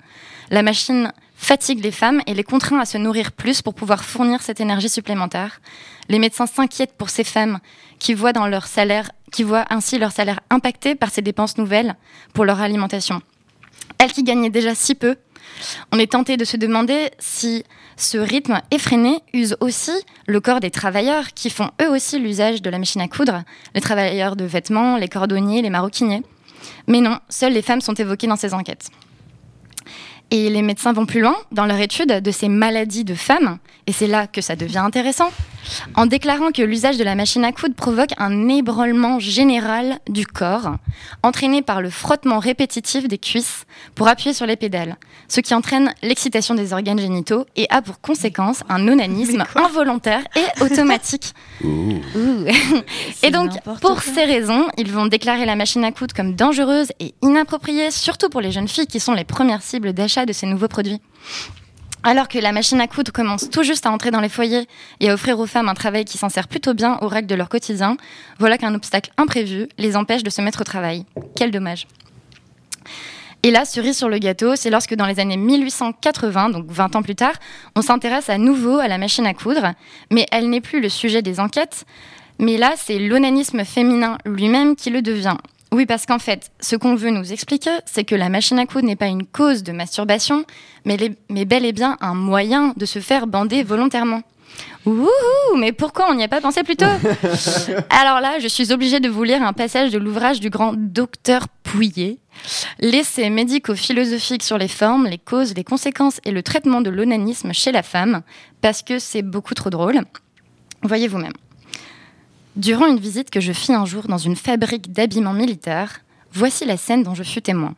[0.50, 4.42] La machine fatigue les femmes et les contraint à se nourrir plus pour pouvoir fournir
[4.42, 5.62] cette énergie supplémentaire.
[6.10, 7.60] Les médecins s'inquiètent pour ces femmes
[8.00, 11.96] qui voient, dans leur salaire, qui voient ainsi leur salaire impacté par ces dépenses nouvelles
[12.34, 13.22] pour leur alimentation.
[13.98, 15.16] Elles qui gagnaient déjà si peu,
[15.92, 17.64] on est tenté de se demander si
[17.96, 19.92] ce rythme effréné use aussi
[20.28, 23.44] le corps des travailleurs qui font eux aussi l'usage de la machine à coudre,
[23.74, 26.24] les travailleurs de vêtements, les cordonniers, les maroquiniers.
[26.88, 28.90] Mais non, seules les femmes sont évoquées dans ces enquêtes.
[30.30, 33.94] Et les médecins vont plus loin dans leur étude de ces maladies de femmes, et
[33.94, 35.32] c'est là que ça devient intéressant,
[35.96, 40.76] en déclarant que l'usage de la machine à coudre provoque un ébranlement général du corps,
[41.24, 43.66] entraîné par le frottement répétitif des cuisses
[43.96, 44.98] pour appuyer sur les pédales,
[45.28, 50.64] ce qui entraîne l'excitation des organes génitaux et a pour conséquence un onanisme involontaire et
[50.64, 51.34] automatique.
[51.64, 52.46] Ouh.
[53.24, 53.52] et donc,
[53.82, 58.30] pour ces raisons, ils vont déclarer la machine à coudre comme dangereuse et inappropriée, surtout
[58.30, 61.02] pour les jeunes filles qui sont les premières cibles d'achat de ces nouveaux produits.
[62.08, 64.66] Alors que la machine à coudre commence tout juste à entrer dans les foyers
[65.02, 67.36] et à offrir aux femmes un travail qui s'en sert plutôt bien aux règles de
[67.36, 67.98] leur quotidien,
[68.40, 71.04] voilà qu'un obstacle imprévu les empêche de se mettre au travail.
[71.36, 71.86] Quel dommage.
[73.44, 77.02] Et là, cerise sur le gâteau, c'est lorsque dans les années 1880, donc 20 ans
[77.02, 77.34] plus tard,
[77.76, 79.74] on s'intéresse à nouveau à la machine à coudre,
[80.10, 81.84] mais elle n'est plus le sujet des enquêtes,
[82.40, 85.36] mais là, c'est l'onanisme féminin lui-même qui le devient.
[85.72, 88.88] Oui, parce qu'en fait, ce qu'on veut nous expliquer, c'est que la machine à coudre
[88.88, 90.46] n'est pas une cause de masturbation,
[90.86, 94.22] mais, les- mais bel et bien un moyen de se faire bander volontairement.
[94.86, 95.08] Ouh,
[95.58, 96.86] mais pourquoi on n'y a pas pensé plus tôt
[97.90, 101.48] Alors là, je suis obligée de vous lire un passage de l'ouvrage du grand docteur
[101.64, 102.20] Pouillet,
[102.80, 107.74] L'essai médico-philosophique sur les formes, les causes, les conséquences et le traitement de l'onanisme chez
[107.74, 108.22] la femme,
[108.62, 110.00] parce que c'est beaucoup trop drôle.
[110.84, 111.34] Voyez vous-même.
[112.58, 116.00] Durant une visite que je fis un jour dans une fabrique d'habillement militaire,
[116.34, 117.76] voici la scène dont je fus témoin.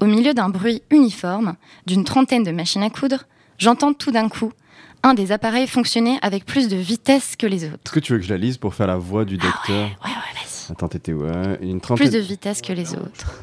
[0.00, 1.54] Au milieu d'un bruit uniforme,
[1.86, 3.26] d'une trentaine de machines à coudre,
[3.58, 4.52] j'entends tout d'un coup
[5.04, 7.78] un des appareils fonctionner avec plus de vitesse que les autres.
[7.86, 10.10] Est-ce que tu veux que je la lise pour faire la voix du docteur Ouais,
[10.10, 10.72] ouais, vas-y.
[10.72, 11.56] Attends, t'étais où hein?
[11.60, 12.08] Une trentaine.
[12.08, 13.40] Plus de vitesse que les autres.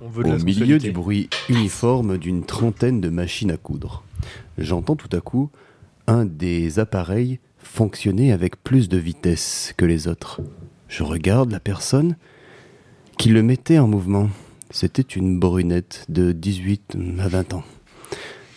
[0.00, 4.02] veut de la Au milieu du bruit uniforme d'une trentaine de machines à coudre,
[4.56, 5.50] j'entends tout à coup
[6.06, 7.38] un des appareils
[7.72, 10.42] fonctionner avec plus de vitesse que les autres.
[10.88, 12.16] Je regarde la personne
[13.16, 14.28] qui le mettait en mouvement.
[14.70, 17.64] C'était une brunette de 18 à 20 ans.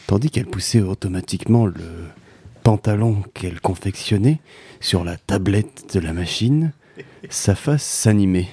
[0.06, 2.10] Tandis qu'elle poussait automatiquement le
[2.64, 4.42] pantalon qu'elle confectionnait
[4.82, 6.74] sur la tablette de la machine,
[7.30, 8.50] sa face s'animait,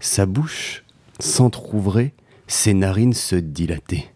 [0.00, 0.82] sa bouche
[1.20, 2.12] s'entr'ouvrait,
[2.48, 4.08] ses narines se dilataient,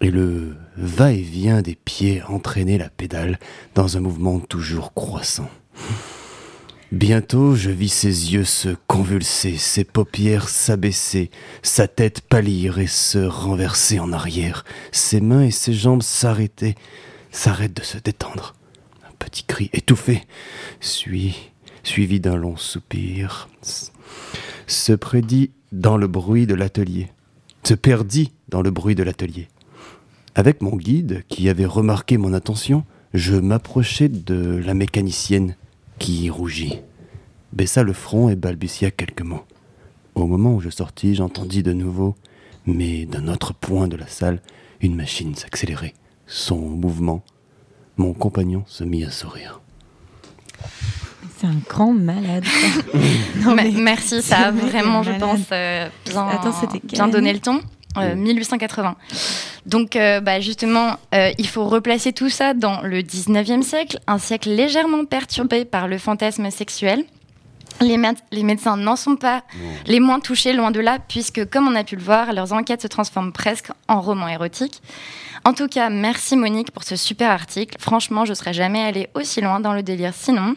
[0.00, 3.38] et le va-et-vient des pieds entraînait la pédale
[3.74, 5.50] dans un mouvement toujours croissant.
[6.92, 11.30] Bientôt, je vis ses yeux se convulser, ses paupières s'abaisser,
[11.62, 16.76] sa tête pâlir et se renverser en arrière, ses mains et ses jambes s'arrêter,
[17.30, 18.54] s'arrêtent de se détendre.
[19.06, 20.22] Un petit cri étouffé,
[20.80, 23.48] suivi d'un long soupir,
[24.66, 27.10] se prédit dans le bruit de l'atelier,
[27.64, 29.48] se perdit dans le bruit de l'atelier.
[30.34, 32.84] Avec mon guide, qui avait remarqué mon attention,
[33.14, 35.56] je m'approchai de la mécanicienne,
[35.98, 36.80] qui rougit,
[37.52, 39.44] baissa le front et balbutia quelques mots.
[40.14, 42.14] Au moment où je sortis, j'entendis de nouveau,
[42.66, 44.40] mais d'un autre point de la salle,
[44.80, 45.94] une machine s'accélérer.
[46.26, 47.24] Son mouvement,
[47.96, 49.60] mon compagnon se mit à sourire.
[51.38, 52.44] C'est un grand malade.
[52.94, 57.38] Me- Merci, ça a vraiment, je pense, euh, bien, Attends, c'était quelle bien donné le
[57.38, 57.60] ton.
[58.00, 58.96] Euh, 1880.
[59.66, 64.18] Donc, euh, bah, justement, euh, il faut replacer tout ça dans le 19e siècle, un
[64.18, 67.04] siècle légèrement perturbé par le fantasme sexuel.
[67.80, 69.42] Les, méde- les médecins n'en sont pas
[69.86, 72.82] les moins touchés, loin de là, puisque, comme on a pu le voir, leurs enquêtes
[72.82, 74.82] se transforment presque en romans érotiques.
[75.44, 77.76] En tout cas, merci Monique pour ce super article.
[77.78, 80.56] Franchement, je serais jamais allée aussi loin dans le délire sinon.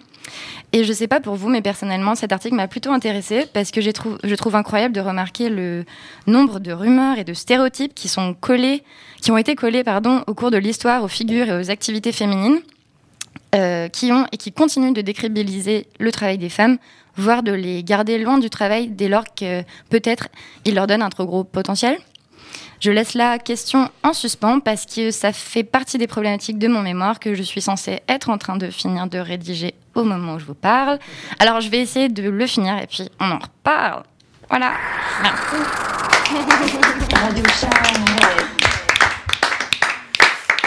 [0.74, 3.82] Et je sais pas pour vous, mais personnellement, cet article m'a plutôt intéressée parce que
[3.82, 5.84] je trouve incroyable de remarquer le
[6.28, 8.84] nombre de rumeurs et de stéréotypes qui sont collés,
[9.22, 12.62] qui ont été collés, pardon, au cours de l'histoire aux figures et aux activités féminines,
[13.54, 16.78] euh, qui ont et qui continuent de décrédibiliser le travail des femmes,
[17.18, 20.30] voire de les garder loin du travail dès lors que peut-être
[20.64, 21.98] ils leur donnent un trop gros potentiel.
[22.80, 26.82] Je laisse la question en suspens parce que ça fait partie des problématiques de mon
[26.82, 30.40] mémoire que je suis censée être en train de finir de rédiger au moment où
[30.40, 31.00] je vous parle.
[31.40, 34.04] Alors je vais essayer de le finir et puis on en reparle.
[34.50, 34.72] Voilà.
[35.22, 35.56] Merci.
[37.14, 37.44] Radio.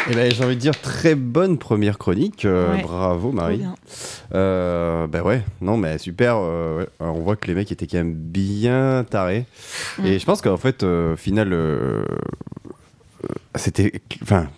[0.06, 2.44] Eh ben, j'ai envie de dire très bonne première chronique.
[2.44, 2.82] euh, Ouais.
[2.82, 3.56] Bravo Marie.
[3.58, 3.74] bien.
[4.34, 6.36] Euh, ben ouais, non mais super.
[6.36, 6.88] euh, ouais.
[7.00, 9.46] Alors, on voit que les mecs étaient quand même bien tarés.
[9.98, 10.06] Mm.
[10.06, 11.54] Et je pense qu'en fait, euh, au final,
[13.54, 13.92] c'était,
[14.22, 14.48] enfin,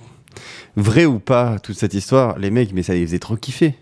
[0.77, 3.77] vrai ou pas toute cette histoire, les mecs, mais ça les faisait trop kiffer.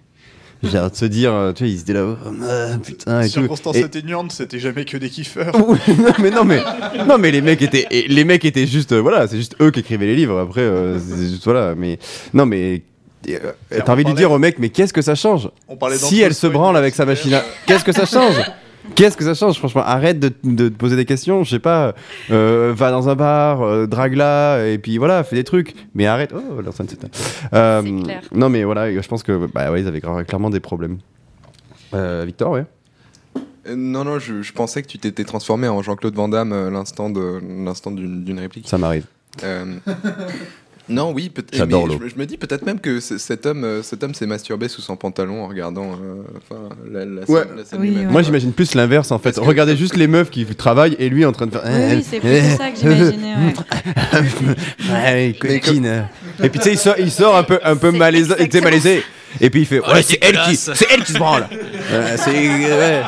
[0.70, 3.26] J'ai hâte de se dire, euh, tu vois, ils étaient là, oh, ah, putain et
[3.26, 3.32] tout.
[3.40, 5.54] Circonstances Et- atténuantes, c'était jamais que des kiffeurs.
[5.98, 6.60] Non, mais non mais
[7.06, 9.80] non mais les mecs étaient les mecs étaient juste euh, voilà c'est juste eux qui
[9.80, 11.98] écrivaient les livres après euh, c'est juste voilà mais
[12.32, 12.82] non mais
[13.28, 13.38] euh,
[13.70, 16.46] t'as envie de dire au mec mais qu'est-ce que ça change On si elle se
[16.46, 17.42] branle avec sa machine à...
[17.66, 18.40] qu'est-ce que ça change
[18.94, 21.42] Qu'est-ce que ça change Franchement, arrête de, de te poser des questions.
[21.42, 21.94] Je sais pas,
[22.30, 25.74] euh, va dans un bar, euh, drague là, et puis voilà, fais des trucs.
[25.94, 26.32] Mais arrête.
[26.34, 27.08] Oh, l'enceinte s'éteint.
[27.54, 28.20] Euh, clair.
[28.32, 30.98] non, mais voilà, je pense que bah ouais, ils avaient clairement des problèmes.
[31.94, 32.64] Euh, Victor, ouais.
[33.66, 36.70] Euh, Non, non, je, je pensais que tu t'étais transformé en Jean-Claude Van Damme euh,
[36.70, 38.68] l'instant de l'instant d'une d'une réplique.
[38.68, 39.06] Ça m'arrive.
[40.88, 42.00] Non, oui, peut- J'adore mais l'eau.
[42.04, 44.82] Je, je me dis peut-être même que cet homme, euh, cet homme s'est masturbé sous
[44.82, 46.56] son pantalon en regardant euh,
[46.92, 47.44] la, la scène, Ouais.
[47.56, 47.96] la scène Oui.
[48.10, 49.30] Moi, j'imagine plus l'inverse en fait.
[49.32, 51.62] Parce que- Regardez juste les meufs qui travaillent et lui en train de faire.
[51.64, 53.34] Oui, oui, c'est plutôt ça que j'imaginais,
[54.90, 56.04] ouais, coquine.
[56.42, 59.02] Et puis tu sais, il sort, il sort un peu, un peu malaisé, malaisé.
[59.40, 60.58] Et puis il fait, ouais, c'est elle qui,
[60.90, 61.48] elle qui se branle.
[61.92, 63.02] Euh, c'est, ouais.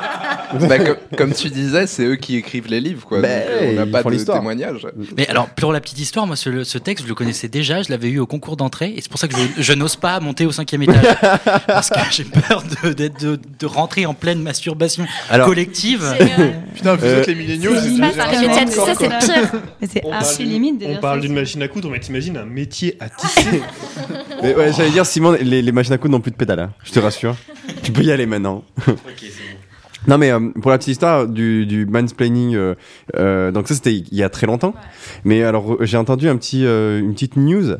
[0.68, 3.20] Bah, comme, comme tu disais, c'est eux qui écrivent les livres, quoi.
[3.20, 4.86] Bah, donc, euh, on n'a pas de témoignage.
[5.16, 7.90] Mais alors, pour la petite histoire, moi, ce, ce texte, je le connaissais déjà, je
[7.90, 10.46] l'avais eu au concours d'entrée, et c'est pour ça que je, je n'ose pas monter
[10.46, 11.04] au cinquième étage.
[11.66, 16.04] parce que j'ai peur de, d'être- de, de rentrer en pleine masturbation Alors- collective.
[16.74, 19.52] Putain, vous Euh, êtes les milléniaux, c'est c'est ça, c'est pire.
[19.80, 22.36] Mais c'est On archi parle d'une- limite On parle d'une machine à coudre, mais t'imagines
[22.36, 23.62] un métier à tisser.
[24.42, 26.60] Mais ouais, j'allais dire, Simon, les, les machines à coudre n'ont plus de pédales.
[26.60, 27.36] hein, je te rassure.
[27.82, 28.62] tu peux y aller maintenant.
[30.08, 32.74] Non mais euh, pour la petite histoire du, du mansplaining, euh,
[33.16, 34.74] euh, donc ça c'était il y a très longtemps.
[35.24, 37.72] Mais alors j'ai entendu un petit, euh, une petite news.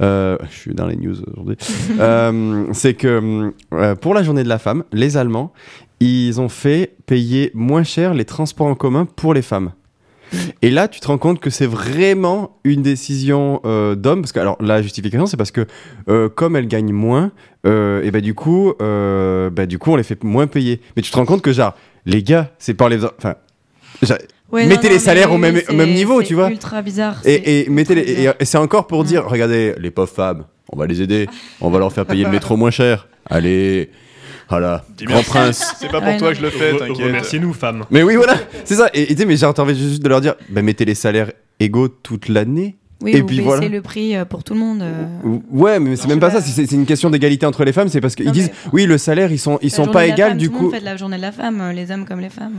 [0.00, 1.56] euh, je suis dans les news aujourd'hui.
[2.00, 3.52] Euh, c'est que
[4.00, 5.52] pour la journée de la femme, les Allemands,
[6.00, 9.72] ils ont fait payer moins cher les transports en commun pour les femmes.
[10.62, 14.40] Et là, tu te rends compte que c'est vraiment une décision euh, d'homme, parce que
[14.40, 15.66] alors la justification, c'est parce que
[16.08, 17.32] euh, comme elles gagnent moins,
[17.66, 20.80] euh, et ben du coup, bah, du coup, on les fait moins payer.
[20.96, 21.74] Mais tu te rends compte que genre,
[22.06, 23.34] les gars, c'est par les, enfin,
[24.02, 24.18] genre,
[24.52, 26.50] Ouais, mettez non, les salaires au même, c'est- niveau, c'est tu vois.
[26.50, 27.20] ultra bizarre.
[27.22, 30.76] c'est Et, et mettez les, et c'est encore pour dire, regardez, les pauvres femmes, on
[30.76, 31.28] va les aider,
[31.60, 33.06] on va leur faire payer le métro moins cher.
[33.26, 33.90] Allez,
[34.50, 35.74] voilà, Dis grand prince.
[35.78, 37.06] C'est pas pour toi que je le fais, t'inquiète.
[37.06, 37.84] Remerciez-nous, femmes.
[37.90, 38.90] Mais oui, voilà, c'est ça.
[38.92, 41.30] Et et tu sais, mais j'ai envie juste de leur dire, bah, mettez les salaires
[41.60, 42.76] égaux toute l'année.
[43.02, 43.66] Oui, et vous puis voilà.
[43.66, 44.82] le prix euh, pour tout le monde.
[44.82, 45.38] euh.
[45.50, 46.42] Ouais, mais c'est même pas ça.
[46.42, 47.88] C'est une question d'égalité entre les femmes.
[47.88, 50.36] C'est parce qu'ils disent, mais- oui, le salaire, ils sont, ils La sont pas femme,
[50.36, 50.64] du tout le coup.
[50.64, 52.52] monde fait de la journée de la femme, euh, les hommes comme les femmes.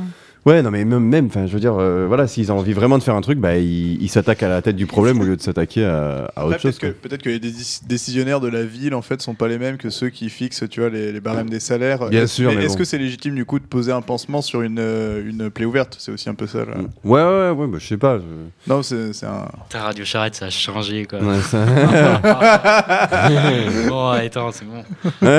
[0.44, 2.98] Ouais, non, mais même, même, enfin, je veux dire, euh, voilà, s'ils ont envie vraiment
[2.98, 5.36] de faire un truc, bah, ils ils s'attaquent à la tête du problème au lieu
[5.38, 6.80] de s'attaquer à, à autre chose.
[6.80, 9.60] peut-être que, peut-être que les décis- décisionnaires de la ville en fait sont pas les
[9.60, 12.10] mêmes que ceux qui fixent tu vois les, les barèmes des salaires.
[12.10, 12.80] Bien sûr, mais Est-ce bon.
[12.80, 15.98] que c'est légitime du coup de poser un pansement sur une, euh, une plaie ouverte?
[16.00, 16.66] C'est aussi un peu ça.
[16.66, 16.74] Là.
[17.04, 18.18] Ouais, ouais, ouais, bah, je sais pas.
[18.18, 18.24] je-
[18.72, 19.46] Non, c'est un.
[19.70, 21.20] Ta radio charrette, ça a changé, quoi.
[21.20, 21.64] Ouais, ça-
[23.88, 24.84] bon, attends, c'est bon.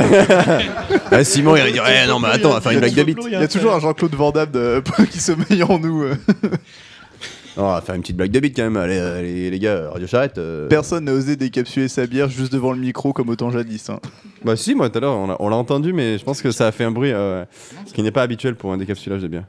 [1.15, 3.03] Ah, Simon, il va dire, eh, non, mais attends, on va faire une blague de
[3.03, 3.19] bite.
[3.27, 6.02] Il y a toujours un Jean-Claude Van Damme de- qui sommeille en nous.
[6.02, 6.14] euh.
[7.56, 8.77] Non, on va faire une petite blague de bite quand même.
[8.77, 10.39] Allez, allez, les gars, Radio Charrette.
[10.39, 13.90] euh, Personne n'a osé décapsuler sa bière juste devant le micro comme autant jadis.
[13.90, 14.01] hein.
[14.44, 16.51] Bah, si, moi, tout à l'heure, on l'a- on l'a entendu, mais je pense que
[16.51, 17.44] ça a fait un bruit, euh,
[17.86, 19.44] ce qui n'est pas habituel pour un décapsulage de bière.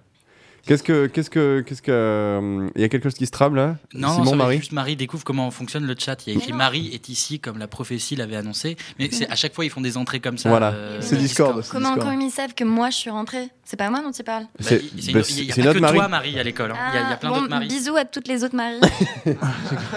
[0.66, 1.08] Qu'est-ce que.
[1.08, 1.62] Qu'est-ce que.
[1.68, 1.92] Qu'est-ce que.
[1.92, 3.76] euh, Il y a quelque chose qui se trame là?
[3.94, 4.58] Non, Simon, ça Marie?
[4.60, 6.26] juste Marie découvre comment fonctionne le chat.
[6.26, 8.78] Il y a écrit Marie est ici comme la prophétie l'avait annoncé.
[8.98, 10.48] Mais c'est à chaque fois ils font des entrées comme ça.
[10.50, 10.72] Voilà.
[10.72, 11.64] euh, C'est Discord.
[11.70, 12.00] Comment, Discord.
[12.12, 13.50] comment ils savent que moi je suis rentrée?
[13.66, 14.44] C'est pas moi dont tu parles.
[14.44, 15.98] Bah, C'est il- c'est bah, une- il y a pas que Marie.
[15.98, 16.72] toi Marie à l'école.
[16.72, 16.76] hein.
[16.92, 17.68] Il y a- il y, a plein Ah, bon, d'autres Marie.
[17.68, 18.80] Bisous à toutes les autres Maries.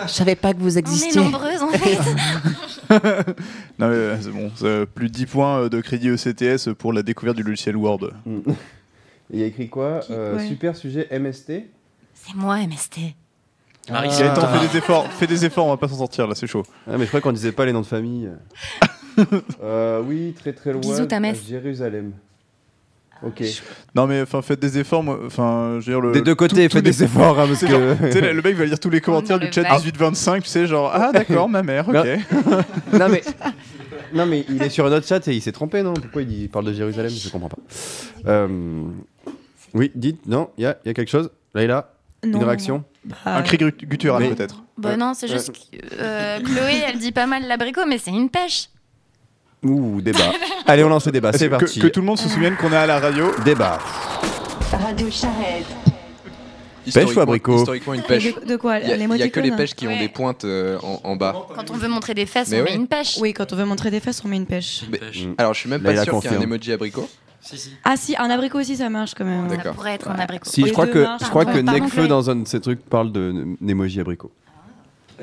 [0.06, 1.20] Je savais pas que vous On est existiez.
[1.20, 1.98] nombreuses en fait.
[3.78, 4.50] Non, mais euh, c'est bon.
[4.62, 8.10] euh, plus de 10 points euh, de crédit ECTS pour la découverte du logiciel Word.
[9.32, 10.46] Il y a écrit quoi Euh, ouais.
[10.46, 11.52] Super sujet MST
[12.14, 12.98] C'est moi MST.
[13.90, 14.18] Marie, Ah.
[14.20, 14.48] Gaëtan, toi.
[14.48, 16.64] fais des efforts, fais des efforts, on va pas s'en sortir là, c'est chaud.
[16.88, 18.28] Ah, mais je crois qu'on disait pas les noms de famille.
[19.62, 20.82] Euh, oui, très très loin.
[20.82, 21.42] Bisous, ta à messe.
[21.48, 22.12] Jérusalem.
[23.22, 23.42] Ok.
[23.94, 26.12] Non mais enfin faites des efforts, moi, enfin je veux dire le.
[26.12, 27.94] Des deux côtés, faites des efforts, hein, parce C'est que.
[28.08, 29.80] tu sais, le mec va lire tous les commentaires du le chat bac.
[29.80, 31.94] 18-25, tu sais, genre ah d'accord, ma mère, ok.
[31.94, 32.58] Non.
[32.98, 33.22] non mais.
[34.12, 35.94] Non mais il est sur un autre chat et il s'est trompé, non?
[35.94, 37.10] Pourquoi il, dit- il parle de Jérusalem?
[37.10, 37.56] Je comprends pas.
[38.26, 38.82] Euh,
[39.76, 41.92] Oui, dites, non, il y a, il y a quelque chose Laïla
[42.24, 44.62] Non, Une réaction bah, Un cri guttural Mais- peut-être.
[44.78, 44.96] Bah Ouais.
[44.96, 48.68] non, c'est juste que euh, Chloé, elle dit pas mal l'abricot, mais c'est une pêche.
[49.62, 50.32] Ouh, débat.
[50.66, 51.80] Allez, on lance le débat, c'est parti.
[51.80, 53.30] que tout le monde se souvienne qu'on est à la radio.
[53.44, 53.78] Débat.
[54.72, 55.64] Radio Charrette.
[56.86, 58.34] historiquement- abricot Historiquement, une pêche.
[58.34, 58.92] De- de quoi Il y
[59.22, 61.34] a, que les pêches qui ont des pointes euh, en, en bas.
[61.54, 62.70] Quand on veut montrer des fesses, Mais on oui.
[62.70, 63.16] met une pêche.
[63.20, 64.84] Oui, quand on veut montrer des fesses, on met une pêche.
[64.90, 65.00] Mais-
[65.38, 67.08] alors, je suis même pas sûr qu'il y a un emoji abricot.
[67.84, 69.48] Ah si, un abricot aussi, ça marche quand même.
[69.48, 70.48] Ça pourrait être un abricot.
[70.48, 72.08] Si, je crois que, je crois que Pardon, Necfeu, Clay.
[72.08, 74.30] dans un de ses trucs, parle de Nemoji abricot.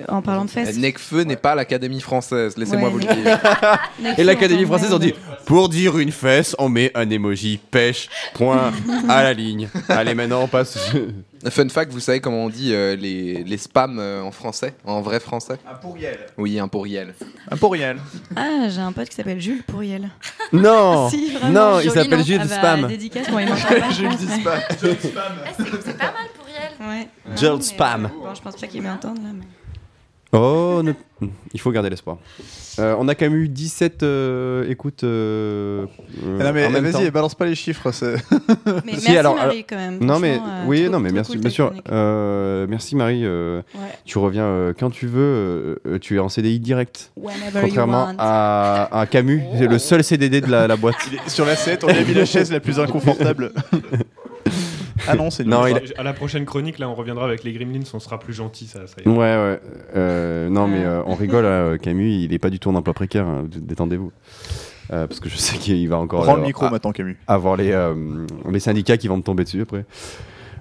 [0.08, 0.78] En parlant de fesses.
[0.78, 2.94] Necfeu n'est pas l'Académie française, laissez-moi Ouais.
[2.94, 3.40] vous le dire.
[4.18, 5.14] Et l'Académie française, on dit
[5.46, 8.72] pour dire une fesse, on met un emoji pêche, point,
[9.10, 9.70] à la ligne.
[9.90, 10.78] Allez, maintenant, on passe.
[11.50, 15.02] Fun fact, vous savez comment on dit euh, les, les spams euh, en français, en
[15.02, 15.58] vrai français?
[15.70, 16.18] Un pourriel.
[16.38, 17.14] Oui, un pourriel.
[17.52, 17.98] Un pourriel.
[18.36, 20.10] Ah, j'ai un pote qui s'appelle Jules Pourriel.
[20.54, 21.74] Non Si, vraiment.
[21.74, 22.24] Non, il s'appelle.
[22.24, 22.88] Jules Ah bah, Spam.
[22.88, 24.60] Dédicace, il Jules mais- spam.
[24.80, 25.14] C'est
[25.98, 26.88] pas mal pour elle.
[26.88, 27.08] Ouais.
[27.36, 28.06] Jules Spam.
[28.06, 29.30] euh, Bon, je pense pas qu'il m'entende là.
[29.34, 29.44] Mais...
[30.34, 30.94] Oh, ne-
[31.54, 32.18] il faut garder l'espoir.
[32.80, 35.86] Euh, on a quand même eu 17 euh, écoutes euh,
[36.26, 37.92] euh, Ah non, mais même vas-y, balance pas les chiffres.
[37.92, 38.16] c'est-
[38.86, 40.00] Mais Si, merci alors, Marie quand même.
[40.04, 41.72] Non mais euh, oui, trop- non mais merci, cool, bien sûr.
[41.92, 43.22] Euh, merci Marie.
[43.24, 43.82] euh, Ouais.
[44.06, 45.22] Tu reviens euh, quand tu veux.
[45.22, 47.12] euh, euh, tu es en CDI direct.
[47.16, 50.96] Whenever Contrairement à, à Camus, c'est le seul CDD de la, la boîte.
[51.28, 53.52] Sur la 7, on a mis la chaise la plus inconfortable.
[55.08, 57.82] ah non, c'est Non, il À la prochaine chronique, là, on reviendra avec les Gremlins,
[57.94, 58.96] on sera plus gentil, ça, ça.
[59.10, 59.60] Ouais, ouais.
[59.96, 62.94] Euh, non, mais euh, on rigole, hein, Camus, il est pas du tout en emploi
[62.94, 64.12] précaire, hein, détendez-vous.
[64.92, 66.24] Euh, parce que je sais qu'il va encore.
[66.24, 67.18] Prends le euh, micro maintenant, Camus.
[67.28, 67.94] Avoir les, euh,
[68.52, 69.86] les syndicats qui vont me tomber dessus après.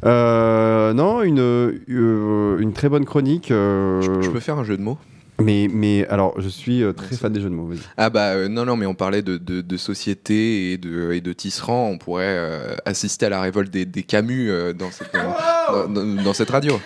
[0.05, 3.51] Euh, non, une, euh, une très bonne chronique.
[3.51, 4.99] euh, Je peux faire un jeu de mots?
[5.41, 7.67] Mais, mais alors, je suis euh, très fan des jeux de mots.
[7.67, 7.79] vas-y.
[7.97, 11.21] Ah bah euh, non non mais on parlait de, de, de société et de, et
[11.21, 15.15] de tisserand, on pourrait euh, assister à la révolte des, des Camus euh, dans, cette,
[15.15, 16.75] euh, dans, dans- dans cette radio.
[16.75, 16.81] Ouais,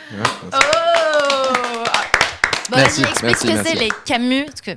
[0.52, 0.56] Oh
[2.68, 3.72] Bon, Merci, vas-y, explique merci, ce que merci.
[3.74, 4.70] c'est les camus, parce que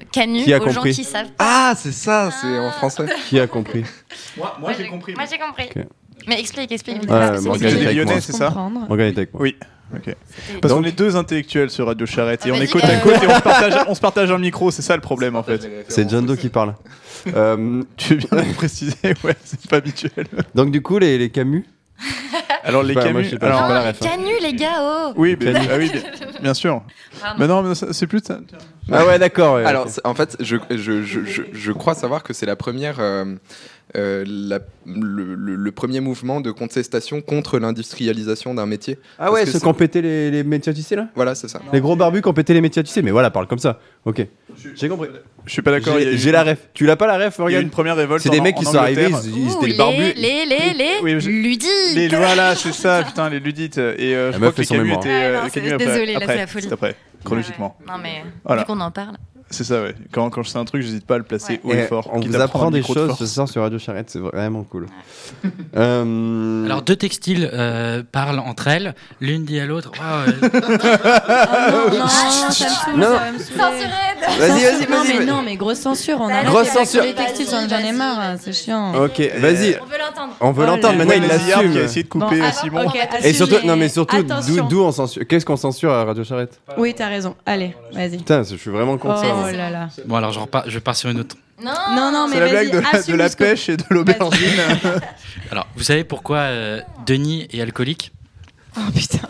[0.53, 1.29] a aux gens compris qui savent.
[1.39, 3.05] Ah c'est ça, c'est en français.
[3.27, 3.83] Qui a compris
[4.37, 5.15] Moi, moi j'ai compris.
[5.15, 5.69] Moi j'ai compris.
[6.27, 7.01] Mais explique, explique.
[7.09, 7.41] Ouais.
[8.87, 9.41] Morgane est avec moi.
[9.41, 9.55] Oui.
[9.95, 10.15] Ok.
[10.61, 13.15] Parce qu'on est deux intellectuels sur Radio Charrette et Ah, on est côte à côte
[13.23, 15.67] et on se partage, on se partage un micro, c'est ça le problème en fait.
[15.87, 16.75] C'est John Doe qui parle.
[17.35, 18.95] Euh, Tu veux bien nous préciser
[19.25, 20.25] Ouais, c'est pas habituel.
[20.55, 21.65] donc, du coup, les, les Camus.
[22.63, 23.23] Alors les Bah, moi, Camus.
[23.25, 23.93] je sais pas, alors- Non, les hein.
[23.99, 25.67] canus, les gars, oh Oui, mais- Camus.
[25.69, 26.01] ah oui, bien,
[26.41, 26.81] bien sûr.
[27.19, 27.35] Pardon.
[27.39, 28.39] Mais non, c'est plus ça.
[28.89, 29.55] Ah ouais, d'accord.
[29.55, 32.99] ouais, Alors en fait je, je, je, je, je crois savoir que c'est la première
[33.01, 33.35] euh,
[33.97, 38.99] euh, la- le, le- le premier mouvement de contestation contre l'industrialisation d'un métier.
[39.17, 41.33] Ah Parce ouais, ceux c'est- qui ont pété les, les métiers à tisser là Voilà
[41.35, 41.59] c'est ça.
[41.73, 43.79] Les gros barbus qui ont pété les métiers à tisser, mais voilà, parle comme ça.
[44.05, 44.25] Ok.
[44.75, 45.09] J'ai compris.
[45.45, 45.95] Je suis pas d'accord.
[45.99, 46.59] J'ai la ref.
[46.73, 48.21] Tu l'as pas la ref, Il y a eu Morgane une première révolte.
[48.23, 49.97] C'est des mecs qui sont arrivés, ils, étaient les, barbus.
[50.15, 53.77] les, les, les, Oui, je- ludites Les voilà, c'est ça, putain, les ludites.
[53.77, 55.09] Et euh, je crois que les fait son Camus étaient.
[55.09, 56.65] Euh, les désolée, là, c'est la folie.
[56.67, 57.75] C'est après, chronologiquement.
[57.87, 58.23] Non mais
[58.57, 59.15] vu qu'on en parle.
[59.51, 59.95] C'est ça, ouais.
[60.11, 61.73] Quand, quand je sais un truc, j'hésite pas à le placer Ouais.
[61.73, 62.07] haut et Et fort.
[62.13, 64.85] on vous apprend des choses ce soir sur Radio Charrette, c'est vraiment cool.
[65.75, 69.91] Euh, Alors deux textiles euh, parlent entre elles, l'une dit à l'autre.
[69.99, 70.49] Waouh, euh,
[71.27, 71.71] Ah
[72.95, 74.39] non, non, ça me.
[74.39, 75.25] Vas-y, vas-y, Non, vas-y.
[75.25, 76.17] non, mais grosse censure.
[76.21, 77.03] On a Grosse censure.
[77.03, 78.93] Les textiles, j'en ai marre, hein, c'est chiant.
[79.03, 79.77] Ok, vas-y.
[79.81, 80.33] On veut l'entendre.
[80.41, 81.83] On veut Oh l'entendre, maintenant il Ziyard qui a l'assume.
[81.85, 82.91] essayé de couper Bon, euh, Simon.
[83.23, 84.23] Et surtout, non mais surtout,
[84.69, 85.23] d'où on censure?
[85.27, 86.59] Qu'est-ce qu'on censure à Radio Charrette?
[86.77, 87.35] Oui, t'as raison.
[87.45, 88.17] Allez, vas-y.
[88.17, 89.38] Putain, je suis vraiment Oh content.
[89.47, 89.89] Là là.
[90.05, 91.35] Bon alors je repars, je pars sur une autre.
[91.61, 94.59] Non, Non, non, mais C'est la blague de la, de la pêche et de l'aubergine.
[95.51, 98.13] Alors vous savez pourquoi euh, Denis est alcoolique
[98.77, 99.27] Oh putain.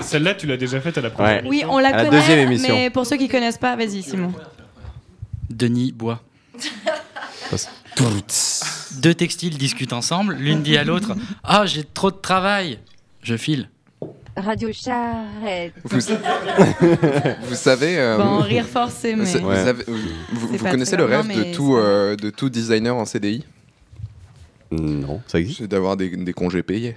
[0.00, 1.42] Celle-là, tu l'as déjà faite à la première.
[1.42, 1.48] Ouais.
[1.48, 2.74] Oui, on la À la connaît, deuxième émission.
[2.76, 4.32] mais pour ceux qui connaissent pas, vas-y, Simon.
[5.50, 6.22] Denis boit.
[8.98, 12.78] Deux textiles discutent ensemble, l'une dit à l'autre Ah j'ai trop de travail,
[13.22, 13.68] je file.
[14.36, 15.72] Radio Charrette.
[15.84, 15.98] Vous,
[17.48, 17.98] vous savez.
[17.98, 19.24] euh, Bon, rire forcé, mais.
[19.24, 19.58] vous, Ouais.
[19.58, 19.84] avez-
[20.32, 23.44] vous- connaissez le rêve de tout, euh, de tout designer en CDI
[24.72, 25.58] Non, ça existe.
[25.60, 26.96] C'est d'avoir des, des congés payés.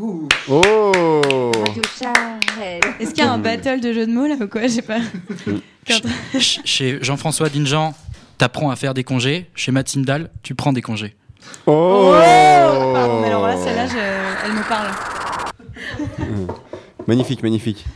[0.00, 2.84] Oh Radio Charrette.
[3.00, 4.66] Est-ce qu'il y a un battle de jeux de mots là ou quoi?
[4.66, 4.98] J'ai pas.
[5.86, 6.02] Ch-
[6.32, 7.94] ch- Chez Jean-François Dinjan,
[8.38, 9.50] t'apprends à faire des congés.
[9.54, 11.14] Chez Matt Sindal, tu prends des congés.
[11.66, 14.88] Oh Pardon, mais alors là, celle-là, je- elle me parle.
[17.06, 17.86] Magnifique, magnifique.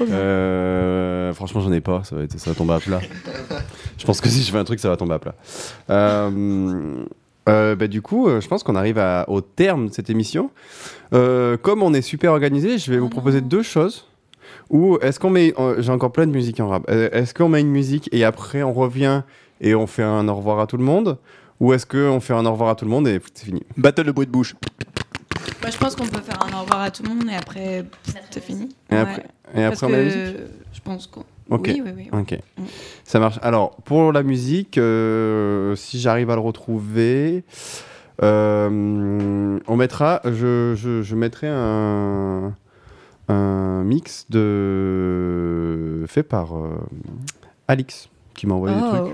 [0.00, 3.00] Euh, franchement, j'en ai pas, ça va, être, ça va tomber à plat.
[3.98, 5.34] je pense que si je fais un truc, ça va tomber à plat.
[5.90, 7.04] Euh,
[7.48, 10.50] euh, bah, du coup, euh, je pense qu'on arrive à- au terme de cette émission.
[11.12, 14.06] Euh, comme on est super organisé, je vais vous proposer deux choses.
[14.70, 15.52] Ou est-ce qu'on met.
[15.78, 16.88] J'ai encore plein de musique en rap.
[16.90, 19.22] Est-ce qu'on met une musique et après on revient
[19.60, 21.18] et on fait un au revoir à tout le monde?
[21.60, 23.62] Ou est-ce qu'on fait un au revoir à tout le monde et c'est fini?
[23.76, 24.54] Battle de bruit de bouche.
[25.62, 27.84] Bah, je pense qu'on peut faire un au revoir à tout le monde et après,
[28.30, 28.68] c'est fini.
[28.90, 29.00] Et Ouais.
[29.00, 30.36] après, et Parce après on met la que musique
[30.72, 31.24] Je pense qu'on.
[31.50, 31.66] Ok.
[31.72, 32.08] Oui, oui, oui.
[32.12, 32.20] oui.
[32.20, 32.38] Ok.
[33.04, 33.38] Ça marche.
[33.42, 37.44] Alors, pour la musique, euh, si j'arrive à le retrouver,
[38.22, 42.54] Euh, on mettra, je, je, je mettrai un,
[43.28, 46.78] un mix de fait par euh,
[47.66, 48.92] Alix qui m'a envoyé Oh.
[48.92, 49.12] des trucs.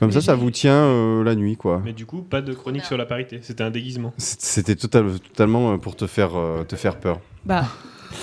[0.00, 1.80] Comme ça, ça vous tient euh, la nuit, quoi.
[1.84, 3.40] Mais du coup, pas de chronique sur la parité.
[3.42, 4.12] C'était un déguisement.
[4.16, 7.20] C'était total- totalement euh, pour te faire, euh, te faire peur.
[7.44, 7.64] Bah.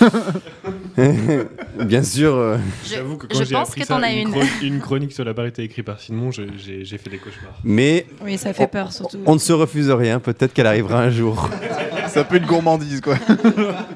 [1.84, 2.34] Bien sûr.
[2.34, 4.34] euh, J'avoue que je quand j'ai pense appris que ça, t'en as une, une.
[4.34, 6.48] chro- une chronique sur la parité écrite par Simon, j'ai-
[6.84, 7.58] fait des cauchemars.
[7.64, 9.18] Mais Oui, ça fait on- peur, surtout.
[9.26, 10.18] On ne se refuse rien.
[10.20, 11.48] Peut-être qu'elle arrivera un jour.
[12.08, 13.16] Ça peut être gourmandise, quoi.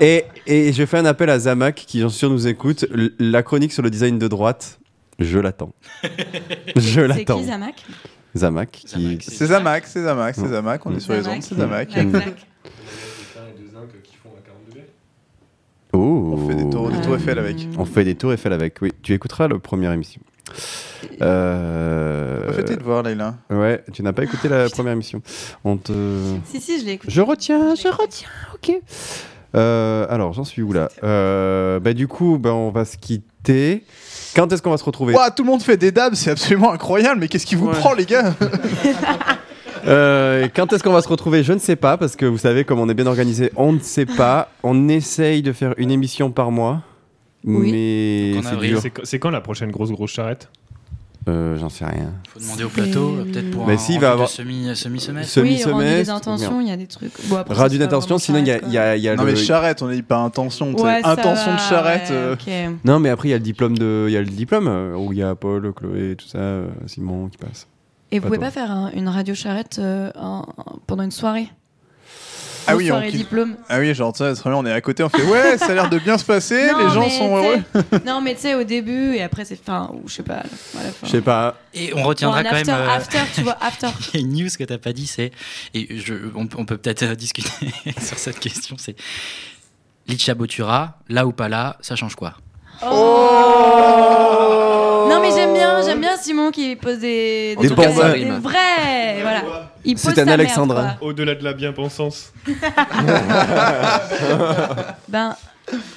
[0.00, 2.84] Et, et je fais un appel à Zamak qui, j'en suis sûr, nous écoute.
[3.18, 4.79] La chronique sur le design de droite,
[5.20, 5.72] je l'attends.
[6.76, 7.38] je C'est l'attends.
[7.38, 7.74] qui Zamak?
[8.36, 8.70] Zamak.
[8.70, 8.86] qui-
[9.20, 10.48] C'est Zamac, c'est Zamac, c'est.
[10.48, 11.88] Zamac, on est sur les ondes, c'est Zamac.
[15.92, 16.34] Oh.
[16.36, 17.56] On fait des tours, des tours Eiffel avec.
[17.76, 18.92] On fait des tours Eiffel avec, oui.
[19.02, 20.20] Tu écouteras la première émission.
[21.20, 22.44] Euh...
[22.46, 23.34] Refais-tes de voir, Leïla.
[23.50, 25.20] Ouais, tu n'as pas écouté la première émission.
[25.64, 25.92] On te...
[26.44, 27.10] Si, si, je l'ai écouté.
[27.12, 28.72] Je retiens, je retiens, ok.
[29.56, 30.88] Euh, alors, j'en suis où là?
[31.02, 33.84] Euh, bah, Du coup, bah, on va se quitter.
[34.34, 36.72] Quand est-ce qu'on va se retrouver Ouah, tout le monde fait des dabs, c'est absolument
[36.72, 38.34] incroyable, mais qu'est-ce qui vous prend, les gars
[39.86, 42.64] Euh, quand est-ce qu'on va se retrouver Je ne sais pas, parce que vous savez,
[42.64, 44.50] comme on est bien organisé, on ne sait pas.
[44.62, 46.82] On essaye de faire une émission par mois.
[47.44, 48.70] Mais Donc en c'est avril.
[48.72, 48.80] dur.
[48.82, 50.50] C'est quand- C'est quand la prochaine grosse grosse charrette?
[51.30, 52.12] Euh, J'en sais rien.
[52.32, 55.32] Faut demander au plateau, euh, peut-être pour Mais un si, il va avoir- semi, semi-semestre.
[55.32, 57.12] Semi- Oui, rendu des semestre, intentions, il y a des trucs.
[57.28, 57.68] Bon, après, pas
[58.18, 59.32] sinon il y a, il y a- il y a Non, le...
[59.32, 60.72] mais charrette, on a dit pas intention.
[60.74, 62.10] Ouais, intention va, de charrette.
[62.10, 62.70] ouais, euh.
[62.84, 64.06] Non, mais après, il y a le diplôme, de...
[64.08, 66.68] il y a le diplôme euh, où il y a Paul, Chloé, tout ça, euh,
[66.86, 67.66] Simon qui passe.
[68.12, 68.46] Et vous pouvez toi.
[68.48, 71.48] pas faire un- une radio charrette euh, en- en- pendant une soirée?
[72.70, 73.20] Ah oui, on soirée kiffe.
[73.20, 73.56] diplôme.
[73.68, 75.98] Ah oui, genre, ça, on est à côté, on fait ouais, ça a l'air de
[75.98, 77.58] bien se passer, Non, les gens sont heureux.
[78.06, 80.42] non, mais tu sais, au début et après, c'est fin, ou je sais pas.
[81.04, 81.56] Je sais pas.
[81.74, 82.80] Et on retiendra Bon, quand after, même.
[82.80, 83.88] euh, after, tu vois, after.
[84.14, 85.30] Il y a une news que t'as pas dit, c'est
[85.74, 87.50] et je, on, on peut peut-être euh, discuter
[88.00, 88.76] sur cette question.
[88.78, 88.96] C'est
[90.08, 92.34] Licha Botura, là ou pas là, ça change quoi?
[95.10, 99.20] Non, mais j'aime bien, j'aime bien Simon qui pose des, Des des vrais.
[99.20, 99.72] Voilà.
[99.84, 100.96] Il pose C'est un alexandrin.
[101.00, 102.32] Au-delà de la bien-pensance.
[105.08, 105.36] Ben,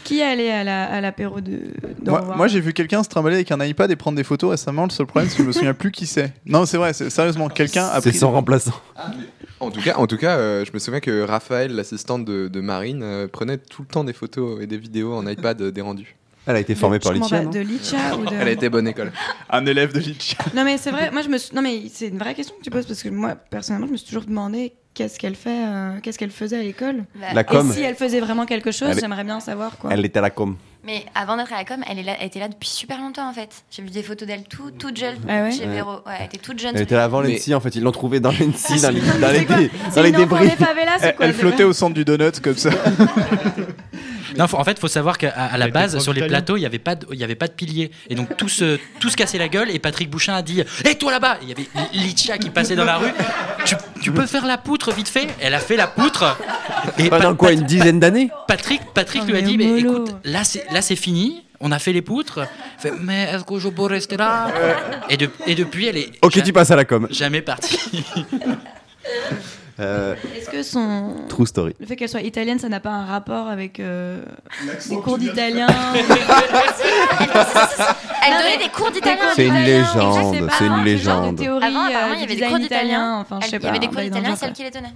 [0.03, 1.59] qui est allé à la- à l'apéro de.
[2.35, 4.83] Moi, j'ai vu quelqu'un se trimballer avec un iPad et prendre des photos récemment.
[4.85, 6.31] Le seul problème, c'est que je me souviens plus qui c'est.
[6.45, 8.19] Non, c'est vrai, c'est- sérieusement, quelqu'un a C'est pris.
[8.19, 8.73] son remplaçant.
[9.59, 12.61] En tout cas, en tout cas euh, je me souviens que Raphaël, l'assistante de, de
[12.61, 15.81] Marine, euh, prenait tout le temps des photos et des vidéos en iPad euh, des
[15.81, 16.15] rendus.
[16.45, 18.35] Elle a été formée par Litia, pas, non de Licha ou de.
[18.35, 19.11] Elle a été bonne école.
[19.49, 20.35] Un élève de Litchi.
[20.53, 21.55] Non mais c'est vrai, moi je me suis...
[21.55, 23.97] non mais c'est une vraie question que tu poses parce que moi personnellement je me
[23.97, 27.05] suis toujours demandé qu'est-ce qu'elle fait, euh, qu'est-ce qu'elle faisait à l'école.
[27.33, 27.71] La Et com.
[27.71, 29.89] si elle faisait vraiment quelque chose, Elle j'aimerais bien savoir quoi.
[29.93, 30.57] Elle était à la com.
[30.85, 33.29] Mais avant d'être à la com, elle, est là, elle était là depuis super longtemps
[33.29, 33.49] en fait.
[33.71, 35.65] J'ai vu des photos d'elle tout, toute jeune Ah ouais chez.
[35.65, 35.93] Véro.
[36.05, 36.75] Ouais, elle était toute jeune.
[36.75, 37.73] Elle était là avant Mais- l'ENSI, en fait.
[37.75, 39.55] Ils l'ont trouvée dans l'ENSI, dans les, dans les, quoi
[39.95, 40.49] dans les débris.
[40.49, 42.69] favelas Elle, quoi elle c'est flottait au centre du donut comme ça.
[44.37, 46.61] Non, faut- en fait, il faut savoir qu'à à la base, sur les plateaux, il
[46.61, 47.91] n'y avait, pas de- il y avait pas de pilier.
[48.09, 49.69] Et donc, tous, se- tous se cassaient la gueule.
[49.69, 52.83] Et Patrick Bouchin a dit Hé, toi là-bas Il y avait Licha qui passait dans
[52.85, 53.11] la rue.
[53.65, 55.27] Tu, tu peux faire la poutre vite fait?
[55.39, 56.35] Elle a fait la poutre.
[56.97, 58.31] Et Pendant quoi, Pat- une dizaine d'années?
[58.47, 61.71] Patrick, Patrick Oh, lui a mais dit mais écoute, là c'est là c'est fini, on
[61.71, 62.41] a fait les poutres.
[62.77, 64.47] Fait, mais est-ce que je peux rester là?
[65.09, 67.07] Et, de- et depuis elle est Ok, tu passes à la com.
[67.11, 68.03] jamais partie.
[69.79, 71.73] Euh, Est-ce que son True story.
[71.79, 74.23] le fait qu'elle soit italienne, ça n'a pas un rapport avec euh,
[74.89, 75.67] des cours d'italien
[78.25, 79.31] Elle donnait des cours d'italien.
[79.35, 81.37] C'est une légende, c'est une légende.
[81.37, 82.83] théorie, Avant, apparemment, euh, il y avait des cours d'italien.
[82.83, 83.67] italien, enfin je sais pas.
[83.67, 84.87] Il y avait des cours d'italien, c'est elle qui les tenait.
[84.87, 84.93] Ouais,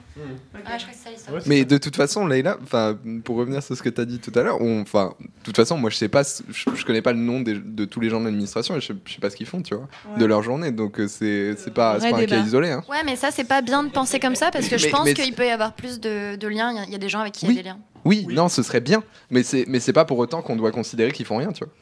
[0.55, 1.41] je crois que c'est ça l'histoire.
[1.45, 4.37] Mais de toute façon, Leïla, enfin, pour revenir sur ce que tu as dit tout
[4.37, 7.41] à l'heure, enfin, de toute façon, moi, je sais pas, je, connais pas le nom
[7.41, 9.75] des- de tous les gens de l'administration et je, sais- pas ce qu'ils font, tu
[9.75, 9.87] vois,
[10.17, 10.71] de leur journée.
[10.71, 12.69] Donc euh, c'est c'est pas, un cas isolé.
[12.71, 12.83] Hein.
[12.89, 15.13] Ouais, mais ça, c'est pas bien de penser comme ça parce que je Mais- pense
[15.13, 16.71] qu'il peut y avoir plus de, de liens.
[16.71, 17.55] Il y a- il y, a des gens avec qui il Oui.
[17.55, 17.79] y a des liens.
[18.05, 21.11] Oui, non, ce serait bien, mais c'est mais c'est pas pour autant qu'on doit considérer
[21.11, 21.73] qu'ils font rien, tu vois.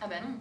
[0.00, 0.34] Ah bah non.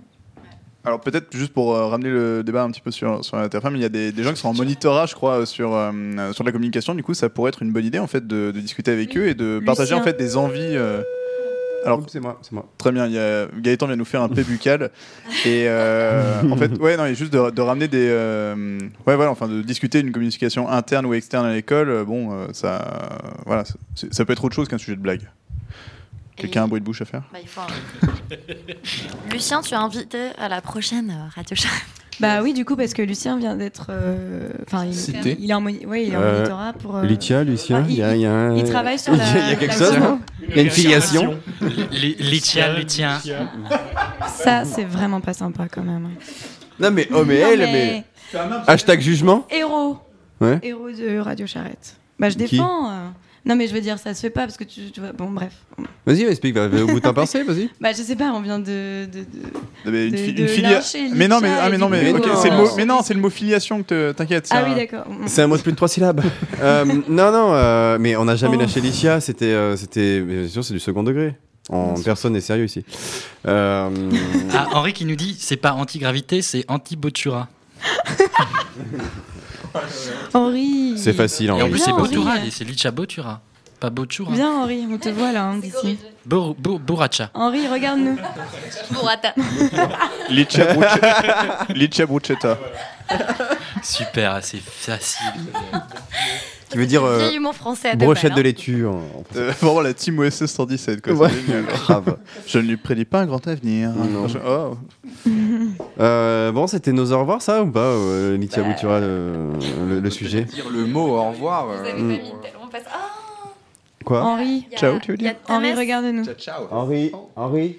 [0.85, 3.75] Alors peut-être juste pour euh, ramener le débat un petit peu sur, sur la Terre-Femme,
[3.75, 6.31] il y a des, des gens qui sont en monitorat, je crois, euh, sur, euh,
[6.31, 6.95] sur la communication.
[6.95, 9.27] Du coup, ça pourrait être une bonne idée en fait de, de discuter avec eux
[9.27, 10.61] et de partager en fait des envies.
[10.77, 11.03] euh,
[11.85, 12.67] Alors c'est moi, c'est moi.
[12.77, 14.91] Très bien, il y a, Gaëtan vient nous faire un P buccal
[15.45, 18.77] et euh, en fait, ouais, non, il y a juste de, de ramener des, euh,
[19.07, 21.89] ouais, voilà, enfin, de discuter d'une communication interne ou externe à l'école.
[21.89, 23.63] euh, Bon, euh, ça, voilà,
[24.11, 25.21] ça, peut être autre chose qu'un sujet de blague.
[26.35, 27.23] Quelqu'un a un bruit de bouche à faire?
[27.33, 27.67] Bah, il faut un-
[29.31, 31.67] Lucien, tu es invité à la prochaine radio show.
[32.19, 33.87] Bah oui, du coup, parce que Lucien vient d'être.
[33.89, 36.97] euh, Enfin, il, est en, ouais, il est en Euh, monitorat pour.
[36.97, 39.23] euh, Litia, Lucien, enfin, il y a, il y a un- il travaille sur la-
[39.25, 40.19] il y a quelque chose Cosmo.
[40.49, 41.37] Il y a une filiation
[41.91, 43.19] Li- Litia, Lucien.
[44.27, 46.09] Ça, c'est vraiment pas sympa quand même.
[46.79, 48.39] Non mais, oh mais Non, elle, mais- mais...
[48.67, 49.97] Hashtag jugement Héros.
[50.39, 50.59] Ouais.
[50.61, 51.95] Héros de Radio Charrette.
[52.19, 52.89] Bah, je Qui défends.
[52.89, 53.07] euh.
[53.49, 55.11] Non, mais je veux dire, ça se fait pas parce que tu, tu vois.
[55.11, 55.53] Bon, bref.
[56.05, 57.67] Vas-y, explique, va au bout ta pensée, vas-y.
[57.81, 59.05] Bah, je sais pas, on vient de.
[59.05, 61.79] de, de- Mais une, de- fi- de une filia- lyncher Mais non, mais, ah, mais
[61.79, 64.47] non, mais, euh, c'est le mot, mais non, c'est le mot filiation que te- t'inquiète.
[64.51, 65.05] Ah un- oui, d'accord.
[65.25, 66.21] C'est un mot de plus de trois syllabes.
[66.61, 68.61] Euh, non, non, euh, mais on n'a jamais Oh.
[68.61, 69.19] lâché Licia.
[69.21, 71.35] C'était, euh, c'était, mais bien sûr, c'est du second degré.
[71.69, 72.83] En personne n'est sérieux ici.
[73.47, 73.89] Euh,
[74.53, 77.47] Ah, Henri qui nous dit c'est pas anti-gravité, c'est anti-Botura.
[80.33, 80.93] Henri.
[80.97, 81.69] C'est facile, Et en Henri.
[81.71, 82.01] plus, c'est Henri.
[82.15, 83.41] Botura, c'est Licha Botura.
[83.79, 84.31] Pas Botura.
[84.33, 85.97] Viens, Henri, on te voit là, hein, d'ici.
[86.25, 87.29] Bo- Bo- Boracha.
[87.33, 88.17] Henri, regarde-nous.
[88.91, 89.33] Bruschetta.
[91.73, 92.57] Licia bruschetta.
[93.81, 95.31] Super, c'est facile.
[96.69, 98.43] Qui veut dire euh, français à deux brochette balles, de hein.
[98.43, 98.85] laitue.
[98.85, 101.13] en- en- Euh, Vraiment la team OSS 117, quoi.
[101.13, 101.65] Ouais, c'est génial.
[101.85, 102.17] grave.
[102.45, 103.89] Je ne lui prédis pas un grand avenir.
[103.91, 104.27] Non.
[104.27, 104.77] Je- oh.
[105.99, 108.69] Euh, bon, c'était nos au revoir, ça ou pas, euh, Nitia Bah.
[108.69, 109.49] Boutura, le,
[109.87, 111.69] le- le sujet Dire le mot au revoir.
[111.69, 113.49] euh, Vous avez pas mis tellement passe- Ah
[114.05, 114.65] Quoi Henri.
[114.73, 116.23] A- Ciao, tu veux dire Henri, regarde-nous.
[116.25, 116.67] Ciao, ciao.
[116.71, 117.77] Henri, Henri.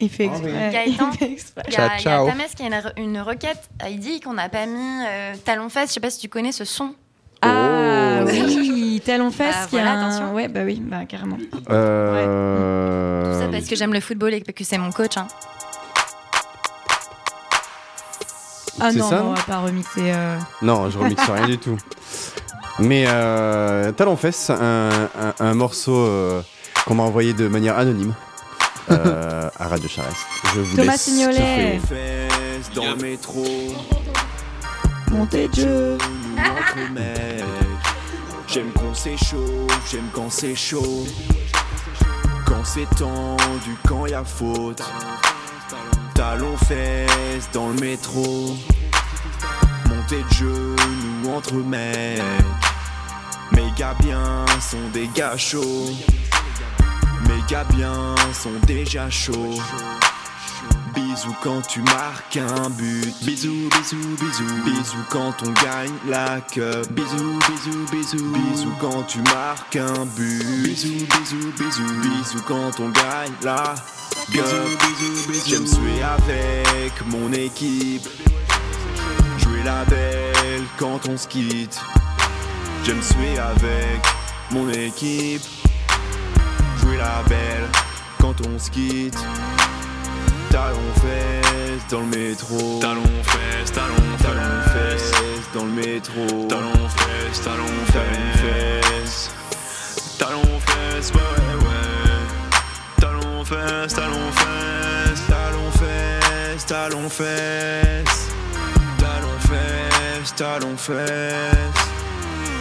[0.00, 0.70] Il fait exprès.
[0.72, 1.10] Gaëtan.
[1.12, 1.62] Il fait exprès.
[1.68, 2.26] Il y a, Ciao, il y a ciao.
[2.26, 3.70] Tamès qui a une, re- une requête.
[3.88, 5.90] Il dit qu'on n'a pas mis euh, talon fesse.
[5.90, 6.94] Je sais pas si tu connais ce son.
[7.44, 8.26] Ah Oh.
[8.26, 10.34] oui, talon fesse Bah, qui a voilà, un- attention.
[10.34, 11.36] Ouais, bah oui, bah carrément.
[11.70, 13.34] Euh...
[13.34, 15.16] Tout ça parce que j'aime le football et que c'est mon coach.
[15.16, 15.26] hein.
[18.80, 20.12] Ah C'est non, ça, on va pas remixer.
[20.12, 20.36] euh.
[20.62, 21.76] Non, je remixe rien du tout.
[22.80, 26.42] Mais euh, Talon Fesse, un, un- un morceau euh,
[26.86, 28.14] qu'on m'a envoyé de manière anonyme
[28.90, 30.16] euh, à Radio Charest.
[30.54, 31.78] Je vous Thomas laisse Signolet.
[31.80, 31.88] kiffer.
[31.88, 33.44] fesses dans le métro.
[35.30, 35.96] De
[38.54, 41.04] J'aime quand c'est chaud, j'aime quand c'est chaud.
[42.46, 44.80] Quand c'est tendu, quand y a faute.
[46.14, 48.56] Talons fesses dans le métro.
[49.88, 52.22] Montée de genoux entre mecs.
[53.76, 55.90] Gars bien sont des gars chauds.
[57.48, 59.58] Gars bien sont déjà chauds.
[60.94, 63.14] Bisous quand tu marques un but.
[63.22, 64.62] Bisous, bisous, bisous.
[64.64, 66.86] Bisous quand on gagne la cup.
[66.92, 68.32] Bisous, bisous, bisous.
[68.32, 70.62] Bisous quand tu marques un but.
[70.62, 72.00] Bisous, bisous, bisous.
[72.00, 73.74] Bisous quand on gagne la
[74.32, 74.44] cup.
[74.80, 75.44] Bisous.
[75.46, 78.08] J'aime suer avec mon équipe.
[79.38, 81.80] Jouer la belle quand on se quitte.
[82.84, 84.00] J'aime suer avec
[84.50, 85.42] mon équipe.
[86.80, 87.68] Jouer la belle
[88.20, 89.18] quand on se quitte.
[90.64, 92.78] Talons fesses dans le métro.
[92.80, 93.94] Talons fesses, talons,
[94.72, 95.12] fesses
[95.52, 96.46] dans le métro.
[96.48, 99.30] Talons fesses, talons, fesses.
[100.18, 102.98] Talons fesses, ouais, ouais, ouais.
[102.98, 105.26] Talons fesses, talons fesses.
[105.28, 108.30] Talons fesses, talons fesses.
[108.98, 111.90] Talons fesses, talons fesses.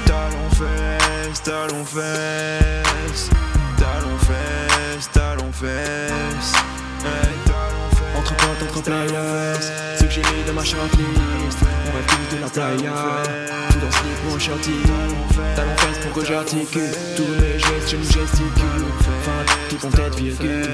[0.05, 3.29] Talons fesses, talons fesses.
[3.77, 6.62] Talons fesses, talons fesses.
[8.43, 8.73] Hey, talons fesses.
[8.73, 9.97] Entre potes, entre players.
[9.99, 11.57] Ceux que j'ai mis dans ma shortlist.
[11.61, 12.93] On rêve tous de la playa.
[13.71, 14.71] Tout dans slip ou en shorty.
[15.55, 16.91] Talons fesses pour que j'articule.
[17.15, 18.85] Tous mes gestes, je me gesticule.
[19.21, 20.67] Fin qui font tête virgule.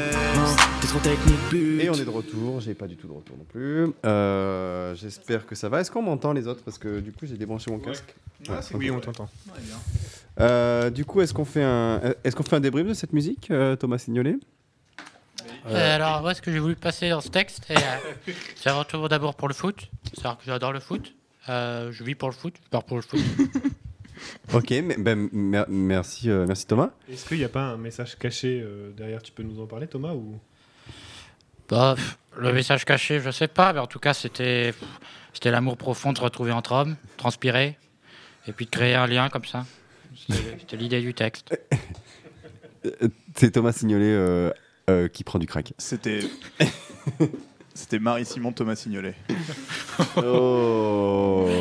[0.82, 1.82] T'es trop technique, but.
[1.82, 3.88] Et on est de retour, j'ai pas du tout de retour non plus.
[4.06, 5.82] Euh, J'espère que ça va.
[5.82, 6.62] Est-ce qu'on m'entend les autres?
[6.64, 8.16] Parce que du coup j'ai débranché mon casque.
[8.48, 9.28] Ouais, oui, on t'entend.
[10.40, 13.50] Euh, du coup, est-ce qu'on fait un, est-ce qu'on fait un débrief de cette musique,
[13.52, 14.38] euh, Thomas Signolet?
[15.68, 18.76] Euh, alors, moi, ce que j'ai voulu passer dans ce texte, c'est euh, c'est un
[18.76, 19.90] retour d'abord pour le foot.
[20.14, 21.14] C'est-à-dire que j'adore le foot.
[21.50, 23.20] Euh, je vis pour le foot, je pars pour le foot.
[24.54, 26.90] Ok, mais- ben, mer- merci, euh, merci Thomas.
[27.10, 29.24] Est-ce qu'il n'y a pas un message caché euh, derrière?
[29.24, 30.38] Tu peux nous en parler, Thomas ou...
[31.70, 34.84] Bah, pff, le message caché, je sais pas, mais en tout cas, c'était pff,
[35.34, 37.78] c'était l'amour profond de se retrouver entre hommes, transpirer,
[38.46, 39.66] et puis de créer un lien comme ça.
[40.18, 41.58] C'était c'était l'idée du texte.
[42.86, 44.52] Euh, C'est Thomas Signolet euh,
[44.90, 45.74] euh, qui prend du crack.
[45.78, 46.20] C'était.
[47.74, 49.16] C'était Marie-Simon Thomas Signolet.
[50.18, 51.48] Oh.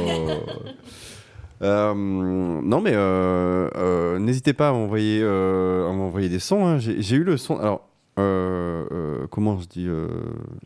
[1.60, 6.64] Euh, non mais euh, euh, n'hésitez pas à m'envoyer à m'envoyer des sons.
[6.64, 6.78] hein.
[6.78, 7.58] J'ai j'ai eu le son.
[7.58, 7.87] Alors
[8.18, 10.08] euh, euh, comment je dis euh,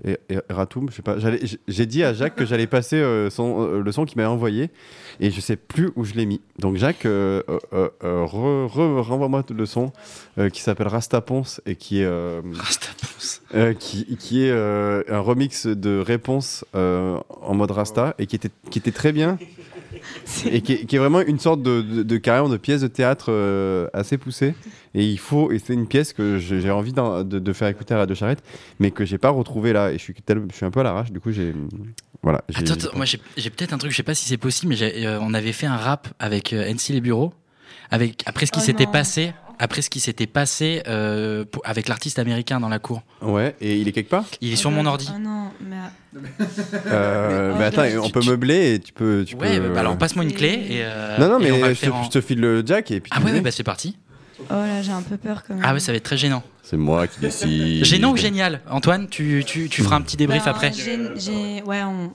[0.04, 1.16] Er- Er- Eratum, je sais pas.
[1.68, 4.70] J'ai dit à Jacques que j'allais passer euh, son- le son qu'il m'avait envoyé
[5.20, 6.40] et je sais plus où je l'ai mis.
[6.58, 7.42] Donc Jacques, re-
[8.02, 9.92] re- renvoie-moi le son
[10.52, 12.08] qui s'appelle Rastaponce et qui est
[13.78, 18.92] qui, qui est un remix de Réponse en mode Rasta et qui était, qui était
[18.92, 19.38] très bien
[20.46, 22.86] et qui est, qui est vraiment une sorte de, de, de carrément de pièce de
[22.88, 24.54] théâtre euh, assez poussée.
[24.94, 27.98] Et il faut et c'est une pièce que j'ai envie de, de faire écouter à
[27.98, 28.42] Radio Charrette
[28.78, 29.90] mais que j'ai pas retrouvé là.
[29.90, 31.10] Et je suis, tel- je suis un peu à l'arrache.
[31.12, 31.54] Du coup j'ai
[32.22, 35.04] voilà Attends, attends, moi j'ai peut-être un truc, je sais pas si c'est possible, mais
[35.06, 37.32] euh, on avait fait un rap avec euh, NC Les Bureaux.
[37.90, 41.88] avec après ce qui Oh s'était passé, après ce qui s'était passé euh, pour- avec
[41.88, 43.02] l'artiste américain dans la cour.
[43.20, 44.24] Ouais, et il est quelque part?
[44.40, 45.08] Il est sur mon ordi.
[45.14, 45.76] Ah non, mais.
[46.86, 49.24] Euh, mais attends, on peut meubler et tu peux.
[49.26, 49.68] Tu Ouais, peux...
[49.70, 50.80] bah alors passe-moi une clé et.
[50.82, 52.62] euh, non, non, et on va mais je te, faire en- je te file le
[52.66, 53.10] jack et puis.
[53.14, 53.96] Ah tu ouais, ouais, bah c'est parti.
[54.50, 55.62] Oh là, j'ai un peu peur quand même.
[55.64, 56.42] Ah ouais, ça va être très gênant.
[56.62, 57.84] C'est moi qui décide.
[57.84, 58.60] Gênant ou génial?
[58.70, 60.72] Antoine, tu, tu, tu feras un petit débrief Ben, après.
[60.72, 62.10] j'ai- j'ai- Ouais, on.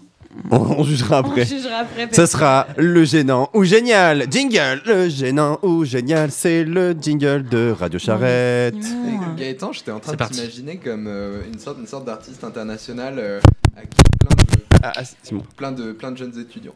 [0.52, 1.42] On, on jugera après.
[1.42, 2.30] On jugera après, Ça peut-être.
[2.30, 4.26] sera le gênant ou génial.
[4.32, 8.76] Jingle, le gênant ou génial, c'est le jingle de Radio Charrette.
[8.76, 12.44] Et comme Gaëtan, j'étais en train de t'imaginer comme euh, une sorte, une sorte d'artiste
[12.44, 13.40] international euh,
[13.76, 14.94] à qui plein de, Ah,
[15.58, 16.76] plein de, plein de jeunes étudiants.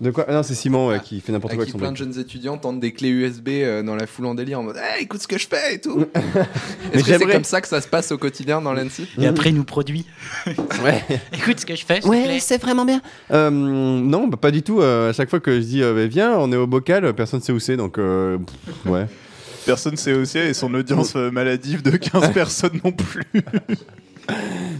[0.00, 1.92] De quoi Ah Non, c'est Simon ouais, qui fait n'importe quoi qui avec son plein
[1.92, 4.76] de jeunes étudiants tentent des clés USB euh, dans la foule en délire en mode
[4.78, 6.06] hey, écoute ce que je fais et tout.
[6.14, 9.26] Mais Est-ce que c'est comme ça que ça se passe au quotidien dans l'ANSI Et
[9.26, 10.06] après, il nous produit.
[10.82, 11.04] Ouais.
[11.34, 13.02] Écoute ce que je fais, Ouais, c'est vraiment bien.
[13.30, 14.80] Euh, non, bah, pas du tout.
[14.80, 17.42] euh, à chaque fois que je dis euh, bah, viens, on est au bocal, personne
[17.42, 19.06] sait où c'est, donc euh, pff, ouais.
[19.66, 23.22] Personne sait aussi et son audience euh, maladive de 15 personnes non plus.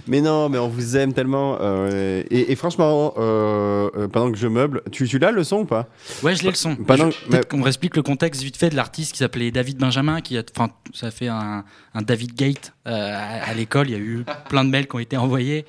[0.07, 1.59] Mais non, mais on vous aime tellement.
[1.61, 5.59] euh, et, et franchement, euh, euh, pendant que je meuble, tu, tu l'as le son
[5.59, 5.87] ou pas?
[6.23, 6.75] Ouais, je l'ai le son.
[6.75, 10.21] Pendant, Je- Peut-être qu'on réexplique le contexte vite fait de l'artiste qui s'appelait David Benjamin,
[10.21, 11.65] qui a, enfin, ça a fait un,
[11.95, 13.89] un David Gate euh, à, à l'école.
[13.89, 15.65] Il y a eu plein de mails qui ont été envoyés.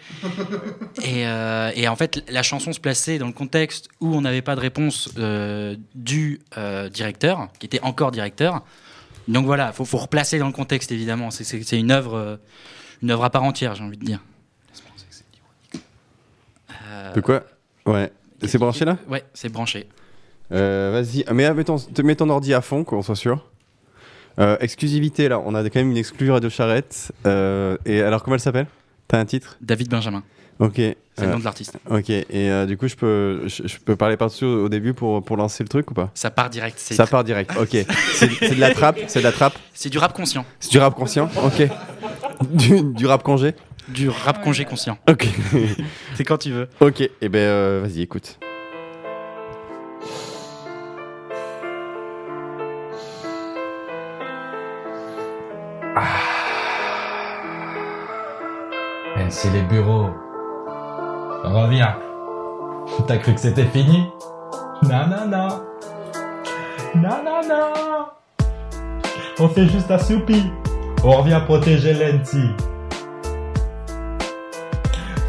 [1.03, 1.21] Et,
[1.75, 4.61] et en fait, la chanson se plaçait dans le contexte où on n'avait pas de
[4.61, 5.09] réponse
[5.95, 6.39] du
[6.93, 8.63] directeur, qui était encore directeur.
[9.27, 11.29] Donc voilà, faut, faut replacer dans le contexte évidemment.
[11.31, 12.39] C'est- une œuvre,
[13.01, 14.19] une œuvre à part entière, j'ai envie de dire.
[16.87, 17.43] Euh, De quoi
[17.85, 18.11] Ouais.
[18.45, 19.87] C'est branché là Ouais, c'est branché.
[20.51, 23.45] Euh, Vas-y, mais ah, mets ton, mets ton ordi à fond, qu'on soit sûr.
[24.39, 27.11] Euh, exclusivité, là, on a quand même une exclue Radio Charrette.
[27.25, 28.67] Euh, et alors, comment elle s'appelle?
[29.07, 29.57] T'as un titre?
[29.61, 30.23] David Benjamin.
[30.59, 30.75] Ok.
[30.75, 31.77] C'est le nom de l'artiste.
[31.89, 34.93] Ok, et euh, du coup, je peux, je, je peux parler par-dessus au, au début
[34.93, 36.09] pour, pour lancer le truc ou pas?
[36.15, 36.77] Ça part direct.
[36.79, 37.69] c'est- Ça part direct, ok.
[38.13, 40.45] C'est c'est de la trappe C'est de la trappe C'est du rap conscient.
[40.59, 41.67] C'est du rap conscient Ok.
[42.49, 43.53] Du, du rap congé
[43.87, 44.97] Du rap congé conscient.
[45.09, 45.27] Ok.
[46.15, 46.67] C'est quand tu veux.
[46.79, 48.39] Ok, et ben euh, vas-y, écoute.
[59.31, 60.09] c'est les bureaux.
[61.43, 61.95] Reviens.
[63.07, 64.05] T'as cru que c'était fini?
[64.83, 65.47] Non, non, non.
[66.95, 68.05] Non, non, non.
[69.39, 70.43] On fait juste un soupi.
[71.03, 72.51] On revient protéger l'ENTI.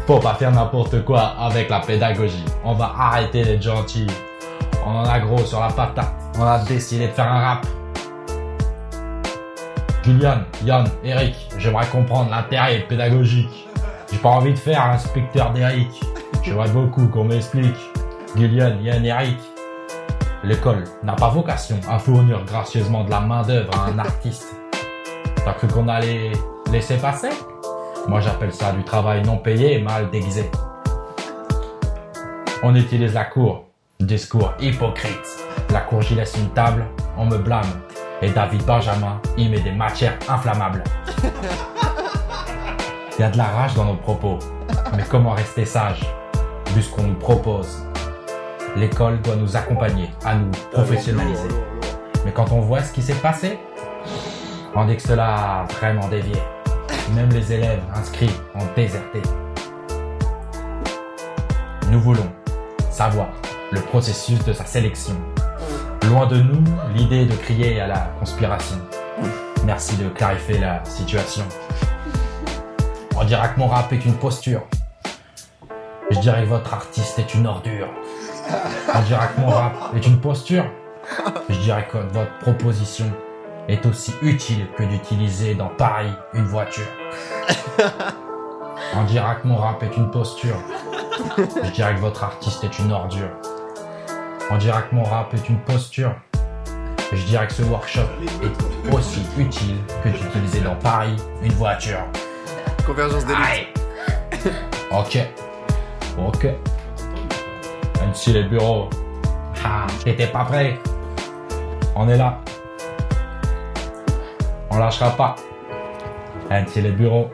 [0.05, 2.45] Faut pas faire n'importe quoi avec la pédagogie.
[2.63, 4.05] On va arrêter d'être gentil.
[4.85, 6.13] On en a gros sur la patate.
[6.37, 7.65] On a décidé de faire un rap.
[10.03, 13.67] Gillian, Yann, Eric, j'aimerais comprendre l'intérêt pédagogique.
[14.11, 15.89] J'ai pas envie de faire inspecteur d'Eric.
[16.43, 17.79] J'aimerais beaucoup qu'on m'explique.
[18.35, 19.39] Gillian, Yann, Eric.
[20.43, 24.55] L'école n'a pas vocation à fournir gracieusement de la main-d'œuvre à un artiste.
[25.45, 26.31] T'as cru qu'on allait
[26.71, 27.29] laisser passer
[28.07, 30.49] Moi j'appelle ça du travail non payé et mal déguisé.
[32.63, 33.65] On utilise la cour.
[33.99, 35.45] Discours hypocrite.
[35.71, 36.85] La cour j'y laisse une table,
[37.17, 37.67] on me blâme.
[38.21, 40.83] Et David Benjamin, il met des matières inflammables.
[43.17, 44.39] Il y a de la rage dans nos propos.
[44.95, 46.01] Mais comment rester sage
[46.73, 47.85] Vu ce qu'on nous propose?
[48.77, 51.49] L'école doit nous accompagner, à nous professionnaliser.
[52.25, 53.59] Mais quand on voit ce qui s'est passé,
[54.75, 56.35] on dit que cela a vraiment dévié.
[57.15, 59.21] Même les élèves inscrits ont déserté.
[61.91, 62.31] Nous voulons
[62.89, 63.27] savoir
[63.71, 65.15] le processus de sa sélection.
[66.07, 66.63] Loin de nous
[66.95, 68.77] l'idée de crier à la conspiration.
[69.65, 71.43] Merci de clarifier la situation.
[73.15, 74.63] On dira que mon rap est une posture.
[76.09, 77.87] Je dirais que votre artiste est une ordure.
[78.93, 80.65] On dira que mon rap est une posture.
[81.49, 83.05] Je dirais que votre proposition
[83.67, 86.87] est aussi utile que d'utiliser dans Paris une voiture.
[88.95, 90.57] On dira que mon rap est une posture.
[91.37, 93.29] Je dirais que votre artiste est une ordure.
[94.51, 96.13] On dira que mon rap est une posture.
[97.11, 98.07] Je dirais que ce workshop
[98.41, 102.03] est aussi utile que d'utiliser dans Paris une voiture.
[102.85, 103.67] Convergence des Aïe.
[104.91, 105.17] Ok.
[106.17, 106.43] Ok.
[106.43, 108.89] Même si les bureaux.
[109.63, 110.77] Ah, t'étais pas prêt.
[111.95, 112.39] On est là.
[114.73, 115.35] On lâchera pas.
[116.49, 117.29] Même si les bureaux.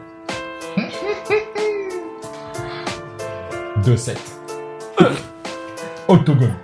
[3.84, 4.18] 2-7.
[6.08, 6.56] Octogone.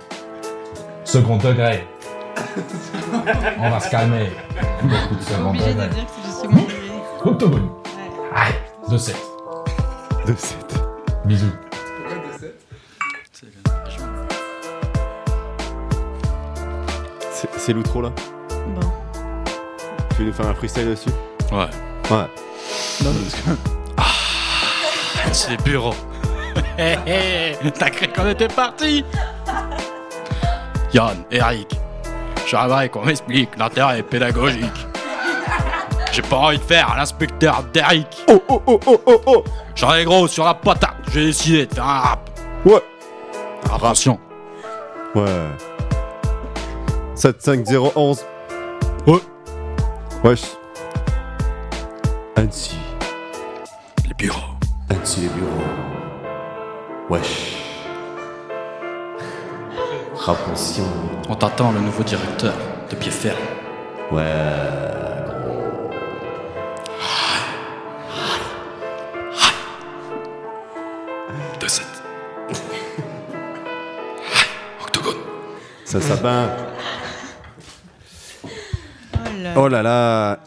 [1.04, 1.86] Second degré.
[3.58, 4.30] On va se calmer.
[4.82, 5.88] Beaucoup de second Obligé de degré.
[5.88, 6.92] dire que c'est du second degré.
[7.24, 7.70] Octogone.
[8.34, 8.54] Allez,
[8.96, 9.14] 2-7.
[10.26, 10.54] 2-7.
[11.24, 11.46] Bisous.
[17.32, 18.10] C'est c'est l'outro là?
[20.16, 21.10] Tu veux nous faire un freestyle dessus
[21.52, 21.68] Ouais.
[22.10, 22.26] Ouais.
[23.04, 23.50] Non, parce que.
[25.32, 25.94] C'est les bureaux.
[26.78, 29.04] Hé hé, T'as cru qu'on était parti
[30.94, 31.68] Yann, Eric,
[32.46, 34.86] j'aimerais qu'on m'explique l'intérêt pédagogique.
[36.12, 38.24] J'ai pas envie de faire l'inspecteur d'Eric.
[38.28, 39.44] Oh oh oh oh oh oh
[39.74, 42.30] J'en ai gros sur la patate, j'ai décidé de faire un rap.
[42.64, 42.82] Ouais.
[43.70, 44.18] Attention.
[45.14, 45.48] Ouais.
[47.14, 48.20] 75011.
[48.20, 48.35] Ouais.
[50.24, 50.56] Wesh.
[52.36, 52.76] Annecy.
[54.08, 54.40] Les bureaux.
[54.90, 55.62] Annecy les bureaux.
[57.08, 57.56] Wesh.
[60.16, 60.38] Rap.
[61.28, 62.54] On t'attend le nouveau directeur
[62.90, 63.36] de pied ferme.
[64.10, 64.24] Ouais.
[71.60, 71.86] De 7.
[75.84, 76.65] Ça sapin.
[79.56, 79.68] Oh là.
[79.68, 80.40] Oh là là.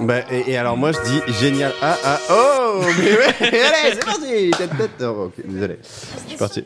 [0.00, 1.72] Bah, et, et alors moi je dis génial.
[1.82, 4.50] Ah ah oh mais ouais, allez c'est parti.
[4.56, 4.90] Tête, tête.
[5.02, 5.78] Oh, ok, désolé.
[5.82, 6.64] Je suis parti.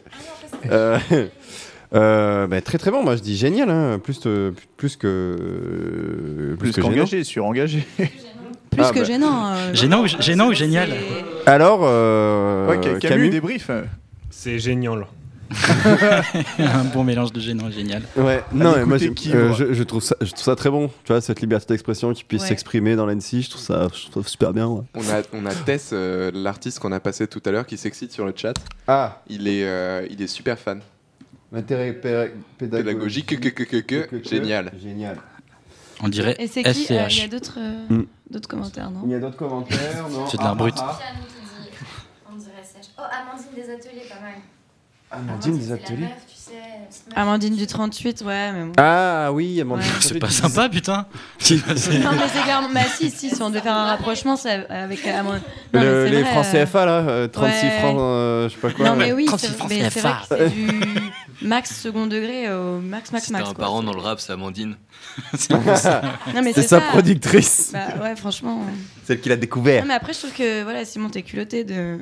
[0.71, 0.99] Euh,
[1.95, 3.03] euh, bah, très très bon.
[3.03, 3.69] Moi je dis génial.
[3.71, 3.99] Hein.
[4.03, 7.87] Plus euh, plus que Plus que qu'engagé, surengagé.
[8.71, 9.05] Plus Ah, que bah.
[9.05, 9.47] gênant.
[9.55, 10.91] euh, Gênant, ou- gênant ou génial
[11.47, 13.71] Alors euh, Ouais, Ca- Camus, débrief.
[14.31, 15.07] C'est génial.
[16.59, 18.03] Un bon mélange de gênant génial.
[18.17, 20.89] Ouais, non, mais moi euh, je, je trouve ça, je trouve ça très bon.
[21.05, 22.49] Tu vois, cette liberté d'expression qui puisse Ouais.
[22.49, 24.67] s'exprimer dans l'NC, je trouve ça, je trouve ça super bien.
[24.69, 24.83] ouais.
[24.95, 28.13] On a, on a Tess, euh, l'artiste qu'on a passé tout à l'heure, qui s'excite
[28.13, 28.55] sur le chat.
[28.87, 30.81] Ah, Il est, euh, il est super fan.
[31.55, 31.93] intérêt
[32.59, 34.73] Pédagogique, que, que, que, que, que, génial.
[34.83, 35.17] Génial.
[36.03, 37.29] On dirait Et c'est qui euh, Il y a SCH.
[37.31, 38.41] d'autres euh, Mm.
[38.49, 40.75] commentaires, non Il y a d'autres commentaires, non C'est de l'art brut.
[40.79, 40.99] Ah,
[42.31, 42.91] On dirait sèche.
[42.99, 44.35] Oh, Amandine des ateliers, pas mal.
[45.11, 45.17] Ah.
[45.17, 46.09] Amandine des ateliers.
[46.29, 46.53] tu sais.
[47.15, 48.73] Amandine du 38, ouais, mais bon.
[48.79, 49.87] Ah oui, Amandine.
[49.87, 49.97] Ouais.
[50.01, 51.07] C'est pas sympa, putain.
[51.51, 51.77] Non, mais
[52.33, 52.69] c'est clairement.
[52.73, 55.43] Bah, si, si, si on devait faire un rapprochement, c'est avec Amandine.
[55.73, 57.71] Le- c'est les vrai, francs euh, CFA là, euh, 36 ouais.
[57.79, 58.87] francs, euh, je sais pas quoi.
[58.89, 60.23] Non, mais oui, 36 c'est francs CFA.
[60.31, 61.08] que c'est du
[61.43, 63.51] max second degré au max, max, Si t'as max.
[63.51, 63.65] un quoi.
[63.65, 64.77] parent dans le rap, c'est Amandine.
[65.37, 66.81] C'est c'est sa ça.
[66.91, 68.63] productrice, Bah ouais, franchement.
[69.07, 69.83] celle qui l'a découvert.
[69.83, 71.99] Non, mais après, je trouve que voilà, Simon, t'es culotté de,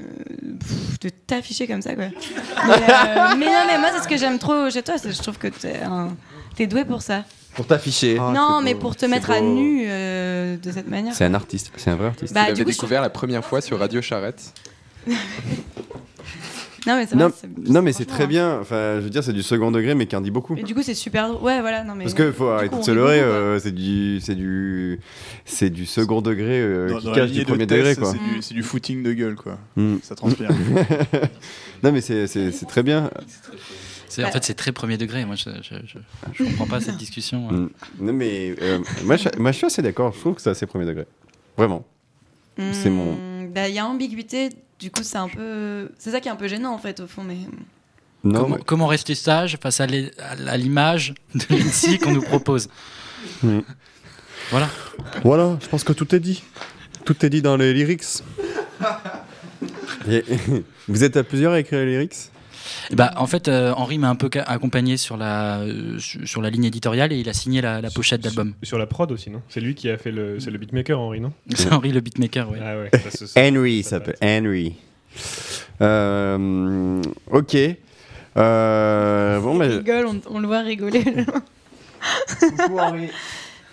[1.02, 2.04] de t'afficher comme ça, quoi.
[2.66, 5.22] Mais, euh, mais non, mais moi, c'est ce que j'aime trop chez toi, c'est je
[5.22, 6.16] trouve que t'es un-
[6.56, 7.24] t'es doué pour ça.
[7.54, 8.18] Pour t'afficher.
[8.18, 11.14] non, mais pour te mettre à nu euh, de cette manière.
[11.14, 12.32] C'est un artiste, c'est un vrai artiste.
[12.34, 14.52] Bah, il du l'avait coup, je découvert la première fois sur Radio Charrette.
[16.86, 17.30] Non, mais c'est Non,
[17.68, 18.60] non, mais c'est très bien.
[18.60, 20.56] Enfin, je veux dire, c'est du second degré, mais qui en dit beaucoup.
[20.56, 21.28] Et du coup, c'est super.
[21.28, 21.42] drôle.
[21.42, 21.82] Ouais, voilà.
[21.84, 25.00] Non, mais Parce qu'il faut arrêter de se leurrer, euh, c'est du, c'est du,
[25.44, 28.12] c'est du second degré euh, Dans- qui dans cache du de premier degré, quoi.
[28.12, 29.58] C'est du, c'est du footing de gueule, quoi.
[29.76, 29.96] Mm.
[30.02, 30.48] Ça transpire.
[31.82, 33.10] non, mais c'est, c'est, c'est très bien.
[34.08, 35.24] C'est- En fait, c'est très premier degré.
[35.24, 35.98] Moi, je, je, je,
[36.32, 37.50] je comprends pas cette discussion.
[37.50, 37.70] Mm.
[38.00, 40.12] Non, mais euh, moi, je, moi, je suis assez d'accord.
[40.14, 41.06] Je trouve que c'est assez premier degré.
[41.56, 41.84] Vraiment.
[42.72, 43.46] C'est mon.
[43.54, 44.48] Bah, il y a ambiguïté.
[44.78, 45.90] Du coup, c'est un peu.
[45.98, 47.22] C'est ça qui est un peu gênant, en fait, au fond.
[47.22, 47.36] Mais
[48.24, 49.86] Non, comment, mais- comment rester sage face à
[50.56, 52.68] l'image de l'INSI qu'on nous propose.
[54.50, 54.68] Voilà.
[55.24, 56.42] Voilà, je pense que tout est dit.
[57.04, 58.04] Tout est dit dans les lyrics.
[60.08, 60.24] Et-
[60.88, 62.30] Vous êtes à plusieurs à écrire les lyrics?
[62.92, 66.50] Bah, en fait, euh, Henri m'a un peu accompagné sur la, euh, sur sur la
[66.50, 68.54] ligne éditoriale et il a signé la, la pochette d'album.
[68.62, 69.42] Sur la prod aussi, non?
[69.48, 70.38] C'est lui qui a fait le.
[70.40, 71.32] C'est le beatmaker, Henri, non?
[71.54, 72.58] C'est Henri le beatmaker, oui.
[72.62, 73.26] Ah ouais, ça.
[73.40, 74.74] Henry Ça s'appelle Henry.
[75.80, 77.56] Euh, ok.
[78.36, 79.66] Euh, bon, il mais.
[79.68, 81.04] rigole, on, on le voit rigoler.
[82.38, 83.08] Coucou, Henri.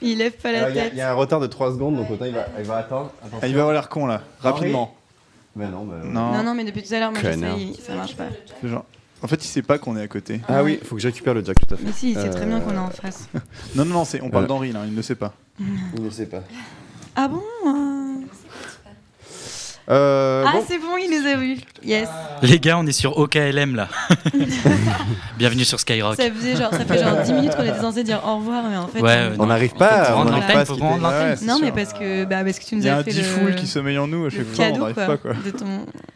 [0.02, 0.91] il lève pas la Alors, Il y, a- tête.
[0.94, 3.11] il y a un retard de 3 secondes, donc autant il va, il va attendre.
[3.22, 3.40] Attention.
[3.41, 4.22] Ah, il va avoir l'air con, là.
[4.40, 4.95] Rapidement.
[5.55, 6.07] Mais non, mais.
[6.09, 6.31] Non.
[6.34, 7.57] Non, non, mais depuis tout à l'heure, moi, Connard.
[7.57, 8.25] j'essaye, ça marche pas.
[8.61, 8.85] C'est genre-
[9.21, 10.41] En fait, il sait pas qu'on est à côté.
[10.49, 11.85] Ah oui, faut que je récupère le jack tout à fait.
[11.85, 13.30] Mais si, il sait très bien Euh, qu'on est en face.
[13.75, 14.47] Non, non, non, c'est- on parle Euh.
[14.47, 14.81] d'Henri, là.
[14.85, 15.34] Il ne sait pas.
[15.59, 16.43] Il ne sait pas.
[17.15, 17.93] Ah bon euh
[19.89, 20.64] Euh, Ah, bon.
[20.68, 21.57] c'est bon, il nous a vus.
[21.84, 22.07] Yes.
[22.41, 23.89] Les gars, on est sur OKLM là.
[25.38, 26.15] Bienvenue sur Skyrock.
[26.15, 28.77] Ça, faisait genre, ça fait genre 10 minutes qu'on était censé dire au revoir, mais
[28.77, 29.01] en fait.
[29.01, 32.65] Ouais, On n'arrive pas, on n'arrive pas à Non, mais parce que, bah, parce que
[32.65, 34.26] tu nous Il y a as un fait petit le, foule qui sommeille en nous
[34.26, 34.65] à chaque fois.
[34.72, 35.34] On n'arrive quoi, pas, quoi.
[35.34, 35.65] de ton.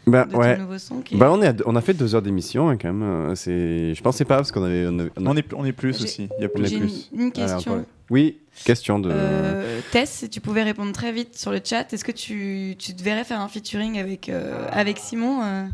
[0.06, 0.58] Bah, de ton ouais.
[0.58, 2.78] nouveau son qui est- Bah, on, est à- on a fait deux heures d'émission hein,
[2.82, 3.04] quand même.
[3.04, 4.86] euh, C'est, je pensais pas parce qu'on avait.
[4.88, 6.30] On, avait- est, on est plus aussi.
[6.40, 6.68] Il y a plus.
[6.68, 7.10] J'ai plus.
[7.14, 7.86] une, une Allez, question.
[8.10, 9.10] Oui, question de.
[9.12, 12.96] Euh, Tess, si tu pouvais répondre très vite sur le chat, est-ce que tu, tu
[12.96, 15.66] te verrais faire un featuring avec, euh, avec Simon euh,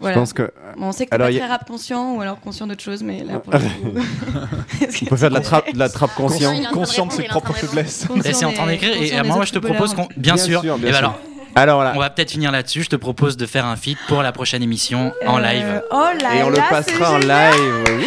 [0.00, 0.14] voilà.
[0.14, 0.50] Je pense que.
[0.78, 2.82] Bon, on sait que Alors, pas y a- très rap conscient ou alors conscient d'autre
[2.82, 4.00] chose, mais là pour le coup.
[5.02, 6.52] On peut faire de la tu- trappe, de la trappe conscient?
[6.72, 8.06] Conscient de ses propres faiblesses.
[8.24, 8.94] Et c'est en train d'écrire.
[9.00, 10.08] Et des moi, je te propose qu'on.
[10.16, 10.62] Bien, Bien sûr.
[10.62, 10.98] sûr, bien Et ben sûr.
[10.98, 11.20] alors,
[11.54, 11.92] Alors là.
[11.94, 12.82] on va peut-être finir là-dessus.
[12.84, 15.82] Je te propose de faire un feat pour la prochaine émission en Euh, live.
[15.90, 18.06] Oh là Et on le passera en live.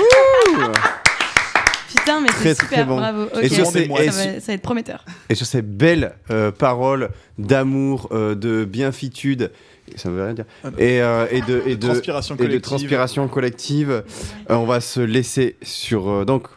[2.06, 2.96] Putain, mais très c'est très super, bon.
[2.98, 3.24] bravo.
[3.42, 3.54] Et Ok.
[3.54, 5.06] sur ces, ça, et va, sur- ça va être prometteur.
[5.30, 9.52] et sur ces belles euh, paroles d'amour, euh, de bienfitude,
[9.96, 10.46] ça veut rien dire,
[10.78, 12.62] et, euh, et de, et de, Transpiration et de collective.
[12.62, 14.04] transpiration collective, euh,
[14.50, 16.10] on va se laisser sur.
[16.10, 16.48] euh, donc,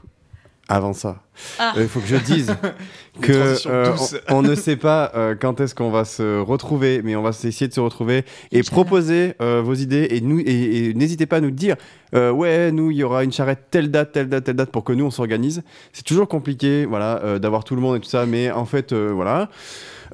[0.69, 1.23] avant ça,
[1.59, 1.75] Ah.
[1.77, 2.55] euh, il faut que je dise
[3.21, 3.95] que euh,
[4.29, 7.69] on ne sait pas euh, quand est-ce qu'on va se retrouver, mais on va essayer
[7.69, 11.41] de se retrouver et proposer euh, vos idées et nous et, et n'hésitez pas à
[11.41, 11.77] nous dire
[12.15, 14.85] euh, ouais nous il y aura une charrette telle date telle date telle date pour
[14.85, 15.63] que nous on s'organise.
[15.93, 18.93] C'est toujours compliqué voilà euh, d'avoir tout le monde et tout ça, mais en fait
[18.93, 19.49] euh, voilà.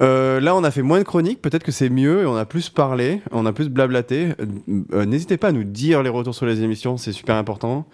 [0.01, 2.45] Euh, là, on a fait moins de chroniques, peut-être que c'est mieux et on a
[2.45, 4.29] plus parlé, on a plus blablaté.
[4.39, 4.45] Euh,
[4.93, 7.85] euh, N'hésitez pas à nous dire les retours sur les émissions, c'est super important.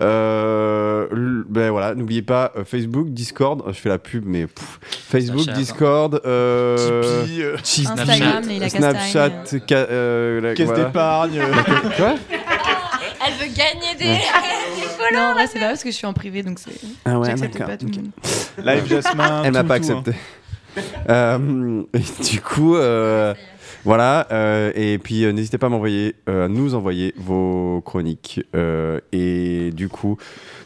[0.00, 1.06] Euh,
[1.48, 5.42] ben voilà, n'oubliez pas euh, Facebook, Discord, euh, je fais la pub, mais pff, Facebook,
[5.42, 5.60] Snapchat.
[5.60, 9.60] Discord, euh, Tipeee, euh, Instagram, Snapchat, Castagne.
[9.68, 10.84] ca- euh, la- Caisse voilà.
[10.84, 11.40] d'épargne.
[11.96, 12.14] Quoi?
[13.26, 14.18] Elle veut gagner des,
[15.14, 16.72] Non, en vrai, c'est pas parce que je suis en privé, donc c'est.
[17.04, 18.10] Ah ouais, j'accepte pas tout le monde.
[18.64, 19.42] Live Jasmin.
[19.44, 20.02] Elle m'a pas tout, hein.
[21.08, 23.32] Euh, et du coup, euh,
[23.84, 24.26] voilà.
[24.32, 28.40] euh, et puis, euh, n'hésitez pas à m'envoyer, euh, à nous envoyer vos chroniques.
[28.54, 30.16] euh, et du coup,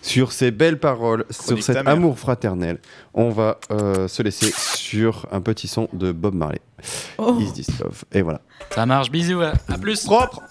[0.02, 2.78] sur ces belles paroles, sur cet amour fraternel,
[3.12, 6.60] on va euh, se laisser sur un petit son de Bob Marley.
[7.18, 7.36] Oh.
[7.38, 8.04] Is this love?
[8.12, 8.40] Et voilà.
[8.70, 10.04] Ça marche, bisous, à à plus.
[10.04, 10.42] Propre.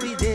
[0.00, 0.33] worry, dear.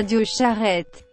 [0.00, 1.09] Radio Charrette.